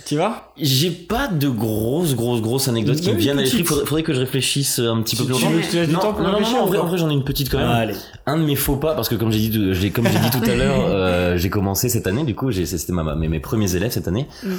[0.06, 3.64] Tu vas J'ai pas de grosses, grosses, grosses anecdotes qui me viennent à l'esprit.
[3.66, 5.92] Faudrait, faudrait que je réfléchisse un petit peu plus tu longtemps.
[5.92, 7.24] non, temps pour non, non, réfléchir non, en vrai, pas en vrai, j'en ai une
[7.26, 7.68] petite quand même.
[7.68, 7.96] Allez.
[8.26, 10.30] Un de mes faux pas, parce que comme j'ai dit, tout- j'ai, comme j'ai dit
[10.30, 13.40] tout à l'heure, euh, j'ai commencé cette année, du coup, j'ai, c'était ma, mes, mes
[13.40, 14.28] premiers élèves cette année.
[14.44, 14.50] Mm.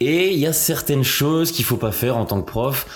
[0.00, 2.86] Et il y a certaines choses qu'il faut pas faire en tant que prof,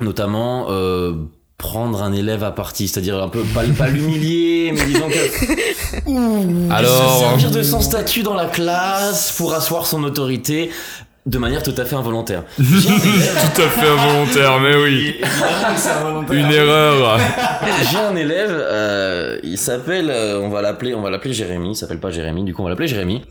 [0.00, 1.14] notamment, euh,
[1.58, 6.70] prendre un élève à partie, c'est-à-dire un peu pas, pas l'humilier, mais disons que Ouh,
[6.70, 10.70] Alors- se servir de son statut dans la classe pour asseoir son autorité
[11.26, 12.44] de manière tout à fait involontaire.
[12.56, 15.16] Tout à fait involontaire, mais oui.
[16.30, 17.18] Une erreur.
[17.90, 21.70] J'ai un élève, euh, il s'appelle, euh, on va l'appeler, on va l'appeler Jérémy.
[21.72, 23.22] Il s'appelle pas Jérémy, du coup on va l'appeler Jérémy.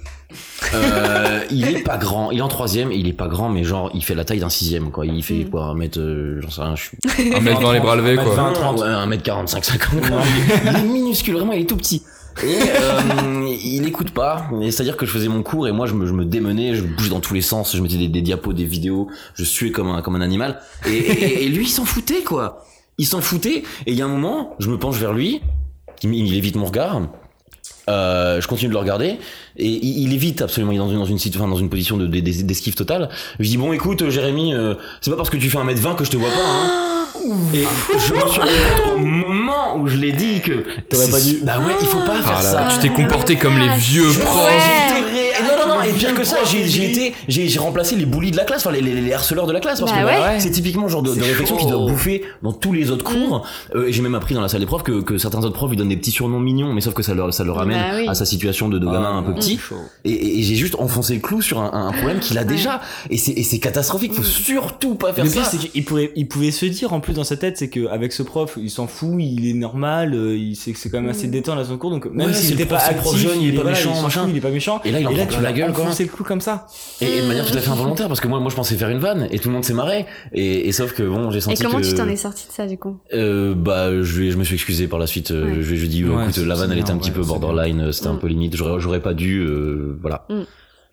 [0.73, 3.63] Euh, il est pas grand, il est en troisième, et il est pas grand, mais
[3.63, 5.05] genre il fait la taille d'un sixième, quoi.
[5.05, 5.49] Il fait Mm.
[5.49, 7.33] quoi, un mètre, euh, j'en sais rien, je suis.
[7.35, 8.33] Un mètre dans les bras levés, quoi.
[8.35, 8.79] 20, 30.
[8.81, 10.01] Ouais, un mètre 45, 50.
[10.01, 10.17] quoi.
[10.63, 12.03] Il est minuscule, vraiment, il est tout petit.
[12.43, 16.05] Et euh, il écoute pas, c'est-à-dire que je faisais mon cours et moi je me,
[16.05, 18.65] je me démenais, je bougeais dans tous les sens, je mettais des, des diapos, des
[18.65, 20.59] vidéos, je suais comme un, comme un animal.
[20.85, 22.65] Et, et- et lui il s'en foutait quoi.
[22.97, 25.41] Il s'en foutait et il y a un moment, je me penche vers lui,
[26.03, 27.01] il, il évite mon regard.
[27.87, 29.17] Euh, je continue de le regarder
[29.57, 31.97] et il, il évite absolument il est dans une dans une enfin, dans une position
[31.97, 33.09] de de- d'esquive totale.
[33.39, 36.09] Je dis bon écoute Jérémy, euh, c'est pas parce que tu fais 1m20 que je
[36.11, 36.91] te vois pas hein.
[37.53, 38.51] Et je me suis rendu
[38.83, 41.39] compte au moment où je l'ai dit que T'aurais pas dû.
[41.43, 42.59] Bah ouais, il faut pas faire Ah là ça.
[42.61, 44.19] là, tu t'es comporté comme les vieux Ouais.
[44.19, 44.51] profs.
[45.15, 45.31] Et
[45.67, 48.37] non, non, et pire que ça, j'ai j'ai été, j'ai j'ai remplacé les bullies de
[48.37, 50.17] la classe, enfin les, les, les harceleurs de la classe, parce Bah que ouais.
[50.17, 53.03] bah, c'est typiquement le genre de, de réflexion qui doit bouffer dans tous les autres
[53.03, 53.45] cours.
[53.75, 55.69] Euh, et j'ai même appris dans la salle des profs que, que certains autres profs
[55.69, 57.97] lui donnent des petits surnoms mignons, mais sauf que ça leur, ça leur ramène Bah
[57.97, 58.07] oui.
[58.07, 59.59] à sa situation de, de gamin un peu petit.
[60.03, 62.81] Et, et- et j'ai juste enfoncé le clou sur un, un problème qu'il a déjà.
[63.09, 65.41] Et c'est et c'est catastrophique, faut surtout pas faire Le ça.
[65.41, 68.13] pire, c'est qu'il pourrait, il pouvait se dire en plus dans sa tête, c'est qu'avec
[68.13, 71.09] ce prof, il s'en fout, il est normal, euh, il sait que c'est quand même
[71.09, 71.31] assez Mm.
[71.31, 72.99] détente à son cours, donc même Ouais, s'il c'est le n'était pas prof, c'est le
[73.01, 74.21] prof actif, jeune, il est pas voilà, méchant, s'en machin.
[74.21, 74.81] fout, il est pas méchant.
[74.85, 75.83] Et là, il en prend tu plein la vas gueule, quoi.
[75.85, 76.67] enfoncer le clou comme ça.
[77.01, 78.89] Et, et de manière tout à fait involontaire, parce que moi, moi, je pensais faire
[78.89, 80.05] une vanne, et tout le monde s'est marré.
[80.33, 81.85] Et, et sauf que bon, j'ai Et senti comment que.
[81.87, 84.87] tu t'en es sorti de ça du coup Euh, bah, je, je me suis excusé
[84.87, 85.31] par la suite.
[85.31, 85.61] euh, Ouais.
[85.61, 87.21] Je, lui ai dit, Ouais, écoute, c'est- la vanne, c'est elle était un petit peu
[87.23, 88.19] c'est borderline, euh, c'était un Mm.
[88.19, 88.55] peu limite.
[88.55, 90.25] J'aurais, j'aurais pas dû, euh, voilà.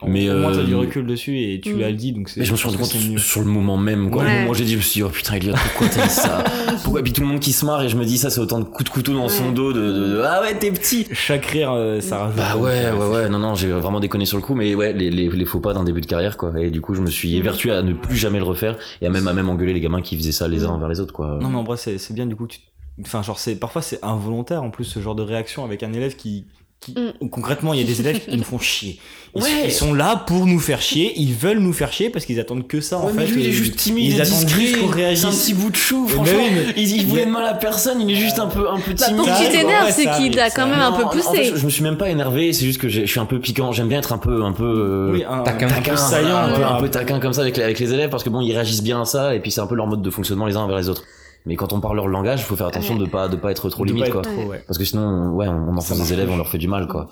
[0.07, 1.79] Mais, Au moins, t'as euh, du recul dessus et tu Mm.
[1.81, 2.41] l'as dit, donc c'est.
[2.41, 4.25] Mais je me suis rendu compte sur le moment même, quoi.
[4.25, 4.45] Ouais.
[4.47, 6.45] Moi, j'ai dit, je me suis dit, oh putain, Elliot, pourquoi t'as dit ça?
[6.83, 7.01] Pourquoi?
[7.01, 8.59] Et puis tout le monde qui se marre, et je me dis, ça, c'est autant
[8.59, 11.07] de coups de couteau dans son dos de, de, de, ah ouais, t'es petit!
[11.13, 12.37] Chaque rire, euh, ça rajoute.
[12.37, 14.93] Bah ouais, ouais, euh, ouais, non, non, j'ai vraiment déconné sur le coup, mais ouais,
[14.93, 16.53] les, les, les faux pas d'un début de carrière, quoi.
[16.59, 19.11] Et du coup, je me suis évertué à ne plus jamais le refaire, et à
[19.11, 21.39] même, à même engueuler les gamins qui faisaient ça les uns envers les autres, quoi.
[21.41, 22.47] Non, mais en vrai, c'est c'est bien du coup.
[22.47, 22.59] Tu...
[23.01, 26.17] Enfin, genre, c'est parfois c'est involontaire en plus ce genre de réaction avec un élève
[26.17, 26.47] qui.
[26.83, 26.93] Qui...
[26.93, 27.28] Mm.
[27.30, 28.99] Concrètement, il y a des élèves qui nous font chier.
[29.35, 29.49] Ils, Ouais.
[29.64, 32.66] ils sont là pour nous faire chier, ils veulent nous faire chier parce qu'ils attendent
[32.66, 33.18] que ça en Ouais, fait.
[33.20, 35.24] mais lui, il est juste timide, ils attendent discret, juste qu'on c'est un réagisse.
[35.45, 36.37] petit bout de chou, Eh franchement.
[36.37, 38.68] ben oui, mais- il, il voulait de mal à personne, il est juste un peu,
[38.68, 39.24] un peu Bah, pour timide.
[39.24, 41.28] que tu t'énerves, ouais, c'est qu'il a quand même Non, un peu en- poussé.
[41.28, 43.24] En fait, je, je me suis même pas énervé, c'est juste que je suis un
[43.24, 43.72] peu piquant.
[43.72, 45.68] J'aime bien être un peu, un peu, euh, Oui, un, taquin.
[45.68, 46.74] un peu saillant, un, peu, voilà.
[46.74, 48.83] un peu taquin comme ça avec les, avec les élèves parce que bon, ils réagissent
[48.83, 50.76] bien à ça et puis c'est un peu leur mode de fonctionnement les uns envers
[50.76, 51.05] les autres.
[51.47, 53.01] Mais quand on parle leur langage, il faut faire attention Ouais.
[53.01, 54.22] de pas, de pas être trop De limite, quoi.
[54.22, 54.62] trop, ouais.
[54.66, 56.86] Parce que sinon, on- ouais, on enfonce marche des élèves, on leur fait du mal,
[56.86, 57.09] quoi.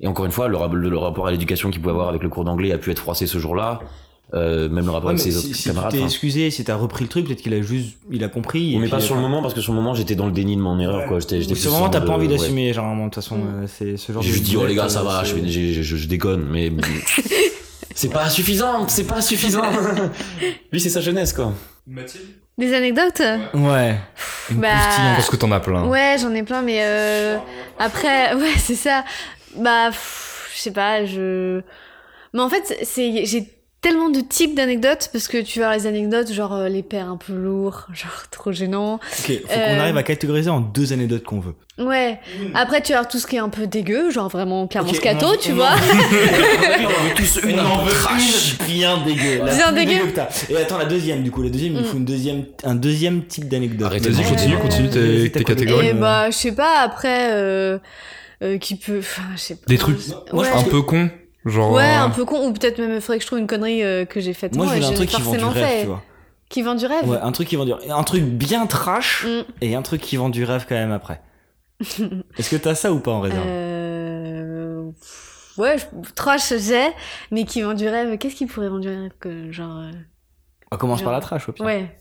[0.00, 2.22] Et encore une fois, le, rap- le- le rapport à l'éducation qu'il pouvait avoir avec
[2.22, 3.80] le cours d'anglais a pu être froissé ce jour-là.
[4.34, 5.90] Euh, même le rapport Ouais, avec mais ses si, autres si camarades.
[5.90, 6.06] t'es enfin.
[6.06, 8.72] excusé, si t'as repris le truc, peut-être qu'il a juste, il a compris.
[8.76, 10.56] On puis, pas sur le moment parce que sur le moment j'étais dans le déni
[10.56, 11.20] de mon erreur, quoi.
[11.20, 12.36] J'étais, j'étais Sur plus le moment, en t'as pas envie euh, ouais.
[12.38, 13.66] d'assumer, généralement, de toute façon, Mm.
[13.66, 16.06] c'est ce genre J'ai de juste dit, oh les gars, ça va, je, je, je
[16.08, 16.72] déconne, mais
[17.94, 19.60] C'est pas suffisant, c'est pas suffisant.
[20.72, 21.52] Lui, c'est sa jeunesse, quoi.
[21.86, 22.24] Mathilde?
[22.58, 23.22] Des anecdotes
[23.54, 23.96] Ouais.
[24.50, 24.68] Une Bah.
[25.16, 25.86] Parce que t'en as plein.
[25.86, 27.38] Ouais, j'en ai plein, mais euh,
[27.78, 29.04] après, ouais, c'est ça.
[29.56, 31.62] Bah, pff, je sais pas, je.
[32.34, 33.48] Mais en fait, c'est, j'ai
[33.82, 37.16] tellement de types d'anecdotes parce que tu vois les anecdotes, genre euh, les pères un
[37.18, 38.94] peu lourds, genre trop gênants.
[38.94, 41.54] Ok, faut qu'on Euh, arrive à catégoriser en deux anecdotes qu'on veut.
[41.78, 42.20] Ouais.
[42.54, 45.26] Après, tu as tout ce qui est un peu dégueu, genre vraiment clairement Ok, scato,
[45.26, 45.70] on en- tu on vois.
[45.72, 49.38] On en veut tous une, en trash, bien dégueu.
[49.44, 50.00] La Bien dégueu.
[50.50, 51.84] Et attends, la deuxième, du coup, la deuxième, il Mm.
[51.84, 53.86] faut une deuxième, un deuxième type d'anecdote.
[53.86, 54.90] Arrêtez Vas-y, continue, continue
[55.30, 55.88] tes, catégories.
[55.88, 55.98] Et Ouais.
[55.98, 57.78] bah, je sais pas, après, euh,
[58.44, 58.98] euh, qui peut.
[59.00, 59.62] Enfin, je sais pas.
[59.66, 59.98] Des trucs
[60.32, 60.56] Moi, je Ouais.
[60.56, 61.08] Un peu con
[61.44, 61.72] Genre.
[61.72, 63.82] Ouais, euh, un peu con, ou peut-être même il faudrait que je trouve une connerie
[63.82, 65.38] euh, que j'ai faite Moi, moi, je et voulais un j'ai truc qui vend du
[65.38, 65.80] forcément rêve, fait.
[65.82, 66.02] tu vois.
[66.48, 69.42] Qui vend du rêve Ouais, un truc qui vend du Un truc bien trash Mm.
[69.62, 71.20] et un truc qui vend du rêve quand même après.
[72.38, 74.90] Est-ce que t'as ça ou pas en réserve Euh...
[75.58, 76.88] Ouais, je- trash j'ai,
[77.30, 78.16] mais qui vend du rêve.
[78.18, 79.90] Qu'est-ce qui pourrait vendre du rêve que genre euh,
[80.70, 81.64] On commence par la trash au pire.
[81.66, 81.98] Ouais.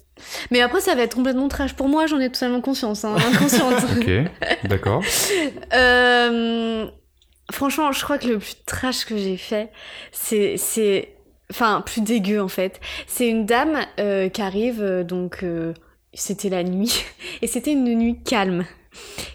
[0.51, 2.05] Mais après, ça va être complètement trash pour moi.
[2.05, 3.73] J'en ai totalement conscience, hein, inconsciente.
[3.97, 4.09] Ok,
[4.69, 5.01] d'accord.
[5.73, 6.85] Euh,
[7.51, 9.69] Franchement, je crois que le plus trash que j'ai fait,
[10.11, 11.09] c'est c'est
[11.51, 12.79] enfin plus dégueu en fait.
[13.07, 15.73] C'est une dame euh, qui arrive euh, donc euh,
[16.13, 17.03] c'était la nuit
[17.41, 18.65] et c'était une nuit calme.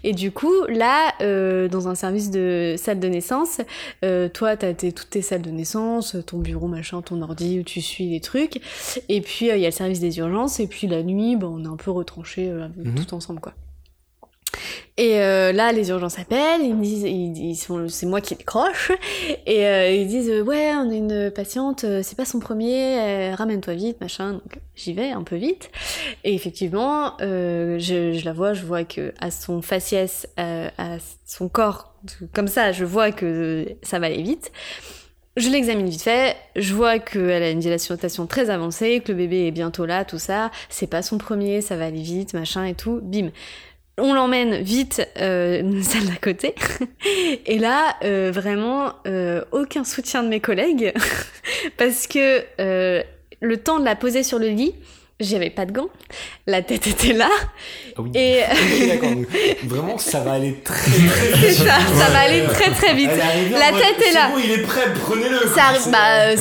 [0.05, 3.63] Et du coup, là, euh, dans un service de salle de naissance,
[4.05, 7.63] euh, toi, t'as tes, toutes tes salles de naissance, ton bureau, machin, ton ordi où
[7.63, 8.61] tu suis les trucs.
[9.09, 10.61] Et puis, euh, il y a le service des urgences.
[10.61, 12.95] Et puis, la nuit, bah, on est un peu retranchés euh, Mhm.
[12.97, 13.55] tout ensemble, quoi.
[14.99, 18.93] Et euh, là, les urgences appellent, ils me disent, ils, sont, c'est moi qui décroche,
[19.47, 23.75] et euh, ils disent ouais, on a une patiente, euh, c'est pas son premier, ramène-toi
[23.75, 24.33] vite, machin.
[24.33, 25.71] Donc j'y vais un peu vite,
[26.25, 30.97] et effectivement, je, je la vois, je vois que à son faciès, à
[31.27, 31.95] son corps,
[32.33, 34.51] comme ça, je vois que ça va aller vite.
[35.37, 39.47] Je l'examine vite fait, je vois qu'elle a une dilatation très avancée, que le bébé
[39.47, 40.51] est bientôt là, tout ça.
[40.71, 43.01] C'est pas son premier, ça va aller vite, machin et tout.
[43.03, 43.29] Bim.
[43.99, 46.55] On l'emmène vite euh, dans salle d'à côté.
[47.47, 50.93] Et là, euh, vraiment, euh, aucun soutien de mes collègues.
[51.79, 53.03] parce que euh,
[53.41, 54.75] le temps de la poser sur le lit,
[55.21, 55.89] j'avais pas de gants.
[56.47, 57.29] La tête était là.
[57.97, 58.11] Ah oui.
[58.15, 58.43] Et
[59.67, 60.93] Vraiment, ça va aller très très
[61.41, 61.57] c'est vite.
[61.67, 63.11] ça, ça va aller très très vite.
[63.11, 64.29] Est La mode, tête est c'est là.
[64.29, 65.39] bon, il est prêt, prenez-le.
[65.55, 66.37] Ça arrive, bah, euh,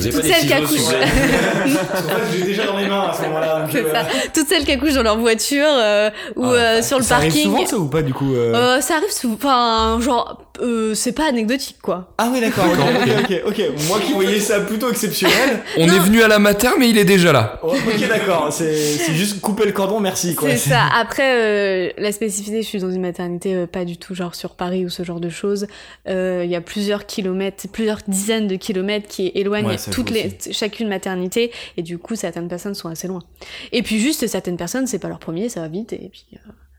[0.00, 0.80] toutes celles qui accouchent.
[1.60, 3.66] En fait, j'ai déjà dans les mains à ce moment-là.
[3.74, 3.92] euh.
[4.32, 7.32] Toutes celles qui accouchent dans leur voiture euh, ou ah, euh, sur le ça arrive
[7.32, 7.44] parking.
[7.50, 11.12] souvent ça ou pas du coup euh Euh, ça arrive souvent, enfin, genre, euh, c'est
[11.12, 12.12] pas anecdotique quoi.
[12.18, 12.64] Ah oui d'accord.
[12.66, 13.62] ok, ok, ok.
[13.88, 15.60] Moi qui voyais ça plutôt exceptionnel.
[15.76, 15.94] On Non.
[15.94, 17.58] est venu à la mater, mais il est déjà là.
[17.62, 18.19] Oh, ok d'accord.
[18.50, 20.50] C'est c'est juste couper le cordon, merci quoi.
[20.50, 20.86] C'est ça.
[20.94, 24.54] Après, euh, la spécificité, je suis dans une maternité euh, pas du tout genre sur
[24.54, 25.66] Paris ou ce genre de choses.
[26.08, 30.36] Euh, Il y a plusieurs kilomètres, plusieurs dizaines de kilomètres qui éloignent Ouais, toutes les,
[30.52, 33.22] chacune maternité et du coup, certaines personnes sont assez loin.
[33.72, 36.26] Et puis juste, certaines personnes, c'est pas leur premier, ça va vite et puis.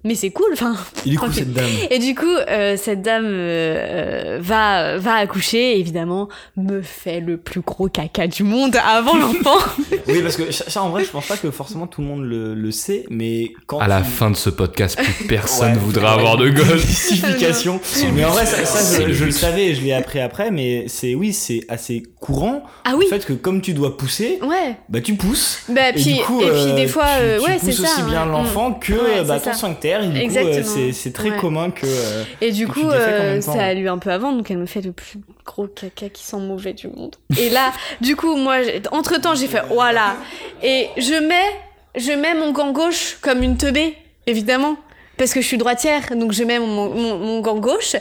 [0.03, 0.75] Mais c'est cool, enfin.
[1.05, 1.65] Et du coup cette dame.
[1.89, 6.27] Et du coup, euh, cette dame euh, va va accoucher, et évidemment,
[6.57, 9.57] me fait le plus gros caca du monde avant l'enfant.
[10.07, 12.53] Oui parce que ça, en vrai je pense pas que forcément tout le monde le,
[12.55, 15.77] le sait, mais quand À la fin de ce podcast, plus personne Ouais.
[15.77, 16.81] voudra avoir de gosse.
[16.85, 17.79] Justification.
[18.15, 19.37] mais en vrai, ça, je, le je le but.
[19.37, 22.63] savais et je l'ai appris après, mais c'est oui, c'est assez courant.
[22.83, 24.75] Ah oui, Le fait que comme tu dois pousser, ouais.
[24.89, 25.59] bah tu pousses.
[25.69, 27.65] Bah Et puis du coup, et puis euh, des fois, tu, euh, tu ouais, c'est
[27.67, 27.93] pousses ça.
[27.93, 28.25] aussi bien hein.
[28.25, 29.53] l'enfant que Ouais, bah, ton ça.
[29.99, 30.63] Et du coup, euh, Exactement.
[30.75, 31.37] c'est c'est très Ouais.
[31.37, 31.85] commun que.
[31.85, 34.65] euh, Et du que coup, euh, ça a lu un peu avant, donc elle me
[34.65, 37.15] fait le plus gros caca qui sent mauvais du monde.
[37.39, 38.57] Et là, du coup, moi,
[38.91, 40.15] entre temps, j'ai fait voilà.
[40.63, 41.51] Et je mets,
[41.95, 43.95] je mets mon gant gauche comme une teubée,
[44.27, 44.77] évidemment,
[45.17, 47.95] parce que je suis droitière, donc je mets mon, mon, mon gant gauche.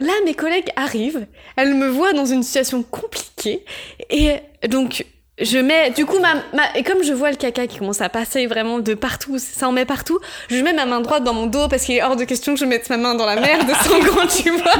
[0.00, 1.26] Là, mes collègues arrivent,
[1.56, 3.64] elles me voient dans une situation compliquée,
[4.10, 4.34] et
[4.68, 5.04] donc
[5.40, 8.08] je mets, du coup, ma, ma, et comme je vois le caca qui commence à
[8.08, 10.18] passer vraiment de partout, ça en met partout,
[10.48, 12.60] je mets ma main droite dans mon dos parce qu'il est hors de question que
[12.60, 14.72] je mette ma main dans la merde sans grand, tu vois.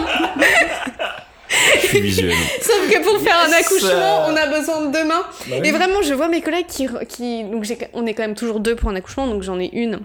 [1.83, 2.13] Je suis.
[2.61, 5.23] Sauf que pour faire un accouchement, on a besoin de deux mains.
[5.49, 7.65] bah Et vraiment, je vois mes collègues qui, qui donc
[7.95, 10.01] on est quand même toujours deux pour un accouchement, donc j'en ai une.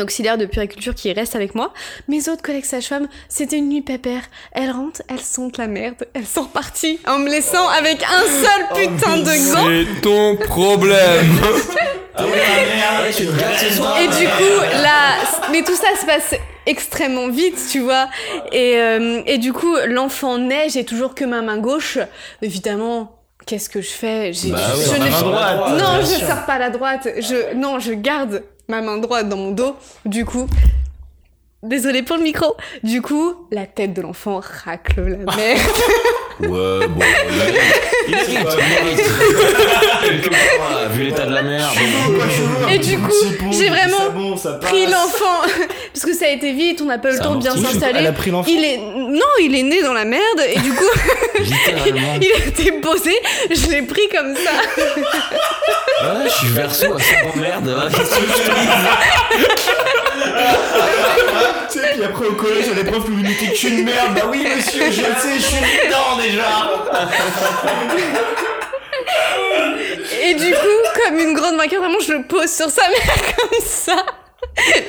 [0.00, 1.70] Auxiliaire de puriculture qui reste avec moi.
[2.08, 4.22] Mes autres collègues sages-femmes, c'était une nuit pépère.
[4.52, 8.66] Elles rentrent, elles sentent la merde, elles sont reparties en me laissant avec un seul
[8.70, 9.94] Oh, putain de gant.
[9.94, 11.26] C'est ton problème.
[12.14, 13.10] Ah ouais, merde,
[13.58, 13.98] ce soir.
[13.98, 15.14] Et du coup, là,
[15.50, 16.34] mais tout ça se passe
[16.66, 18.06] extrêmement vite, tu vois.
[18.52, 21.96] Et, euh, et du coup, l'enfant naît, j'ai toujours que ma main gauche.
[22.42, 24.30] Évidemment, qu'est-ce que je fais?
[24.34, 27.08] J'ai- Bah je, ouais, je ne- droite, Non, je sors pas la droite.
[27.18, 28.42] Je, non, je garde
[28.72, 29.76] ma main droite dans mon dos.
[30.06, 30.46] Du coup.
[31.62, 32.56] Désolée pour le micro.
[32.82, 35.60] Du coup, la tête de l'enfant racle la merde.
[36.40, 37.44] Ouais, bon, là,
[38.08, 38.14] il.
[40.02, 42.68] Quelque part, Vu l'état de la mer, bon.
[42.70, 43.12] Et du coup,
[43.50, 45.42] j'ai vraiment bon, pris l'enfant
[45.92, 48.06] parce que ça a été vite, on n'a pas eu le temps de bien s'installer.
[48.06, 48.50] a pris l'enfant.
[48.50, 50.84] Il est non, il est né dans la merde et du coup
[51.40, 53.12] il a été posé.
[53.50, 54.52] Je l'ai pris comme ça.
[56.02, 57.90] Ouais, je suis verso à cette merde.
[57.90, 57.96] dis
[61.70, 64.14] Tu sais, puis après au collège, les profs nous disaient que je suis une merde.
[64.14, 65.56] Bah oui, monsieur, je le sais, je suis
[65.86, 66.44] dedans déjà.
[70.24, 73.60] Et du coup, comme une grande vainqueur, vraiment, je le pose sur sa mère comme
[73.64, 73.96] ça.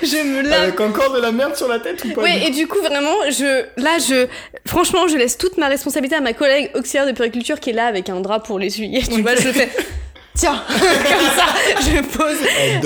[0.02, 0.62] Je me lave.
[0.64, 3.16] Avec encore de la merde sur la tête ou pas Ouais, et du coup, vraiment,
[3.30, 4.28] je, là, je,
[4.68, 7.86] franchement, je laisse toute ma responsabilité à ma collègue auxiliaire de périculture qui est là
[7.86, 9.02] avec un drap pour l'essuyer.
[9.02, 9.70] Tu vois, je le fais.
[10.36, 11.46] Tiens, comme ça,
[11.80, 12.38] je pose.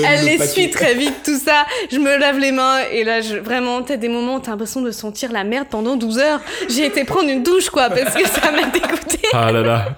[0.04, 0.70] Elle le l'essuie papier.
[0.70, 1.64] très vite, tout ça.
[1.90, 4.82] Je me lave les mains et là, je, vraiment, t'as des moments où t'as l'impression
[4.82, 6.40] de sentir la merde pendant 12 heures.
[6.68, 9.18] J'ai été prendre une douche, quoi, parce que ça m'a dégoûté.
[9.32, 9.88] Ah là là.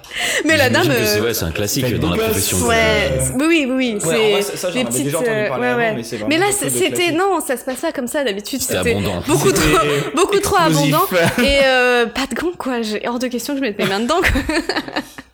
[0.45, 0.83] Mais la dame.
[1.05, 2.57] C'est euh, ouais, c'est un classique dans la profession.
[2.59, 5.03] Ouais, oui, oui, oui, Ouais, c'est avais petites.
[5.05, 7.63] déjà entendu euh, parler ouais, avant, mais c'est vraiment Mais là, c'était non, ça se
[7.65, 8.61] passe pas comme ça d'habitude.
[8.61, 8.95] C'était
[9.27, 9.77] beaucoup trop,
[10.15, 11.03] beaucoup trop abondant
[11.39, 12.81] et euh, pas de gants quoi.
[12.81, 14.19] J'ai hors de question que je mette mes mains dedans.
[14.21, 14.55] Quoi.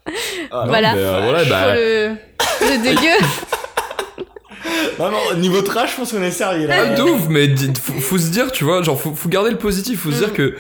[0.52, 0.94] Ah, non, voilà.
[0.96, 2.08] mais, euh, voilà, bah- Pour le,
[2.78, 3.26] le dégueu.
[5.00, 6.76] Non, non, niveau trash, je pense qu'on est servi là.
[6.80, 7.48] Ah, de ouf, mais
[7.82, 10.34] faut, faut se dire, tu vois, genre, faut, faut garder le positif, faut se dire
[10.34, 10.56] que.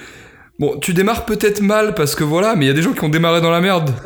[0.60, 3.03] Bon, tu démarres peut-être mal parce que voilà, mais il y a des gens qui
[3.03, 3.91] ont démarré dans la merde.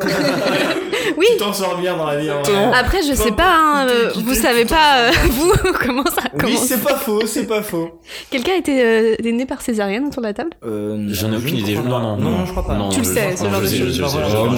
[1.16, 1.26] Oui.
[1.32, 2.30] Tu t'en sors bien dans la vie.
[2.30, 2.52] en vrai.
[2.52, 2.72] Attends.
[2.72, 3.54] Après, je sais pas.
[3.56, 5.52] hein, euh, vous savez pas euh, vous
[5.84, 6.64] comment ça Oui, commence.
[6.66, 8.00] c'est pas faux, c'est pas faux.
[8.30, 10.50] Quelqu'un a été euh, est né par césarienne autour de la table?
[10.64, 11.74] Euh, J'en ai aucune idée.
[11.76, 12.74] Non, Non, non, non, je crois pas.
[12.74, 13.94] Non, Tu le sais, ce genre de choses.
[13.96, 14.08] je- Bah,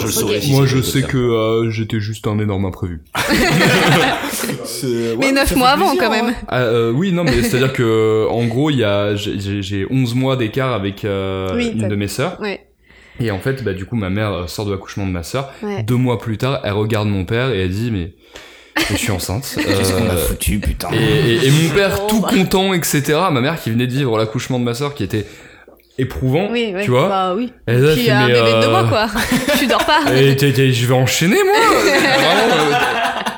[0.02, 3.02] le saurais Moi, je sais que euh, j'étais juste un énorme imprévu.
[4.84, 6.26] Mais ouais, neuf ça mois fait avant quand même.
[6.26, 6.34] hein.
[6.48, 9.86] Ah, euh, oui, non, mais c'est-à-dire que, en gros, il y a, j'ai- j'ai j'ai
[9.90, 12.38] 11 mois d'écart avec euh, Oui, une de mes sœurs.
[12.40, 12.66] Ouais.
[13.20, 15.52] Et en fait, bah, du coup, ma mère euh, sort de l'accouchement de ma sœur.
[15.62, 15.82] Ouais.
[15.82, 18.12] Deux mois plus tard, elle regarde mon père et elle dit, mais
[18.90, 19.54] je suis enceinte.
[19.56, 20.88] Qu'est-ce qu'on a Euh, foutu, putain.
[20.92, 22.28] et, et- et mon père Oh, tout bah.
[22.30, 23.02] content, etc.
[23.30, 25.26] Ma mère qui venait de vivre l'accouchement de ma sœur qui était
[25.96, 26.82] éprouvant, Oui, oui.
[26.84, 27.08] tu vois.
[27.08, 27.52] Bah oui.
[27.66, 29.06] Elle a Puis fait, un bébé de deux euh, mois quoi.
[29.58, 30.00] tu dors pas.
[30.12, 31.54] Et je vais enchaîner moi
[31.84, 32.72] Vraiment, euh,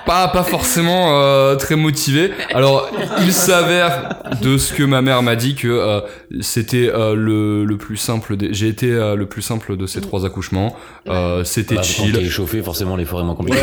[0.06, 2.30] pas, pas forcément euh, très motivé.
[2.54, 2.88] Alors,
[3.20, 6.00] il s'avère de ce que ma mère m'a dit que euh,
[6.40, 8.36] c'était euh, le, le plus simple.
[8.36, 8.54] Des...
[8.54, 10.76] J'ai été euh, le plus simple de ces trois accouchements.
[11.08, 12.30] Euh, c'était Bah, Quand t'es chill.
[12.30, 13.58] chauffé, forcément, l'effort est moins compliqué.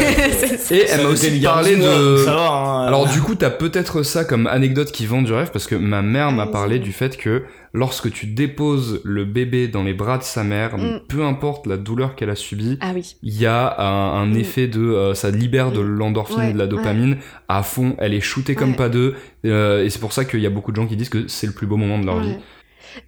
[0.72, 2.18] Et elle m'a aussi parlé de...
[2.26, 2.86] Ça va, hein.
[2.88, 6.02] Alors du coup, t'as peut-être ça comme anecdote qui vend du rêve parce que ma
[6.02, 10.24] mère m'a parlé du fait que lorsque tu déposes le bébé dans les bras de
[10.24, 11.00] sa mère, Mm.
[11.08, 13.16] peu importe la douleur qu'elle a subie, Ah oui.
[13.24, 14.38] il y a un, un Mm.
[14.38, 17.18] effet de euh, ça libère de l'endorphine Ouais, et de la dopamine
[17.48, 20.46] à fond elle est shootée comme pas deux euh, et c'est pour ça qu'il y
[20.46, 22.36] a beaucoup de gens qui disent que c'est le plus beau moment de leur vie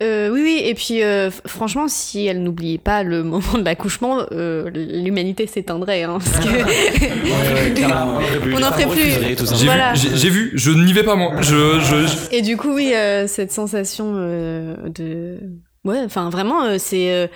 [0.02, 4.20] Euh, oui, oui, et puis euh, franchement, si elle n'oubliait pas le moment de l'accouchement,
[4.32, 6.04] euh, l'humanité s'éteindrait.
[6.04, 6.50] Hein, parce que...
[8.56, 9.12] On n'en ferait plus.
[9.12, 9.36] J'ai.
[9.66, 9.94] Voilà.
[9.94, 13.52] vu je n'y vais pas moi je, je, je- Et du coup, oui, euh, cette
[13.52, 15.38] sensation euh, de.
[15.84, 17.12] Ouais, enfin, vraiment, euh, c'est.
[17.12, 17.28] euh,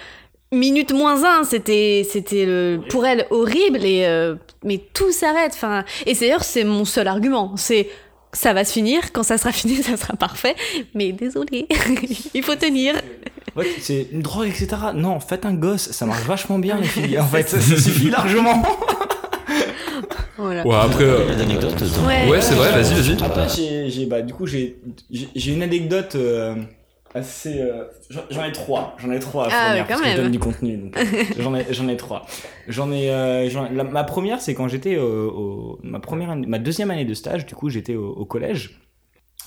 [0.52, 5.52] minute moins un, c'était, c'était pour elle horrible, et, euh, mais tout s'arrête.
[5.54, 7.54] Enfin, et d'ailleurs, c'est mon seul argument.
[7.56, 7.88] C'est.
[8.31, 10.56] Ça va se finir, quand ça sera fini, ça sera parfait,
[10.93, 11.68] mais désolé,
[12.34, 12.95] il faut tenir.
[13.56, 14.68] Ouais, c'est une drogue, etc.
[14.93, 17.19] Non, faites un gosse, ça marche vachement bien, les filles.
[17.19, 18.61] En fait, ça, ça suffit largement.
[20.38, 20.65] Voilà.
[20.65, 21.26] ouais après euh.
[22.07, 22.30] Ouais.
[22.30, 24.77] ouais c'est vrai vas-y vas-y Après, j'ai, j'ai- bah, du coup, j'ai,
[25.11, 26.56] j'ai j'ai une anecdote euh,
[27.15, 27.60] assez.
[27.61, 28.95] euh, j'en- ai trois.
[28.99, 30.77] J'en ai trois à Ah, fournir parce que je donne du contenu.
[30.77, 31.03] donc, euh,
[31.40, 32.26] j'en ai, j'en ai trois.
[32.68, 33.10] J'en ai.
[33.11, 37.06] euh, la- ma première, c'est quand j'étais au, au- ma première, année- ma deuxième année
[37.06, 37.45] de stage.
[37.45, 38.80] Du coup, j'étais au, au collège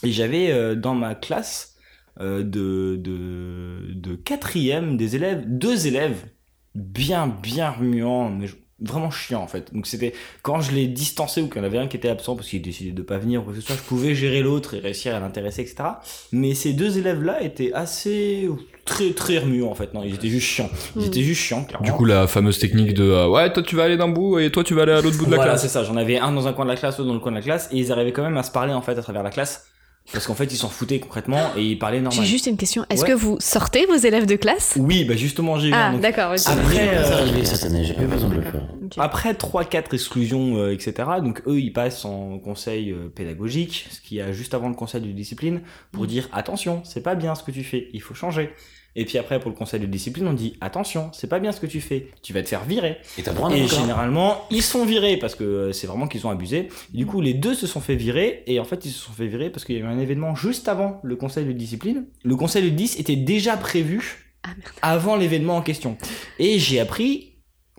[0.04, 1.76] et j'avais euh, dans ma classe
[2.20, 6.26] de, de de quatrième des élèves, deux élèves
[6.74, 9.72] bien bien remuants, mais je- vraiment chiants en fait.
[9.72, 12.36] Donc c'était quand je les distançais ou qu'il y en avait un qui était absent
[12.36, 14.74] parce qu'il décidait de pas venir ou quoi que ce soit, je pouvais gérer l'autre
[14.74, 15.84] et réussir à l'intéresser, etc.
[16.32, 18.48] Mais ces deux élèves-là étaient assez
[18.84, 19.94] très très remuants en fait.
[19.94, 20.70] Non, ils étaient juste chiants.
[20.96, 21.64] Ils étaient juste chiants.
[21.64, 21.86] Clairement.
[21.86, 24.50] du coup la fameuse technique de euh, ouais toi tu vas aller d'un bout et
[24.50, 25.84] toi tu vas aller à l'autre bout de la voilà, classe c'est ça.
[25.84, 27.42] J'en avais un dans un coin de la classe, l'autre dans le coin de la
[27.42, 29.71] classe, et ils arrivaient quand même à se parler en fait à travers la classe.
[30.12, 32.24] Parce qu'en fait, ils s'en foutaient concrètement et ils parlaient J'ai normal.
[32.26, 32.84] juste une question.
[32.90, 33.08] Est-ce Ouais.
[33.08, 34.74] que vous sortez vos élèves de classe?
[34.78, 35.72] Oui, bah justement, j'ai eu.
[35.74, 36.32] Ah, d'accord.
[36.32, 38.62] Après, J'ai euh, arrivé cette année, j'ai pas eu besoin de le faire.
[38.84, 38.92] Ok.
[38.98, 44.20] Après 3-4 exclusions, euh, etc., donc eux, ils passent en conseil euh, pédagogique, ce qui
[44.20, 45.62] a juste avant le conseil de discipline,
[45.92, 48.50] pour dire attention, c'est pas bien ce que tu fais, il faut changer.
[48.94, 51.60] Et puis après, pour le conseil de discipline, on dit attention, c'est pas bien ce
[51.60, 52.98] que tu fais, tu vas te faire virer.
[53.18, 53.22] Et
[53.56, 56.68] Et généralement, ils sont virés parce que euh, c'est vraiment qu'ils ont abusé.
[56.92, 59.12] Et du coup, les deux se sont fait virer et en fait, ils se sont
[59.12, 62.04] fait virer parce qu'il y a eu un événement juste avant le conseil de discipline.
[62.22, 64.50] Le conseil de 10 était déjà prévu Ah,
[64.82, 65.96] avant l'événement en question.
[66.38, 67.31] Et j'ai appris,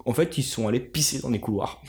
[0.06, 1.82] en fait, ils sont allés pisser dans les couloirs.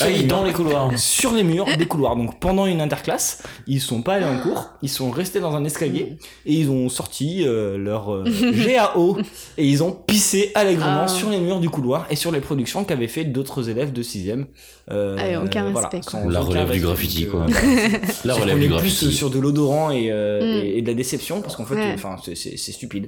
[0.00, 0.96] Ah oui, dans les couloirs.
[0.98, 2.14] Sur les murs des couloirs.
[2.16, 5.64] Donc pendant une interclasse, ils sont pas allés en cours, ils sont restés dans un
[5.64, 6.16] escalier
[6.46, 8.24] et ils ont sorti euh, leur euh,
[8.66, 9.18] GAO
[9.56, 11.08] et ils ont pissé allègrement Ah.
[11.08, 14.46] sur les murs du couloir et sur les productions qu'avaient fait d'autres élèves de 6ème.
[14.90, 17.46] Euh, Ah, aucun voilà, respect, sans La relève du graffiti, quoi.
[17.46, 17.48] euh,
[18.24, 19.12] La relève est du plus graffiti.
[19.12, 20.64] sur de l'odorant et, euh, Mm.
[20.66, 21.92] et, et de la déception parce qu'en fait, Ouais.
[21.94, 23.06] enfin, c'est- c'est c'est stupide.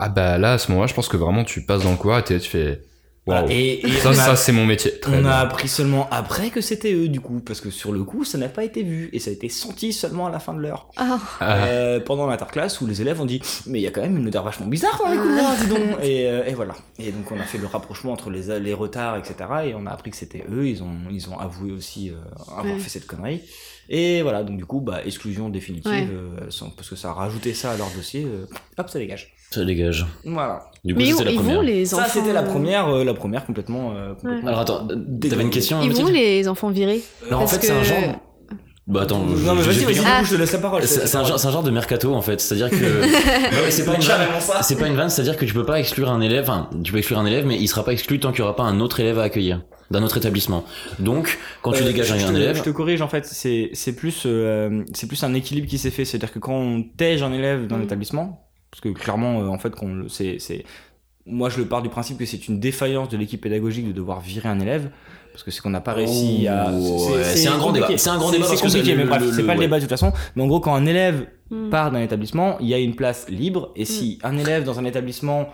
[0.00, 2.18] Ah bah là, à ce moment-là, je pense que vraiment tu passes dans le couloir
[2.18, 2.82] et tu fais.
[3.50, 4.98] Et, et Ça, on a- ça c'est mon métier.
[5.00, 5.30] Très On bien.
[5.30, 8.38] a appris seulement après que c'était eux du coup, parce que sur le coup ça
[8.38, 10.88] n'a pas été vu et ça a été senti seulement à la fin de l'heure.
[10.96, 14.02] Ah, Ah, Euh, pendant l'interclasse où les élèves ont dit mais il y a quand
[14.02, 15.80] même une odeur vachement bizarre dans les couloirs, dis donc.
[16.02, 16.74] Et, euh, et voilà.
[16.98, 19.34] Et donc on a fait le rapprochement entre les, les retards etc.
[19.66, 20.66] Et on a appris que c'était eux.
[20.66, 22.14] Ils ont ils ont avoué aussi euh,
[22.48, 22.78] avoir Ouais.
[22.78, 23.40] fait cette connerie.
[23.92, 26.06] Et voilà donc du coup bah exclusion définitive Ouais.
[26.10, 28.24] euh, parce que ça a rajouté ça à leur dossier.
[28.24, 28.46] euh,
[28.78, 29.32] hop ça dégage.
[29.52, 30.06] Ça dégage.
[30.24, 30.64] Voilà.
[30.84, 31.56] Du coup, mais c'était la ils première.
[31.56, 32.04] vont les enfants.
[32.04, 33.92] Ça c'était la euh, première euh, la première complètement.
[33.96, 34.86] euh, complètement Alors attends,
[35.20, 37.00] t'avais une question Ils vont les enfants virés.
[37.26, 37.98] Alors en fait, c'est un genre.
[38.86, 40.20] Bah attends, je- Non mais vas-y vas-y du Ah.
[40.20, 40.82] coup je te laisse la parole.
[40.84, 41.26] C'est un, parole.
[41.28, 44.00] genre- c'est un genre de mercato en fait, c'est-à-dire que Non, mais c'est pas une
[44.00, 44.06] vanne.
[44.08, 44.62] Carrément ça.
[44.62, 46.98] C'est pas une vanne, c'est-à-dire que tu peux pas exclure un élève, enfin, tu peux
[46.98, 48.98] exclure un élève, mais il sera pas exclu tant qu'il y aura pas un autre
[49.00, 49.62] élève à accueillir
[49.92, 50.64] d'un autre établissement.
[50.98, 53.92] Donc, quand tu Euh, dégages je un élève, Je te corrige en fait, c'est c'est
[53.94, 57.32] plus euh, c'est plus un équilibre qui s'est fait, c'est-à-dire que quand on tège un
[57.32, 57.80] élève dans Mm.
[57.82, 60.64] l'établissement, parce que clairement euh, en fait qu'on le- c'est c'est
[61.26, 64.20] moi je le pars du principe que c'est une défaillance de l'équipe pédagogique de devoir
[64.20, 64.90] virer un élève
[65.32, 67.86] parce que c'est qu'on n'a pas réussi à Oh, ouais, c'est un grand débat.
[67.96, 70.12] C'est un grand débat c'est compliqué mais bref c'est pas le débat de toute façon
[70.34, 71.68] mais en gros quand un élève Hmm.
[71.68, 74.84] part d'un établissement il y a une place libre et si un élève dans un
[74.84, 75.48] établissement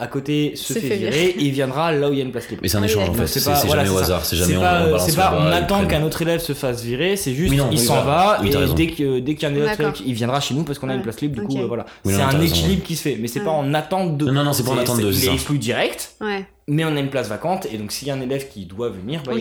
[0.00, 1.34] à côté se, fait, fait virer.
[1.38, 2.62] il viendra là où il y a une place libre.
[2.62, 4.36] Mais c'est un Ah oui, échange en fait, c'est c'est voilà, jamais au hasard, c'est
[4.36, 6.82] jamais on pas, balance c'est pas bras on et attend qu'un autre élève se fasse
[6.82, 9.52] virer, c'est juste Oui, non, il s'en va Oui, et dès que dès qu'il y
[9.52, 11.40] a un autre élève, il viendra chez nous parce qu'on a une place libre.
[11.40, 11.84] Du coup, euh, voilà.
[12.04, 14.30] Oui, c'est un équilibre qui se fait, mais c'est pas en attente de.
[14.30, 16.96] Non, non, c'est pas en attente de, Il c'est est exclu direct, Ouais, mais on
[16.96, 19.32] a une place vacante et donc s'il y a un élève qui doit venir, bah.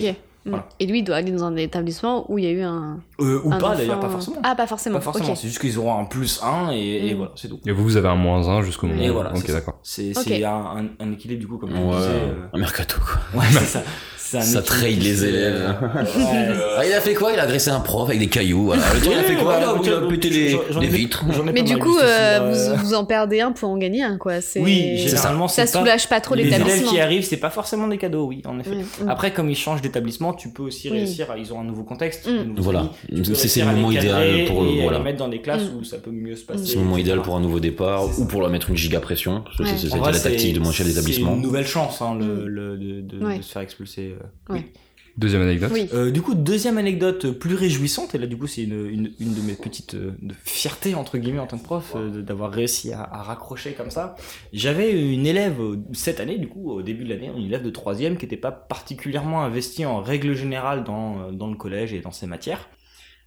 [0.46, 0.68] Voilà.
[0.80, 3.00] Et lui, il doit aller dans un établissement où il y a eu un.
[3.20, 4.38] Euh, ou un pas enfant- d'ailleurs, pas forcément.
[4.44, 4.98] Ah, pas forcément.
[5.00, 5.36] Pas forcément.
[5.36, 7.18] C'est juste qu'ils auront un plus 1 et, et Mm.
[7.18, 7.60] voilà, c'est tout.
[7.66, 9.02] Et vous, vous avez un moins 1 jusqu'au moment.
[9.02, 9.34] Et voilà.
[9.36, 9.80] Ok, d'accord.
[9.84, 10.24] C'est Ok.
[10.28, 12.10] c'est un, un- équilibre du coup comme je Ouais, disais.
[12.10, 13.40] euh, un mercato quoi.
[13.42, 13.84] Ouais, c'est ça.
[14.32, 15.76] C'est Ça trade qui les élèves.
[15.82, 15.88] euh,
[16.20, 17.32] ouais, Ah, il a fait quoi?
[17.34, 18.84] Il a agressé un prof avec des cailloux, voilà.
[18.94, 19.58] Le temps, il a fait quoi?
[19.58, 21.26] Ouais, Il a- pété les vitres.
[21.52, 24.04] Mais du coup, vu, ceci, euh, euh, vous, vous en perdez un pour en gagner
[24.04, 24.42] un, quoi.
[24.42, 24.60] C'est...
[24.60, 25.16] Oui, C'est ça.
[25.18, 26.92] généralement, Ça c'est pas- soulage pas trop les élèves l'établissement.
[26.92, 28.70] qui arrivent, c'est pas forcément des cadeaux, oui, en effet.
[28.70, 28.84] Ouais.
[29.06, 29.10] Mm.
[29.10, 31.32] Après, comme ils changent d'établissement, tu peux aussi réussir.
[31.32, 32.28] à- Ils ont un nouveau contexte.
[32.28, 32.54] Mm.
[32.58, 32.90] Voilà.
[33.34, 34.98] C'est- c'est le moment idéal pour, à voilà.
[35.00, 35.80] les mettre dans des classes Mm.
[35.80, 36.66] où ça peut mieux se passer.
[36.66, 38.30] C'est le moment idéal pour un nouveau départ C'est ou ça.
[38.30, 39.44] pour leur mettre une giga pression.
[39.58, 41.34] Ça, c'est- C'était la tactique c'est- de mon chef C'est d'établissement.
[41.36, 42.20] une nouvelle chance hein, Mm.
[42.20, 44.16] de, se faire expulser.
[44.50, 44.72] Ouais.
[45.18, 45.72] Deuxième anecdote.
[45.74, 45.90] Oui.
[45.94, 49.34] Euh, du coup, deuxième anecdote plus réjouissante, et là du coup c'est une, une, une
[49.34, 52.94] de mes petites euh, de fiertés entre guillemets en tant que prof euh, d'avoir réussi
[52.94, 54.16] à, à raccrocher comme ça.
[54.54, 55.58] J'avais une élève
[55.92, 58.52] cette année, du coup au début de l'année, une élève de troisième qui n'était pas
[58.52, 62.70] particulièrement investie en règle générale dans, dans le collège et dans ses matières.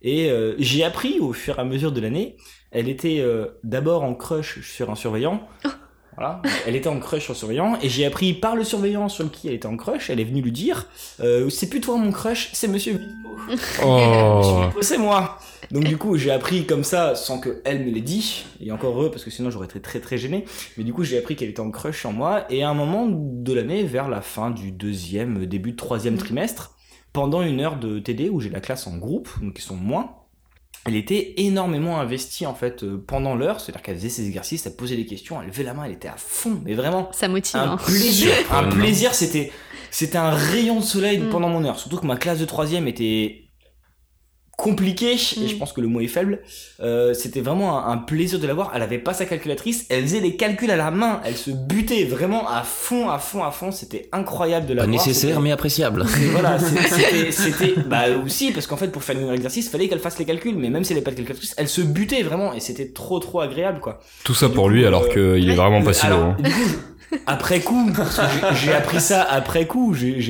[0.00, 2.36] Et euh, j'ai appris au fur et à mesure de l'année,
[2.70, 5.46] elle était euh, d'abord en crush sur un surveillant.
[6.14, 9.30] Voilà, elle était en crush sur le surveillant et j'ai appris par le surveillant sur
[9.30, 10.86] qui elle était en crush, elle est venue lui dire
[11.20, 13.00] euh, c'est plus toi mon crush, c'est monsieur.
[13.84, 14.70] Oh.
[14.80, 15.38] C'est moi.
[15.70, 18.44] Donc du coup, j'ai appris comme ça sans que elle me l'ait dit.
[18.60, 20.44] Et encore heureux parce que sinon j'aurais été très très gêné.
[20.76, 22.44] Mais du coup, j'ai appris qu'elle était en crush en moi.
[22.50, 26.76] Et à un moment de l'année, vers la fin du deuxième, début de troisième trimestre,
[27.12, 30.21] pendant une heure de TD où j'ai la classe en groupe, donc ils sont moins.
[30.84, 34.74] Elle était énormément investie en fait euh, pendant l'heure, c'est-à-dire qu'elle faisait ses exercices, elle
[34.74, 37.56] posait des questions, elle levait la main, elle était à fond, mais vraiment Ça motive.
[37.60, 37.76] un hein.
[37.76, 39.52] plaisir, un plaisir, c'était
[39.92, 41.28] c'était un rayon de soleil Mm.
[41.30, 41.78] pendant mon heure.
[41.78, 43.41] Surtout que ma classe de troisième était
[44.62, 45.48] compliquée, et Mm.
[45.48, 46.38] je pense que le mot est faible.
[46.80, 48.70] Euh, c'était vraiment un, un plaisir de la voir.
[48.74, 52.04] Elle avait pas sa calculatrice, elle faisait les calculs à la main, elle se butait
[52.04, 53.72] vraiment à fond, à fond, à fond.
[53.72, 54.98] C'était incroyable de la Pas voir.
[54.98, 56.06] nécessaire, C'était- mais appréciable.
[56.22, 56.58] et voilà,
[56.88, 60.24] c'est- c'était, bah aussi, parce qu'en fait, pour faire un exercice, fallait qu'elle fasse les
[60.24, 62.88] calculs, mais même si elle n'avait pas de calculatrice, elle se butait vraiment, et c'était
[62.92, 63.98] trop, trop agréable, quoi.
[64.24, 66.06] Tout ça pour coup, lui alors euh, qu'il est vraiment pas si
[67.26, 67.90] après coup,
[68.54, 70.20] j'ai- appris ça après coup, j'ai,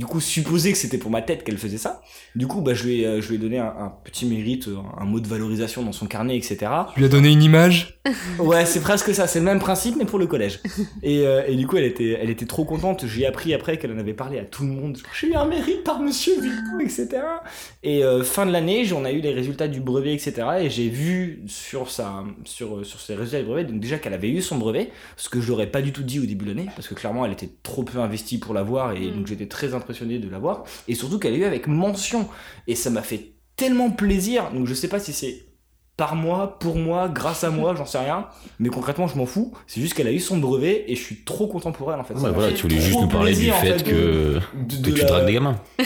[0.00, 2.00] du coup supposé que c'était pour ma tête qu'elle faisait ça.
[2.34, 4.68] Du coup, bah, je lui ai, euh, je lui ai donné un, un petit mérite,
[4.98, 6.58] un, mot de valorisation dans son carnet, etc.
[6.94, 7.98] Tu lui as donné une image?
[8.38, 10.60] Ouais, c'est presque ça, c'est le même principe, mais pour le collège.
[11.02, 13.06] Et, euh, et du coup, elle était, elle était trop contente.
[13.06, 14.98] J'ai appris après qu'elle en avait parlé à tout le monde.
[15.18, 17.08] J'ai eu un mérite par monsieur Villepot, etc.
[17.82, 20.46] Et euh, fin de l'année, on a eu les résultats du brevet, etc.
[20.60, 24.30] Et j'ai vu sur, sa, sur, sur ses résultats du brevet, donc déjà qu'elle avait
[24.30, 26.68] eu son brevet, ce que je n'aurais pas du tout dit au début de l'année,
[26.74, 29.14] parce que clairement, elle était trop peu investie pour l'avoir, et Mm.
[29.16, 30.64] donc j'étais très impressionné de l'avoir.
[30.88, 32.28] Et surtout qu'elle a eu avec mention.
[32.66, 34.50] Et ça m'a fait tellement plaisir.
[34.52, 35.46] Donc je sais pas si c'est
[36.00, 38.24] par moi, pour moi, grâce à moi, j'en sais rien.
[38.58, 39.52] Mais concrètement, je m'en fous.
[39.66, 42.04] C'est juste qu'elle a eu son brevet et je suis trop content pour elle en
[42.04, 42.14] fait.
[42.14, 45.00] Ouais, voilà, tu voulais juste nous parler du fait de- que, de- que de tu
[45.02, 45.56] la- dragues des gamins.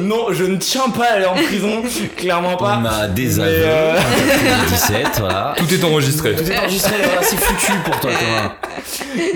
[0.00, 1.82] Non, je ne tiens pas à aller en prison,
[2.16, 2.80] clairement pas.
[2.82, 3.98] On a des aveux, euh,
[4.68, 5.54] 17, voilà.
[5.58, 6.34] Tout est enregistré.
[6.34, 8.54] Tout est enregistré, voilà, c'est foutu pour toi, Thomas.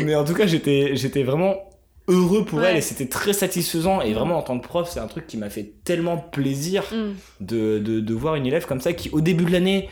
[0.05, 1.57] Mais en tout cas, j'étais, j'étais vraiment
[2.09, 2.71] heureux pour Ouais.
[2.71, 4.01] elle et c'était très satisfaisant.
[4.01, 7.45] Et vraiment, en tant que prof, c'est un truc qui m'a fait tellement plaisir Mm.
[7.45, 9.89] de, de, de voir une élève comme ça qui, au début de l'année,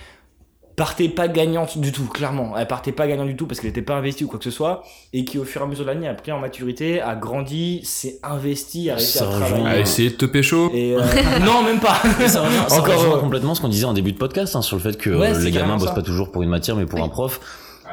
[0.77, 2.53] partait pas gagnante du tout, clairement.
[2.59, 4.51] Elle partait pas gagnante du tout parce qu'elle était pas investie ou quoi que ce
[4.51, 4.83] soit.
[5.15, 7.81] Et qui, au fur et à mesure de l'année, a pris en maturité, a grandi,
[7.83, 9.67] s'est investie, a réussi à travailler.
[9.67, 10.71] À essayer de te pécho.
[10.75, 11.01] Et euh,
[11.47, 11.97] non, même pas.
[12.29, 14.99] Ça rejoint, Encore, complètement ce qu'on disait en début de podcast hein, sur le fait
[14.99, 15.95] que Ouais, les gamins bossent ça.
[15.95, 17.41] pas toujours pour une matière mais pour un prof.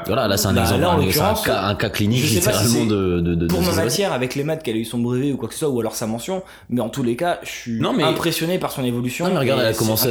[0.05, 2.35] Voilà, là c'est un Bah, exemple, là, un, c'est un cas, un cas clinique si
[2.35, 4.85] littéralement c'est de, de, de, pour de ma matière avec les maths qu'elle a eu
[4.85, 7.15] son brevet ou quoi que ce soit ou alors sa mention mais en tous les
[7.15, 9.79] cas je suis Non, mais- impressionné par son évolution Non mais regarde, elle a c'est
[9.79, 10.09] commencé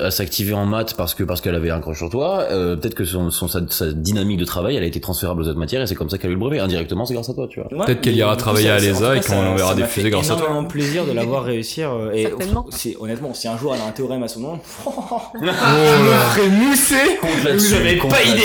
[0.00, 2.46] à, s'activer en maths parce que parce qu'elle avait un crush sur toi.
[2.50, 5.48] Euh, Peut-être que son, son- sa, sa dynamique de travail, elle a été transférable aux
[5.48, 6.58] autres matières et c'est comme ça qu'elle a eu le brevet.
[6.60, 7.72] Indirectement, c'est grâce à toi, tu vois.
[7.72, 9.56] Ouais, Peut-être qu'elle ira travailler à l'ESA et qu'on
[9.86, 10.44] fusées fait grâce à toi.
[10.46, 12.28] énormément plaisir de la voir réussir euh, et
[12.70, 14.92] c'est honnêtement si un jour elle a un théorème à son nom Oh
[15.34, 16.16] je me là.
[16.30, 18.40] ferai mousser vous avez compte pas idée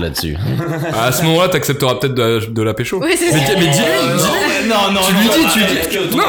[0.00, 0.36] là-dessus.
[0.98, 3.00] À ce moment-là, t'accepteras peut-être de, la- de la pécho.
[3.02, 3.54] Oui, c'est mais, ça.
[3.54, 4.68] dis- mais dis-lui, Euh, dis-lui.
[4.68, 6.16] non non Tu non, lui dis, non, tu lui euh, dis.
[6.16, 6.24] Non,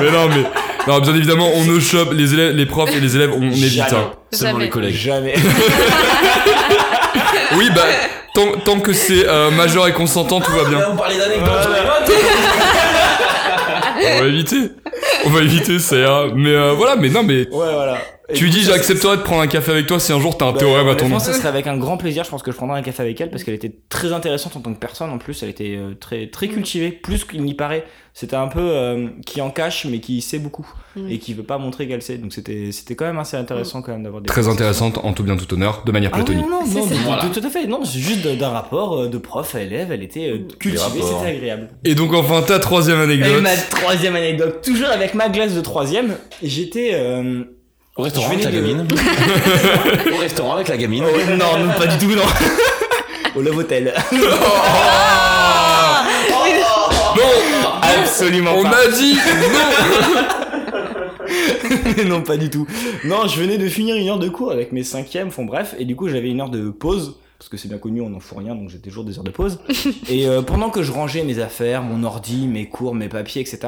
[0.00, 0.44] mais non, mais.
[0.86, 3.72] Non, bien évidemment, on ne chope les élèves, les profs et les élèves, on évite.
[3.72, 3.90] Jamais.
[3.90, 4.12] hein.
[4.32, 4.64] Seulement Jamais.
[4.64, 4.94] les collègues.
[4.96, 5.34] jamais
[7.56, 7.82] Oui, bah,
[8.34, 10.78] tant, tant que c'est euh, majeur et consentant, tout va bien.
[10.92, 11.68] on parlait d'anecdotes.
[14.00, 14.70] On va éviter.
[15.26, 16.26] On va éviter, ça ira.
[16.34, 17.40] Mais euh, voilà, mais non, mais.
[17.40, 17.98] ouais voilà
[18.28, 20.46] Et Tu du dis, j'accepterais de prendre un café avec toi si un jour t'as
[20.46, 21.18] un Bah, théorème à ton nom.
[21.18, 22.24] ça serait avec un grand plaisir.
[22.24, 24.60] Je pense que je prendrai un café avec elle parce qu'elle était très intéressante en
[24.60, 25.10] tant que personne.
[25.10, 27.84] En plus, elle était euh, très très cultivée, plus qu'il n'y paraît.
[28.20, 30.66] C'était un peu euh, qui en cache, mais qui sait beaucoup
[30.96, 31.08] Mm.
[31.10, 32.16] et qui veut pas montrer qu'elle sait.
[32.18, 35.22] Donc c'était c'était quand même assez intéressant quand même d'avoir des Très intéressante, en tout
[35.22, 36.42] bien tout honneur, de manière Ah platonique.
[36.44, 37.22] non, non, C'est non, tout- Voilà.
[37.22, 37.66] tout, tout à fait.
[37.66, 39.92] Non, c'est juste d'un rapport euh, de prof à élève.
[39.92, 41.18] Elle était euh, cultivée, rapports.
[41.20, 41.68] c'était agréable.
[41.84, 43.40] Et donc, enfin, ta troisième Et anecdote.
[43.42, 47.44] ma troisième anecdote, toujours avec ma glace de troisième, j'étais euh,
[47.96, 48.86] Au restaurant Je avec la gamine.
[50.12, 51.04] Au restaurant avec la gamine.
[51.06, 52.22] Oh, non, non, pas du tout, non.
[53.36, 53.94] Au Love Hotel.
[57.18, 57.57] Non,
[58.00, 58.70] Absolument on pas.
[58.70, 59.14] a dit
[61.98, 62.66] non non, pas du tout.
[63.04, 65.84] Non, je venais de finir une heure de cours avec mes cinquièmes, font bref, et
[65.84, 68.38] du coup j'avais une heure de pause, parce que c'est bien connu, on n'en fout
[68.38, 69.60] rien, donc j'ai toujours des heures de pause.
[70.08, 73.60] et euh, pendant que je rangeais mes affaires, mon ordi, mes cours, mes papiers, etc.,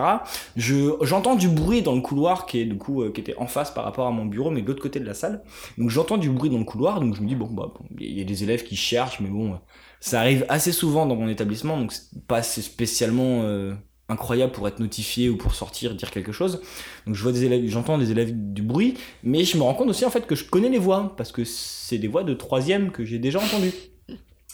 [0.56, 3.46] je, j'entends du bruit dans le couloir qui est du coup euh, qui était en
[3.46, 5.42] face par rapport à mon bureau, mais de l'autre côté de la salle.
[5.78, 8.18] Donc j'entends du bruit dans le couloir, donc je me dis bon bah bon, il
[8.18, 9.58] y a des élèves qui cherchent, mais bon,
[10.00, 13.74] ça arrive assez souvent dans mon établissement, donc c'est pas spécialement euh,
[14.10, 16.60] incroyable pour être notifié ou pour sortir dire quelque chose.
[17.06, 19.88] Donc je vois des élèves, j'entends des élèves du bruit, mais je me rends compte
[19.88, 22.90] aussi en fait que je connais les voix parce que c'est des voix de troisième
[22.90, 23.72] que j'ai déjà entendues.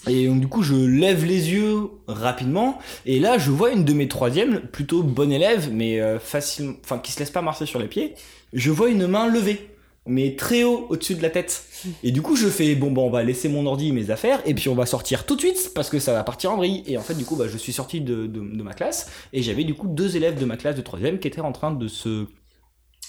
[0.09, 3.93] Et donc du coup je lève les yeux rapidement et là je vois une de
[3.93, 7.89] mes troisièmes, plutôt bonne élève mais euh, enfin qui se laisse pas marcher sur les
[7.89, 8.15] pieds.
[8.53, 9.69] Je vois une main levée,
[10.07, 11.65] mais très haut au-dessus de la tête.
[12.03, 14.55] Et du coup je fais bon bah on va laisser mon ordi, mes affaires et
[14.55, 16.83] puis on va sortir tout de suite parce que ça va partir en vrille.
[16.87, 19.43] Et en fait du coup bah, je suis sorti de, de, de ma classe et
[19.43, 21.89] j'avais du coup deux élèves de ma classe de troisième qui étaient en train de
[21.89, 22.27] se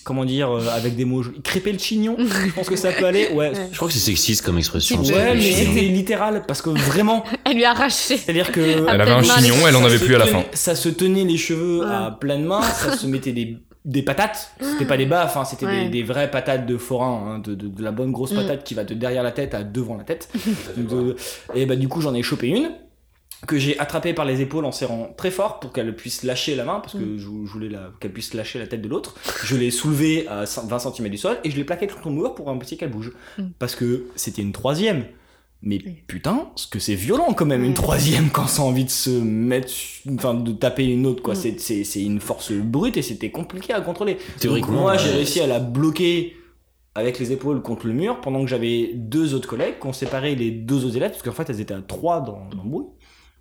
[0.03, 2.15] comment dire euh, avec des mots crêper le chignon.
[2.18, 3.28] je pense que ça peut aller.
[3.34, 3.52] Ouais.
[3.72, 5.02] Je crois que c'est sexiste comme expression.
[5.03, 8.15] Ouais, mais c'était littéral parce que vraiment, Elle lui a arraché.
[8.18, 10.44] c'est-à-dire que Elle avait un chignon, elle en avait plus à la fin.
[10.53, 11.86] Ça se tenait les cheveux Ouais.
[11.94, 13.57] à pleine main, ça se mettait des,
[13.88, 15.86] des patates, c'était pas des baffes, hein, c'était Ouais.
[15.86, 18.36] des, des vraies patates de forain, hein, de, de, de la bonne grosse Mm.
[18.36, 20.30] patate qui va de derrière la tête à devant la tête.
[20.78, 21.16] Euh,
[21.56, 22.70] et bah du coup j'en ai chopé une
[23.46, 26.66] que j'ai attrapée par les épaules en serrant très fort pour qu'elle puisse lâcher la
[26.66, 27.18] main parce que Mm.
[27.18, 29.16] je, je voulais la- qu'elle puisse lâcher la tête de l'autre.
[29.46, 32.36] Je l'ai soulevée à 20 cm du sol et je l'ai plaquée contre le mur
[32.36, 33.44] pour empêcher qu'elle bouge Mm.
[33.60, 35.06] parce que c'était une troisième.
[35.64, 38.90] Mais putain, ce que c'est violent quand même, une troisième quand ça a envie de
[38.92, 39.72] se mettre,
[40.14, 41.34] enfin de taper une autre quoi.
[41.34, 41.38] Mm.
[41.38, 44.18] C'est- C'est c'est une force brute et c'était compliqué à contrôler.
[44.40, 46.36] Théoriquement, Donc, moi j'ai réussi à la bloquer
[46.94, 50.36] avec les épaules contre le mur pendant que j'avais deux autres collègues qui ont séparé
[50.36, 52.86] les deux autres élèves parce qu'en fait elles étaient à trois dans l'embrouille,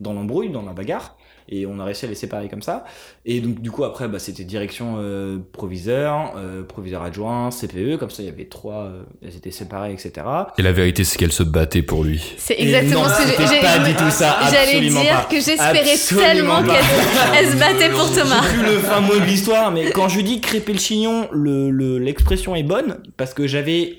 [0.01, 1.17] dans l'embrouille, dans la bagarre.
[1.49, 2.85] Et on a réussi à les séparer comme ça.
[3.25, 7.97] Et donc, du coup, après, bah, c'était direction euh, proviseur, euh, proviseur adjoint, CPE.
[7.99, 10.13] Comme ça, il y avait trois, euh, elles étaient séparées, etc.
[10.59, 12.35] Et la vérité, c'est qu'elle se battait pour lui.
[12.37, 15.29] C'est exactement non, ce que j'ai- pas tout ça, J'allais dire pas.
[15.31, 16.75] que j'espérais tellement qu'elle
[17.39, 18.43] elle se battait pour Thomas.
[18.43, 21.99] Plus le fin mot de l'histoire, mais quand je dis crêper le chignon, le- le-
[21.99, 23.99] l'expression est bonne parce que j'avais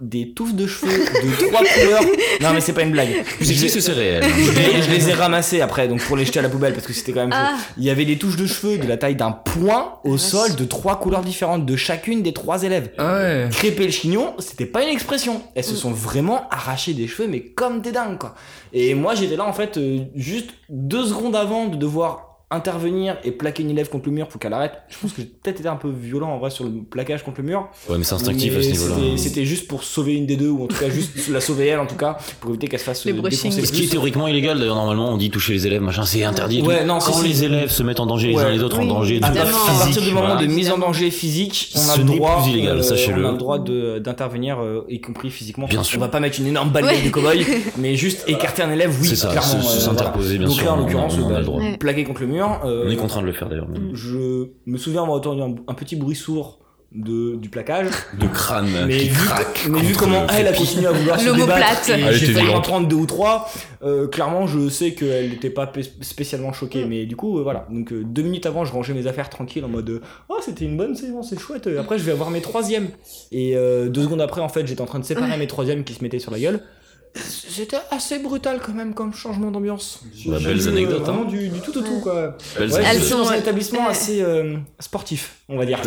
[0.00, 2.02] des touffes de cheveux de trois couleurs.
[2.40, 3.24] Non mais c'est pas une blague.
[3.40, 4.24] Je sais que c'est réel.
[4.24, 6.86] Je les, je les ai ramassés après, donc pour les jeter à la poubelle parce
[6.86, 7.32] que c'était quand même.
[7.32, 7.56] Ah.
[7.76, 10.64] Il y avait des touches de cheveux de la taille d'un point au sol de
[10.64, 12.92] trois couleurs différentes de chacune des trois élèves.
[12.98, 13.48] Ah ouais.
[13.50, 15.42] Crêper le chignon, c'était pas une expression.
[15.54, 18.34] Elles se sont vraiment arrachées des cheveux, mais comme des dingues, quoi.
[18.72, 23.30] Et moi, j'étais là, en fait, euh, juste deux secondes avant de devoir intervenir et
[23.30, 24.72] plaquer une élève contre le mur pour qu'elle arrête.
[24.88, 27.42] Je pense que j'ai peut-être été un peu violent, en vrai, sur le plaquage contre
[27.42, 27.68] le mur.
[27.90, 28.94] Ouais, mais c'est instinctif Mais à ce niveau-là.
[28.96, 31.66] c'était- C'était juste pour sauver une des deux, ou en tout cas, juste la sauver
[31.66, 34.58] elle, en tout cas, pour éviter qu'elle se fasse Les Ce qui est théoriquement illégal,
[34.58, 36.62] d'ailleurs, normalement, on dit toucher les élèves, machin, c'est interdit.
[36.62, 38.42] Ouais, non, Quand les élèves se mettent en danger les Ouais.
[38.44, 38.84] uns les autres, Oui.
[38.86, 40.40] en danger À à partir du moment voilà.
[40.40, 43.24] de mise en danger physique, on a Ce le n'est droit, plus illégal, euh, sachez-le.
[43.24, 45.66] on a le droit de- d'intervenir, euh, y compris physiquement.
[45.66, 45.98] Bien sûr.
[45.98, 47.02] On va pas mettre une énorme Ouais.
[47.04, 47.44] de cow-boy,
[47.78, 49.58] mais juste écarter un élève, oui, C'est ça, clairement.
[49.58, 51.60] euh, s'interposer, bien Donc sûr, là, en l'occurrence, on en a bah, le droit.
[51.60, 51.76] Ouais.
[51.76, 52.37] plaqué contre le mur.
[52.42, 53.68] Euh, On est contraint de le faire d'ailleurs.
[53.92, 56.58] Je me souviens avoir entendu un, un petit bruit sourd
[56.92, 57.90] de, du plaquage.
[58.18, 59.66] De crâne Mais qui vu, craque.
[59.68, 62.60] mais vu comment le elle a continué à vouloir se débattre, et j'ai failli en
[62.62, 63.50] prendre deux ou trois,
[63.82, 65.70] euh, clairement je sais qu'elle n'était pas
[66.00, 69.06] spécialement choquée, mais du coup euh, voilà, donc euh, deux minutes avant je rangeais mes
[69.06, 70.00] affaires tranquille en mode
[70.30, 72.88] oh c'était une bonne séance, c'est chouette, après je vais avoir mes troisièmes,
[73.32, 75.92] et euh, deux secondes après en fait j'étais en train de séparer mes troisièmes qui
[75.92, 76.60] se mettaient sur la gueule,
[77.14, 80.00] c'était assez brutal quand même comme changement d'ambiance.
[80.26, 81.26] Bah, J'ai belles anecdotes, Vraiment hein.
[81.26, 82.36] du, du tout au tout quoi.
[82.58, 85.80] Belles Ouais, Elles sont, dans un établissement assez euh, sportif, on va dire.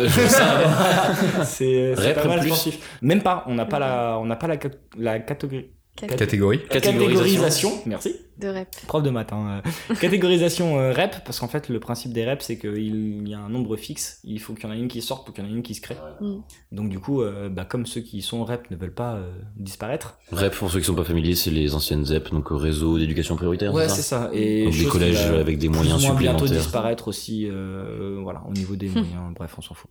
[1.44, 2.50] C'est pas mal plus.
[2.50, 2.98] sportif.
[3.02, 4.56] Même pas, on n'a pas la, on n'a pas la,
[4.98, 5.70] la catégorie.
[5.96, 6.60] Catégorie.
[6.68, 7.70] Catégorisation.
[7.86, 8.16] Merci.
[8.38, 8.68] De rep.
[8.86, 9.32] Prof de maths.
[9.32, 13.34] hein, euh, catégorisation euh, rep, parce qu'en fait, le principe des reps, c'est qu'il y
[13.34, 14.18] a un nombre fixe.
[14.24, 15.62] Il faut qu'il y en ait une qui sorte pour qu'il y en ait une
[15.62, 15.96] qui se crée.
[16.20, 16.36] Mm.
[16.72, 20.18] Donc, du coup, euh, bah, comme ceux qui sont rep ne veulent pas euh, disparaître.
[20.32, 23.36] REP, pour ceux qui sont pas familiers, c'est les anciennes ZEP, donc au réseau d'éducation
[23.36, 23.72] prioritaire.
[23.72, 24.30] Ouais, c'est ça ça.
[24.32, 26.62] Et Donc des collèges avec des moyens moins bientôt supplémentaires.
[26.64, 29.34] disparaître aussi, euh, voilà, au niveau des moyens.
[29.36, 29.90] Bref, on s'en fout.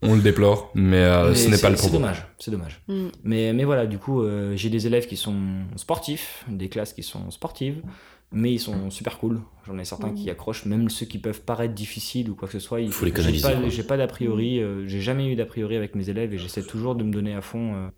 [0.00, 1.96] On le déplore, mais, euh, Mais ce n'est c'est- pas le C'est propos.
[1.98, 2.80] dommage, c'est dommage.
[2.86, 3.06] Mm.
[3.24, 5.34] Mais, mais voilà, du coup, euh, j'ai des élèves qui sont
[5.76, 7.82] sportifs, des classes qui sont sportives,
[8.30, 9.40] mais ils sont super cool.
[9.66, 10.14] J'en ai certains Mm.
[10.14, 12.80] qui accrochent, même ceux qui peuvent paraître difficiles ou quoi que ce soit.
[12.80, 13.68] il Faut les canaliser, pas-.
[13.68, 16.62] J'ai pas d'a priori, euh, j'ai jamais eu d'a priori avec mes élèves et j'essaie
[16.62, 17.88] toujours de me donner à fond, euh,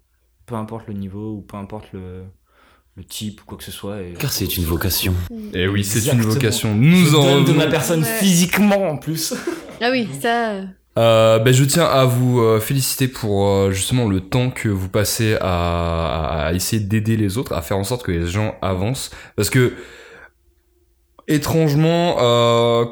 [0.46, 2.22] peu importe le niveau ou peu importe le,
[2.96, 4.00] le type ou quoi que ce soit.
[4.00, 4.14] Et...
[4.18, 5.12] Car c'est une vocation.
[5.52, 6.70] Et oui, c'est une vocation.
[6.72, 8.18] Je Nous en donne de ma personne Ouais.
[8.20, 9.34] physiquement en plus.
[9.82, 10.62] Ah oui, ça.
[11.00, 14.90] Euh, ben, je tiens à vous euh, féliciter pour euh, justement le temps que vous
[14.90, 19.10] passez à, essayer d'aider les autres, à faire en sorte que les gens avancent.
[19.34, 19.72] Parce que,
[21.26, 22.84] étrangement, euh,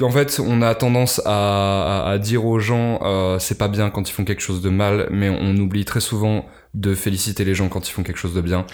[0.00, 3.00] en fait, on a tendance à, dire aux gens
[3.40, 6.46] c'est pas bien quand ils font quelque chose de mal, mais on oublie très souvent
[6.74, 8.64] de féliciter les gens quand ils font quelque chose de bien.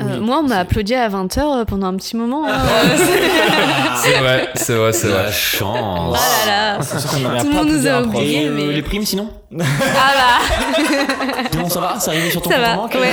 [0.00, 2.46] Euh, Oui, moi, on m'a applaudi à 20h pendant un petit moment.
[2.46, 2.52] hein.
[4.02, 5.24] C'est vrai, c'est vrai, c'est vrai.
[5.24, 6.16] La chance.
[6.18, 6.82] Ah là là.
[6.82, 8.22] Sûr aurait Tout le monde nous a.
[8.22, 10.84] Et euh, mais- les primes sinon Ah bah,
[11.52, 11.96] Comment ça va?
[11.98, 13.00] C'est arrivé sur ton ça compte en va.
[13.00, 13.10] Ouais.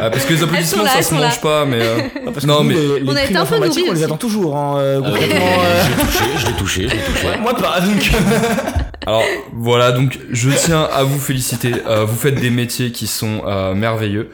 [0.00, 1.30] Ah, parce que les applaudissements, là, ça se mange là.
[1.40, 1.78] pas, mais...
[1.80, 3.84] euh, Ah, parce que Non, nous, mais- euh, les On a été un peu nourris
[3.88, 4.56] on les attend toujours.
[4.56, 7.38] Hein, euh, Ah ouais, concrètement, euh, Je l'ai touché, je l'ai touché, je l'ai touché.
[7.40, 8.10] Moi pas, donc.
[9.06, 9.22] Alors
[9.54, 11.72] voilà, donc je tiens à vous féliciter.
[11.86, 14.30] Euh, vous faites des métiers qui sont euh, merveilleux.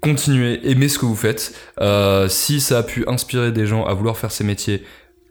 [0.00, 1.54] Continuez, aimez ce que vous faites.
[1.80, 4.82] Euh, si ça a pu inspirer des gens à vouloir faire ces métiers,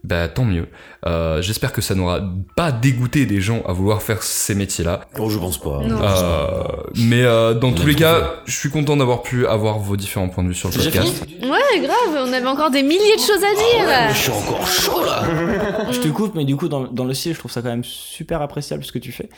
[0.04, 0.66] bah tant mieux.
[1.06, 2.20] Euh, J'espère que ça n'aura
[2.56, 5.00] pas dégoûté des gens à vouloir faire ces métiers-là.
[5.18, 5.82] Oh, je pense pas.
[5.84, 6.00] Non.
[6.02, 6.62] Euh,
[6.96, 10.28] mais euh, dans On tous les cas, je suis content d'avoir pu avoir vos différents
[10.28, 11.24] points de vue sur le podcast.
[11.42, 14.08] Ouais, grave, on avait encore des milliers de choses à dire.
[14.14, 15.22] Je suis encore chaud là.
[15.92, 17.84] Je te coupe, mais du coup, dans, dans le style, je trouve ça quand même
[17.84, 19.28] super appréciable ce que tu fais.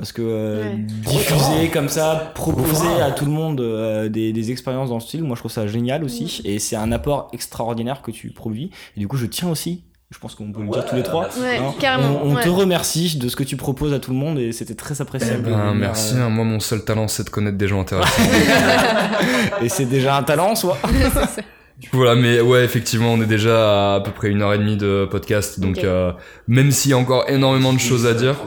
[0.00, 0.76] Parce que euh, Ouais.
[0.78, 5.22] diffuser comme ça, proposer à tout le monde euh, des, des expériences dans le style,
[5.22, 6.40] moi je trouve ça génial aussi.
[6.46, 8.70] Et c'est un apport extraordinaire que tu produis.
[8.96, 11.28] Et du coup, je tiens aussi, je pense qu'on peut le dire tous les trois.
[11.38, 12.42] Ouais, hein, On, on ouais.
[12.42, 15.42] te remercie de ce que tu proposes à tout le monde et c'était très appréciable.
[15.42, 16.28] Ben, de venir, merci, euh, hein.
[16.30, 18.22] moi mon seul talent c'est de connaître des gens intéressants.
[19.62, 20.54] Et c'est déjà un talent
[21.92, 24.76] Voilà, mais ouais, effectivement, on est déjà à à peu près une heure et demie
[24.76, 26.12] de podcast, donc euh,
[26.48, 28.36] même s'il y a encore énormément de choses à dire,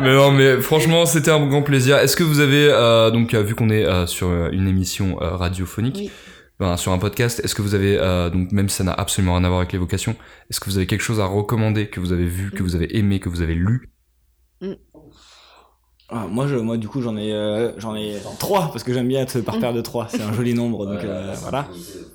[0.00, 1.98] mais non, mais franchement, c'était un grand plaisir.
[1.98, 5.18] Est-ce que vous avez, euh, donc euh, vu qu'on est euh, sur euh, une émission
[5.20, 6.10] euh, radiophonique, Oui.
[6.60, 9.34] ben, sur un podcast, est-ce que vous avez, euh, donc même si ça n'a absolument
[9.34, 10.16] rien à voir avec l'évocation,
[10.50, 12.96] est-ce que vous avez quelque chose à recommander que vous avez vu, que vous avez
[12.96, 13.91] aimé, que vous avez lu?
[16.14, 19.08] Ah, moi, je, moi, du coup, j'en ai, euh, j'en ai trois parce que j'aime
[19.08, 20.08] bien être par paire de trois.
[20.08, 21.66] C'est un joli nombre, donc euh, voilà.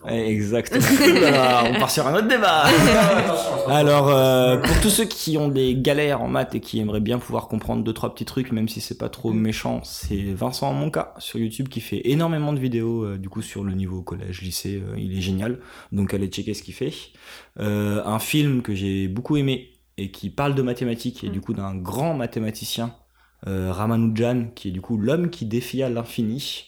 [0.08, 0.86] Exactement.
[1.76, 2.66] On part sur un autre débat.
[3.68, 7.18] Alors, euh, pour tous ceux qui ont des galères en maths et qui aimeraient bien
[7.20, 11.14] pouvoir comprendre deux trois petits trucs, même si c'est pas trop méchant, c'est Vincent Monca
[11.18, 14.82] sur YouTube qui fait énormément de vidéos euh, du coup sur le niveau collège, lycée.
[14.82, 15.60] euh, il est génial,
[15.92, 16.94] donc allez checker ce qu'il fait.
[17.60, 21.54] Euh, un film que j'ai beaucoup aimé et qui parle de mathématiques et du coup
[21.54, 22.94] d'un grand mathématicien,
[23.46, 26.66] Ramanujan, qui est du coup l'homme qui défia l'infini.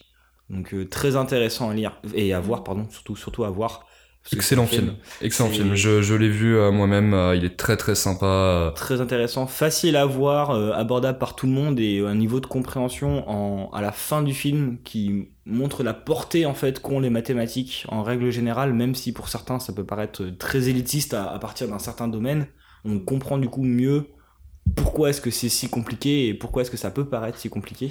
[0.48, 3.86] Donc euh, très intéressant à lire et à voir, pardon, surtout, surtout à voir.
[4.32, 4.96] Excellent film.
[5.22, 5.74] Excellent film.
[5.74, 7.14] Je, je l'ai vu euh, moi-même.
[7.14, 8.26] euh, il est très très sympa.
[8.26, 12.40] euh, Très intéressant, facile à voir, euh, abordable par tout le monde et un niveau
[12.40, 17.00] de compréhension en, à la fin du film qui montre la portée en fait qu'ont
[17.00, 21.30] les mathématiques en règle générale, même si pour certains ça peut paraître très élitiste à,
[21.30, 22.46] à partir d'un certain domaine,
[22.84, 24.06] on comprend du coup mieux
[24.74, 27.90] pourquoi est-ce que c'est si compliqué et pourquoi est-ce que ça peut paraître si compliqué.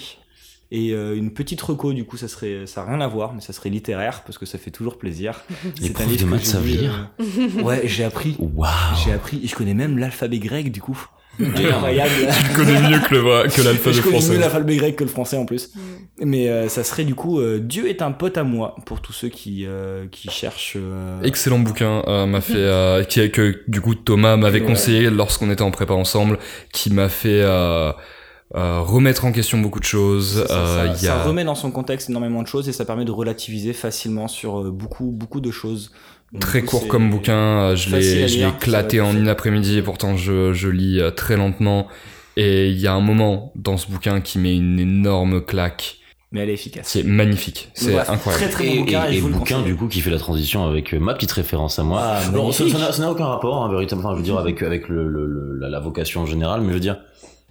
[0.71, 3.41] Et euh, une petite reco, du coup, ça serait, ça a rien à voir, mais
[3.41, 5.41] ça serait littéraire parce que ça fait toujours plaisir.
[5.81, 7.09] Les profs de maths savent lire.
[7.19, 8.35] euh, Ouais, j'ai appris.
[8.37, 8.69] Waouh.
[9.03, 11.07] J'ai appris, et je connais même l'alphabet grec du coup.
[11.39, 12.11] Incroyable.
[12.47, 14.33] Tu connais mieux que le que l'alphabet je connais français.
[14.33, 15.71] mieux l'alphabet grec que le français en plus.
[16.21, 19.13] Mais euh, ça serait du coup euh, Dieu est un pote à moi pour tous
[19.13, 20.73] ceux qui euh, qui cherchent.
[20.75, 24.65] euh, Excellent bouquin, euh, m'a fait euh, qui que du coup Thomas m'avait Ouais.
[24.67, 26.37] conseillé lorsqu'on était en prépa ensemble,
[26.73, 27.91] qui m'a fait euh,
[28.55, 30.43] euh, remettre en question beaucoup de choses.
[30.47, 32.73] ça, Euh, ça- il y a ça remet dans son contexte énormément de choses et
[32.73, 35.91] ça permet de relativiser facilement sur beaucoup beaucoup de choses.
[36.39, 37.33] Très court comme bouquin,
[37.71, 41.87] euh, je l'ai éclaté en une après-midi et pourtant je, je lis euh, très lentement.
[42.37, 45.95] Et il y a un moment dans ce bouquin qui met une énorme claque.
[46.31, 46.85] Mais elle est efficace.
[46.87, 48.43] C'est magnifique, c'est incroyable.
[48.43, 50.11] Très très Et, bon bouquin et, et- et vous le bouquin du coup qui fait
[50.11, 51.99] la transition avec euh, ma petite référence à moi.
[52.03, 54.61] Ah, Alors, ça n'a ça n'a aucun rapport, hein, véritablement, enfin, je veux dire avec
[54.61, 56.97] avec le, le- le- la, la vocation en général, mais je veux dire.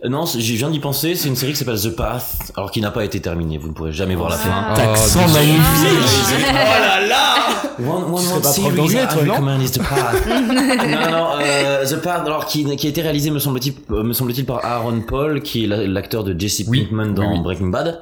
[0.05, 1.15] Euh, Non, je viens d'y penser.
[1.15, 3.59] C'est une série qui s'appelle The Path, alors qui n'a pas été terminée.
[3.59, 4.51] Vous ne pourrez jamais voir la fin.
[4.53, 5.47] Ah, Accent désolé.
[5.47, 6.47] magnifique.
[6.51, 7.35] Oh là là
[7.81, 10.27] One, one, one series I toi, non recommend is The Path.
[10.29, 14.13] non, non, euh, The Path, alors qui, qui a été réalisé, me semble-t-il, euh, me
[14.13, 17.41] semble-t-il par Aaron Paul, qui est la- l'acteur de Jesse Oui, Pinkman dans oui, oui.
[17.43, 18.01] Breaking Bad.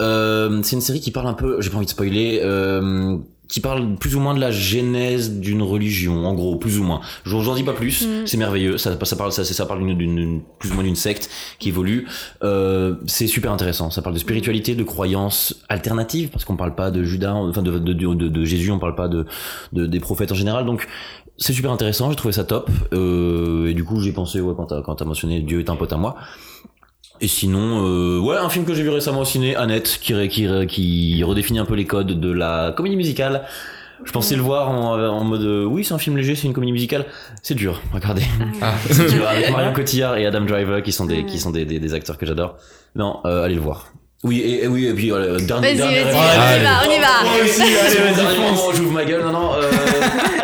[0.00, 3.16] Euh, c'est une série qui parle un peu, j'ai pas envie de spoiler, euh,
[3.48, 7.00] qui parle plus ou moins de la genèse d'une religion, en gros, plus ou moins.
[7.24, 8.26] J'en dis pas plus, Mm.
[8.26, 11.68] c'est merveilleux, ça, ça parle, ça, ça parle d'une, plus ou moins d'une secte qui
[11.68, 12.06] évolue.
[12.42, 16.90] Euh, c'est super intéressant, ça parle de spiritualité, de croyances alternatives, parce qu'on parle pas
[16.90, 19.26] de Judas, enfin de, de, de, de- de Jésus, on parle pas de,
[19.72, 20.86] de- des prophètes en général, donc
[21.38, 24.66] c'est super intéressant, j'ai trouvé ça top, euh, et du coup j'ai pensé, ouais, quand
[24.66, 26.16] t'as, quand t'as mentionné Dieu est un pote à moi,
[27.20, 30.28] et sinon, euh, ouais, un film que j'ai vu récemment au ciné, Annette, qui, ré-
[30.28, 33.42] qui, ré- qui redéfinit un peu les codes de la comédie musicale.
[34.04, 36.52] Je pensais le voir en, en mode, euh, oui, c'est un film léger, c'est une
[36.52, 37.06] comédie musicale.
[37.42, 38.22] C'est dur, regardez.
[38.60, 38.74] Ah.
[38.90, 41.78] C'est dur, avec Marion Cotillard et Adam Driver, qui sont des, qui sont des, des,
[41.78, 42.56] des acteurs que j'adore.
[42.94, 43.86] Non, euh, allez le voir.
[44.22, 47.00] Oui, et, et oui, et puis, euh, dernier, Vas-y, vas-y, on y va, on y
[47.00, 47.22] va.
[47.24, 49.22] Moi aussi, allez, dernier moment où j'ouvre ma gueule.
[49.22, 49.70] Non, non, euh,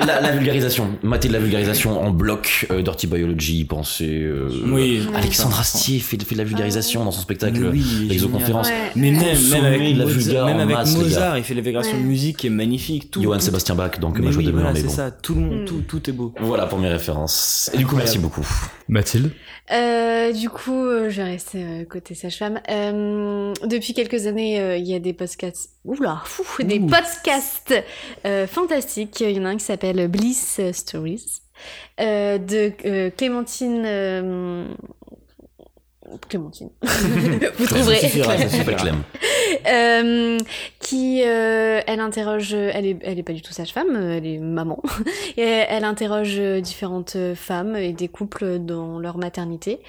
[0.06, 0.98] la, la vulgarisation.
[1.02, 2.66] Mater de la vulgarisation en bloc.
[2.70, 4.18] Euh, Dirty Biology, pensez.
[4.22, 5.02] Euh, Oui.
[5.14, 7.68] Alexandre Astier fait, fait de la vulgarisation dans son spectacle.
[7.72, 8.66] Oui, L'exoconférence.
[8.68, 8.82] génial.
[8.84, 8.90] Ouais.
[8.96, 9.20] Mais même,
[9.50, 12.02] même avec, de la Mozart, même avec masse, les Mozart, il fait les végérations Ouais.
[12.02, 13.10] de musique qui est magnifique.
[13.10, 14.92] Tout, Johann tout- Sébastien Bach, donc Mais ma joie oui, de voilà, mais c'est bon.
[14.92, 15.10] ça.
[15.10, 15.64] Tout le monde, Mm.
[15.66, 16.32] tout, tout est beau.
[16.40, 17.70] Voilà pour mes références.
[17.74, 18.46] Et du coup, merci beaucoup.
[18.88, 19.30] Mathilde
[19.72, 22.60] Euh, du coup, euh, je vais rester euh, côté sage-femme.
[22.68, 26.86] Euh, depuis quelques années, euh, il y a des podcasts, oula, fou, des Ouh.
[26.86, 27.74] podcasts
[28.26, 29.20] euh, fantastiques.
[29.20, 31.42] Il y en a un qui s'appelle Bliss Stories
[32.00, 33.84] euh, de euh, Clémentine.
[36.28, 36.70] Clémentine.
[36.82, 37.98] Vous trouverez.
[38.76, 39.02] Clem.
[39.68, 40.38] Euh,
[40.80, 44.82] qui euh, elle interroge elle est elle est pas du tout sage-femme elle est maman
[45.36, 49.80] et elle interroge différentes femmes et des couples dans leur maternité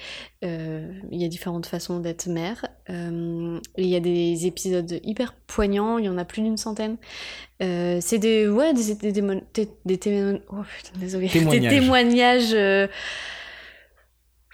[0.44, 5.32] Euh, il y a différentes façons d'être mère Euh, il y a des épisodes hyper
[5.46, 6.96] poignants il y en a plus d'une centaine
[7.62, 9.22] Euh, c'est des ouais des des, des,
[9.54, 11.28] des, des témo- oh, putain, désolé.
[11.32, 12.54] des Témoignages.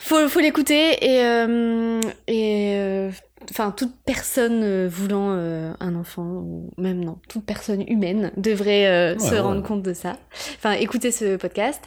[0.01, 3.11] Faut, faut l'écouter et, euh, et euh,
[3.51, 8.87] enfin toute personne euh, voulant euh, un enfant ou même non toute personne humaine devrait
[8.87, 9.41] euh, Ouais, se ouais.
[9.41, 10.17] rendre compte de ça
[10.57, 11.83] enfin écouter ce podcast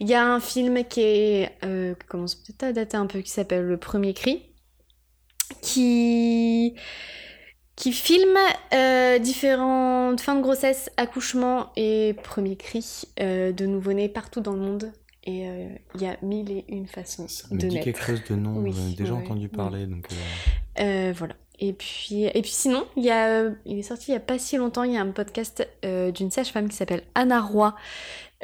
[0.00, 3.20] il y a un film qui est euh, qui commence peut-être à dater un peu
[3.20, 4.42] qui s'appelle le premier cri
[5.62, 6.74] qui
[7.76, 8.38] qui filme
[8.74, 14.60] euh, différentes fins de grossesse, accouchement et premier cri euh, de nouveau-nés partout dans le
[14.60, 14.92] monde.
[15.28, 17.84] Et euh, il y a mille et une façons Ça me de dit naître.
[17.84, 19.48] quelque chose de non, Oui, j'en ai déjà ouais, entendu ouais.
[19.56, 19.86] parler.
[19.86, 20.06] Donc,
[20.78, 21.34] euh, Euh, voilà.
[21.58, 24.20] Et puis, et puis sinon, il, y a, euh, il est sorti il y a
[24.20, 27.74] pas si longtemps, il y a un podcast euh, d'une sage-femme qui s'appelle Anna Roy,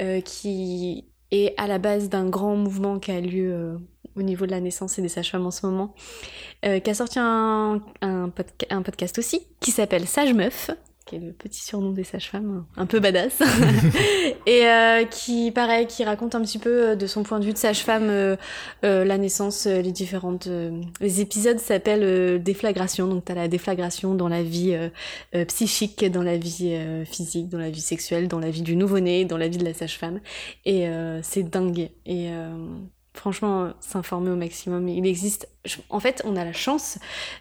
[0.01, 3.77] euh, qui est à la base d'un grand mouvement qui a lieu euh,
[4.17, 5.95] au niveau de la naissance et des sages-femmes en ce moment,
[6.65, 10.71] euh, qui a sorti un, un, podca- un podcast aussi, qui s'appelle Sage Meuf,
[11.13, 13.43] qui est le petit surnom des sages-femmes, un peu badass,
[14.47, 17.53] et euh, qui, pareil, qui raconte un petit peu euh, de son point de vue
[17.53, 18.37] de sage-femme euh,
[18.85, 20.49] euh, la naissance, les différentes...
[21.01, 24.77] les épisodes s'appellent déflagration, donc t'as la déflagration dans la vie
[25.49, 29.37] psychique, dans la vie physique, dans la vie sexuelle, dans la vie du nouveau-né, dans
[29.37, 30.21] la vie de la sage-femme,
[30.65, 30.89] et
[31.23, 31.91] c'est dingue.
[32.07, 32.31] Et,
[33.15, 34.89] euh, franchement, s'informer au maximum.
[34.89, 35.49] Il existe.
[35.65, 36.99] je- En fait, on a la chance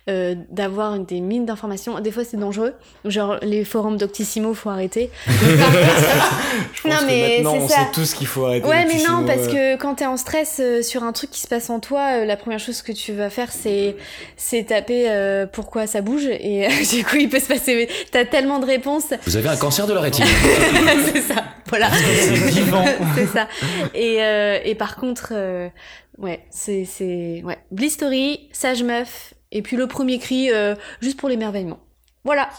[0.09, 1.99] euh, d'avoir des mines d'informations.
[1.99, 2.73] Des fois, c'est dangereux.
[3.05, 5.09] Genre, les forums Doctissimo, faut arrêter.
[5.27, 7.75] Je pense Non, que mais maintenant, c'est on ça.
[7.75, 8.67] sait tout ce qu'il faut arrêter.
[8.67, 9.75] Ouais, mais non, parce euh.
[9.75, 12.25] que quand t'es en stress euh, sur un truc qui se passe en toi, euh,
[12.25, 13.95] la première chose que tu vas faire, c'est
[14.37, 16.25] c'est taper euh, pourquoi ça bouge.
[16.25, 17.87] Et euh, du coup, il peut se passer.
[18.11, 19.13] T'as tellement de réponses.
[19.25, 20.25] Vous avez un cancer de la rétine.
[21.13, 21.43] c'est ça.
[21.69, 21.89] Voilà.
[23.15, 23.47] c'est ça.
[23.93, 25.31] Et, euh, et par contre,
[25.67, 25.69] euh,
[26.17, 31.29] ouais, c'est c'est ouais, Blistory, Sage Meuf, et puis le premier cri, euh, juste pour
[31.29, 31.79] l'émerveillement.
[32.23, 32.49] Voilà.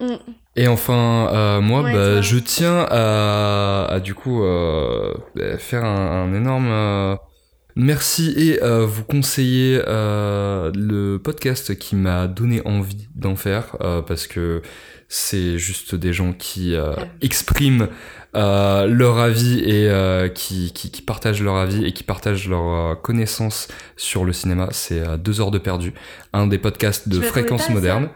[0.00, 0.14] Mm.
[0.56, 5.84] Et enfin, euh, moi, Ouais, bah, je tiens à, à, du coup euh, bah, faire
[5.84, 7.16] un, un énorme euh,
[7.76, 14.02] merci et euh, vous conseiller euh, le podcast qui m'a donné envie d'en faire euh,
[14.02, 14.62] parce que
[15.08, 16.92] c'est juste des gens qui euh,
[17.22, 17.88] expriment
[18.36, 22.62] euh, leur avis et euh, qui, qui, qui partagent leur avis et qui partagent leur
[22.90, 24.68] euh, connaissance sur le cinéma.
[24.72, 25.94] C'est euh, deux heures de perdu,
[26.32, 28.08] un des podcasts de fréquence moderne.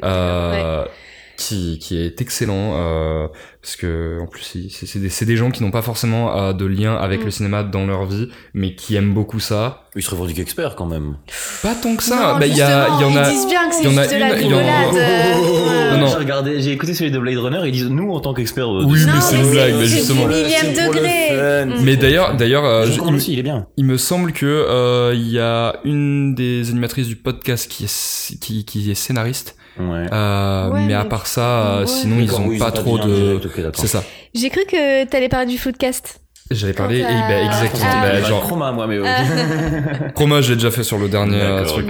[0.00, 0.06] ça.
[0.52, 0.88] Mais- ouais.
[1.34, 3.26] Euh, qui, qui est excellent euh,
[3.60, 6.94] parce que en plus c'est c'est des, gens qui n'ont pas forcément euh, de lien
[6.94, 7.24] avec Mm.
[7.24, 10.86] le cinéma dans leur vie mais qui aiment beaucoup ça Il se revendique expert quand
[10.86, 11.16] même.
[11.62, 13.46] pas tant que ça Non, bah il y a il y en a Ils disent
[13.48, 14.60] bien que c'est il y en a juste de la une- il y en a-
[14.60, 14.94] rigolade.
[14.96, 16.06] euh, Non, non.
[16.08, 18.68] J'ai regardé, j'ai écouté celui de Blade Runner, ils disent nous en tant qu'experts.
[18.72, 21.64] euh, Oui, mais Non, c'est une blague mais c'est justement degré.
[21.66, 21.74] Mm.
[21.82, 23.66] mais d'ailleurs d'ailleurs euh, il, aussi, il est bien.
[23.76, 28.38] il me semble que euh, il y a une des animatrices du podcast qui est
[28.40, 30.06] qui, qui est scénariste Ouais.
[30.12, 31.86] euh, Ouais, mais à part ça euh, Ouais.
[31.86, 33.40] sinon ils ont pas trop de
[33.74, 36.20] c'est ça J'ai cru que t'allais parler du Floodcast.
[36.50, 38.02] j'allais parler et Quand t'as- bah, Ah, exactement Ah.
[38.02, 38.98] bah, genre Chroma, moi, mais.
[40.14, 41.86] Chroma j'ai déjà fait sur le dernier euh, truc.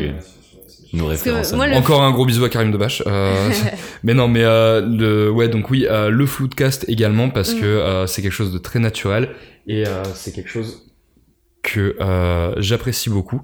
[0.92, 1.52] Nos références.
[1.52, 3.02] moi, le- Encore un gros bisou à Karim Debache.
[3.06, 3.50] Euh,
[4.04, 7.60] mais non, mais euh, le, ouais, donc oui, euh, le floodcast également parce Mm.
[7.60, 9.30] que euh, c'est quelque chose de très naturel
[9.66, 10.82] et euh, c'est quelque chose
[11.62, 13.42] que euh, j'apprécie beaucoup.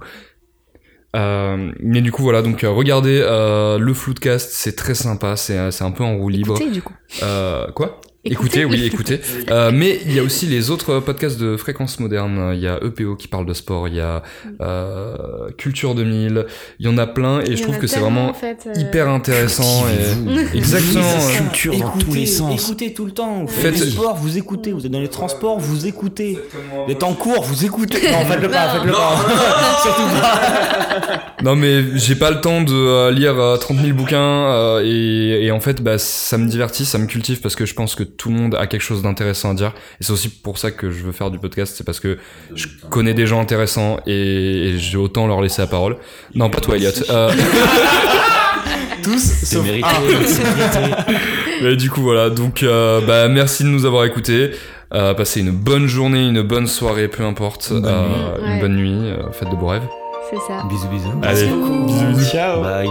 [1.17, 5.59] Euh, mais du coup voilà donc euh, regardez euh, le floodcast c'est très sympa c'est
[5.59, 6.95] euh, c'est un peu en roue libre Écoutez, du coup.
[7.25, 8.01] euh, quoi?
[8.23, 8.61] Écoutez.
[8.61, 9.21] Écoutez, oui, écoutez.
[9.51, 12.51] Euh, mais il y a aussi les autres podcasts de fréquence moderne.
[12.53, 14.23] Il y a EPO qui parle de sport, il y a
[14.61, 16.45] euh, Culture 2000,
[16.81, 19.09] il y en a plein et je trouve que c'est vraiment en fait, euh, hyper
[19.09, 19.87] intéressant.
[19.89, 20.55] Et...
[20.59, 21.03] Exactement.
[21.35, 22.63] Culture dans tous les sens.
[22.63, 23.45] Écoutez tout le temps.
[23.45, 24.73] Vous Faites- du sport, vous écoutez.
[24.73, 26.39] Vous êtes dans les transports, vous écoutez.
[26.87, 28.01] Vous êtes en cours, vous écoutez.
[28.11, 29.17] Non, faites-le pas, faites-le pas.
[29.83, 31.35] Surtout pas.
[31.43, 35.47] Non mais j'ai pas le temps de euh, lire euh, 30 000 bouquins euh, et,
[35.47, 38.03] et en fait bah, ça me divertit, ça me cultive parce que je pense que
[38.17, 40.91] tout le monde a quelque chose d'intéressant à dire et c'est aussi pour ça que
[40.91, 42.19] je veux faire du podcast, c'est parce que
[42.55, 44.13] je connais des gens intéressants et,
[44.71, 45.97] et j'ai autant leur laisser la parole.
[46.35, 46.91] Non pas toi Elliot.
[47.11, 47.31] Euh,
[49.03, 49.87] Tous, C'est sauf mérité.
[51.63, 54.51] mais du coup voilà donc euh, bah merci de nous avoir écoutés.
[54.93, 58.43] Euh, passez une bonne journée, une bonne soirée, peu importe, Une bonne euh, nuit.
[58.45, 58.61] une Ouais.
[58.61, 59.87] bonne nuit, euh, faites de beaux rêves.
[60.31, 60.65] C'est ça.
[60.69, 61.13] Bisous, bisous.
[61.23, 61.47] Allez,
[61.87, 62.31] bisous.
[62.31, 62.61] Ciao.
[62.61, 62.89] Bye.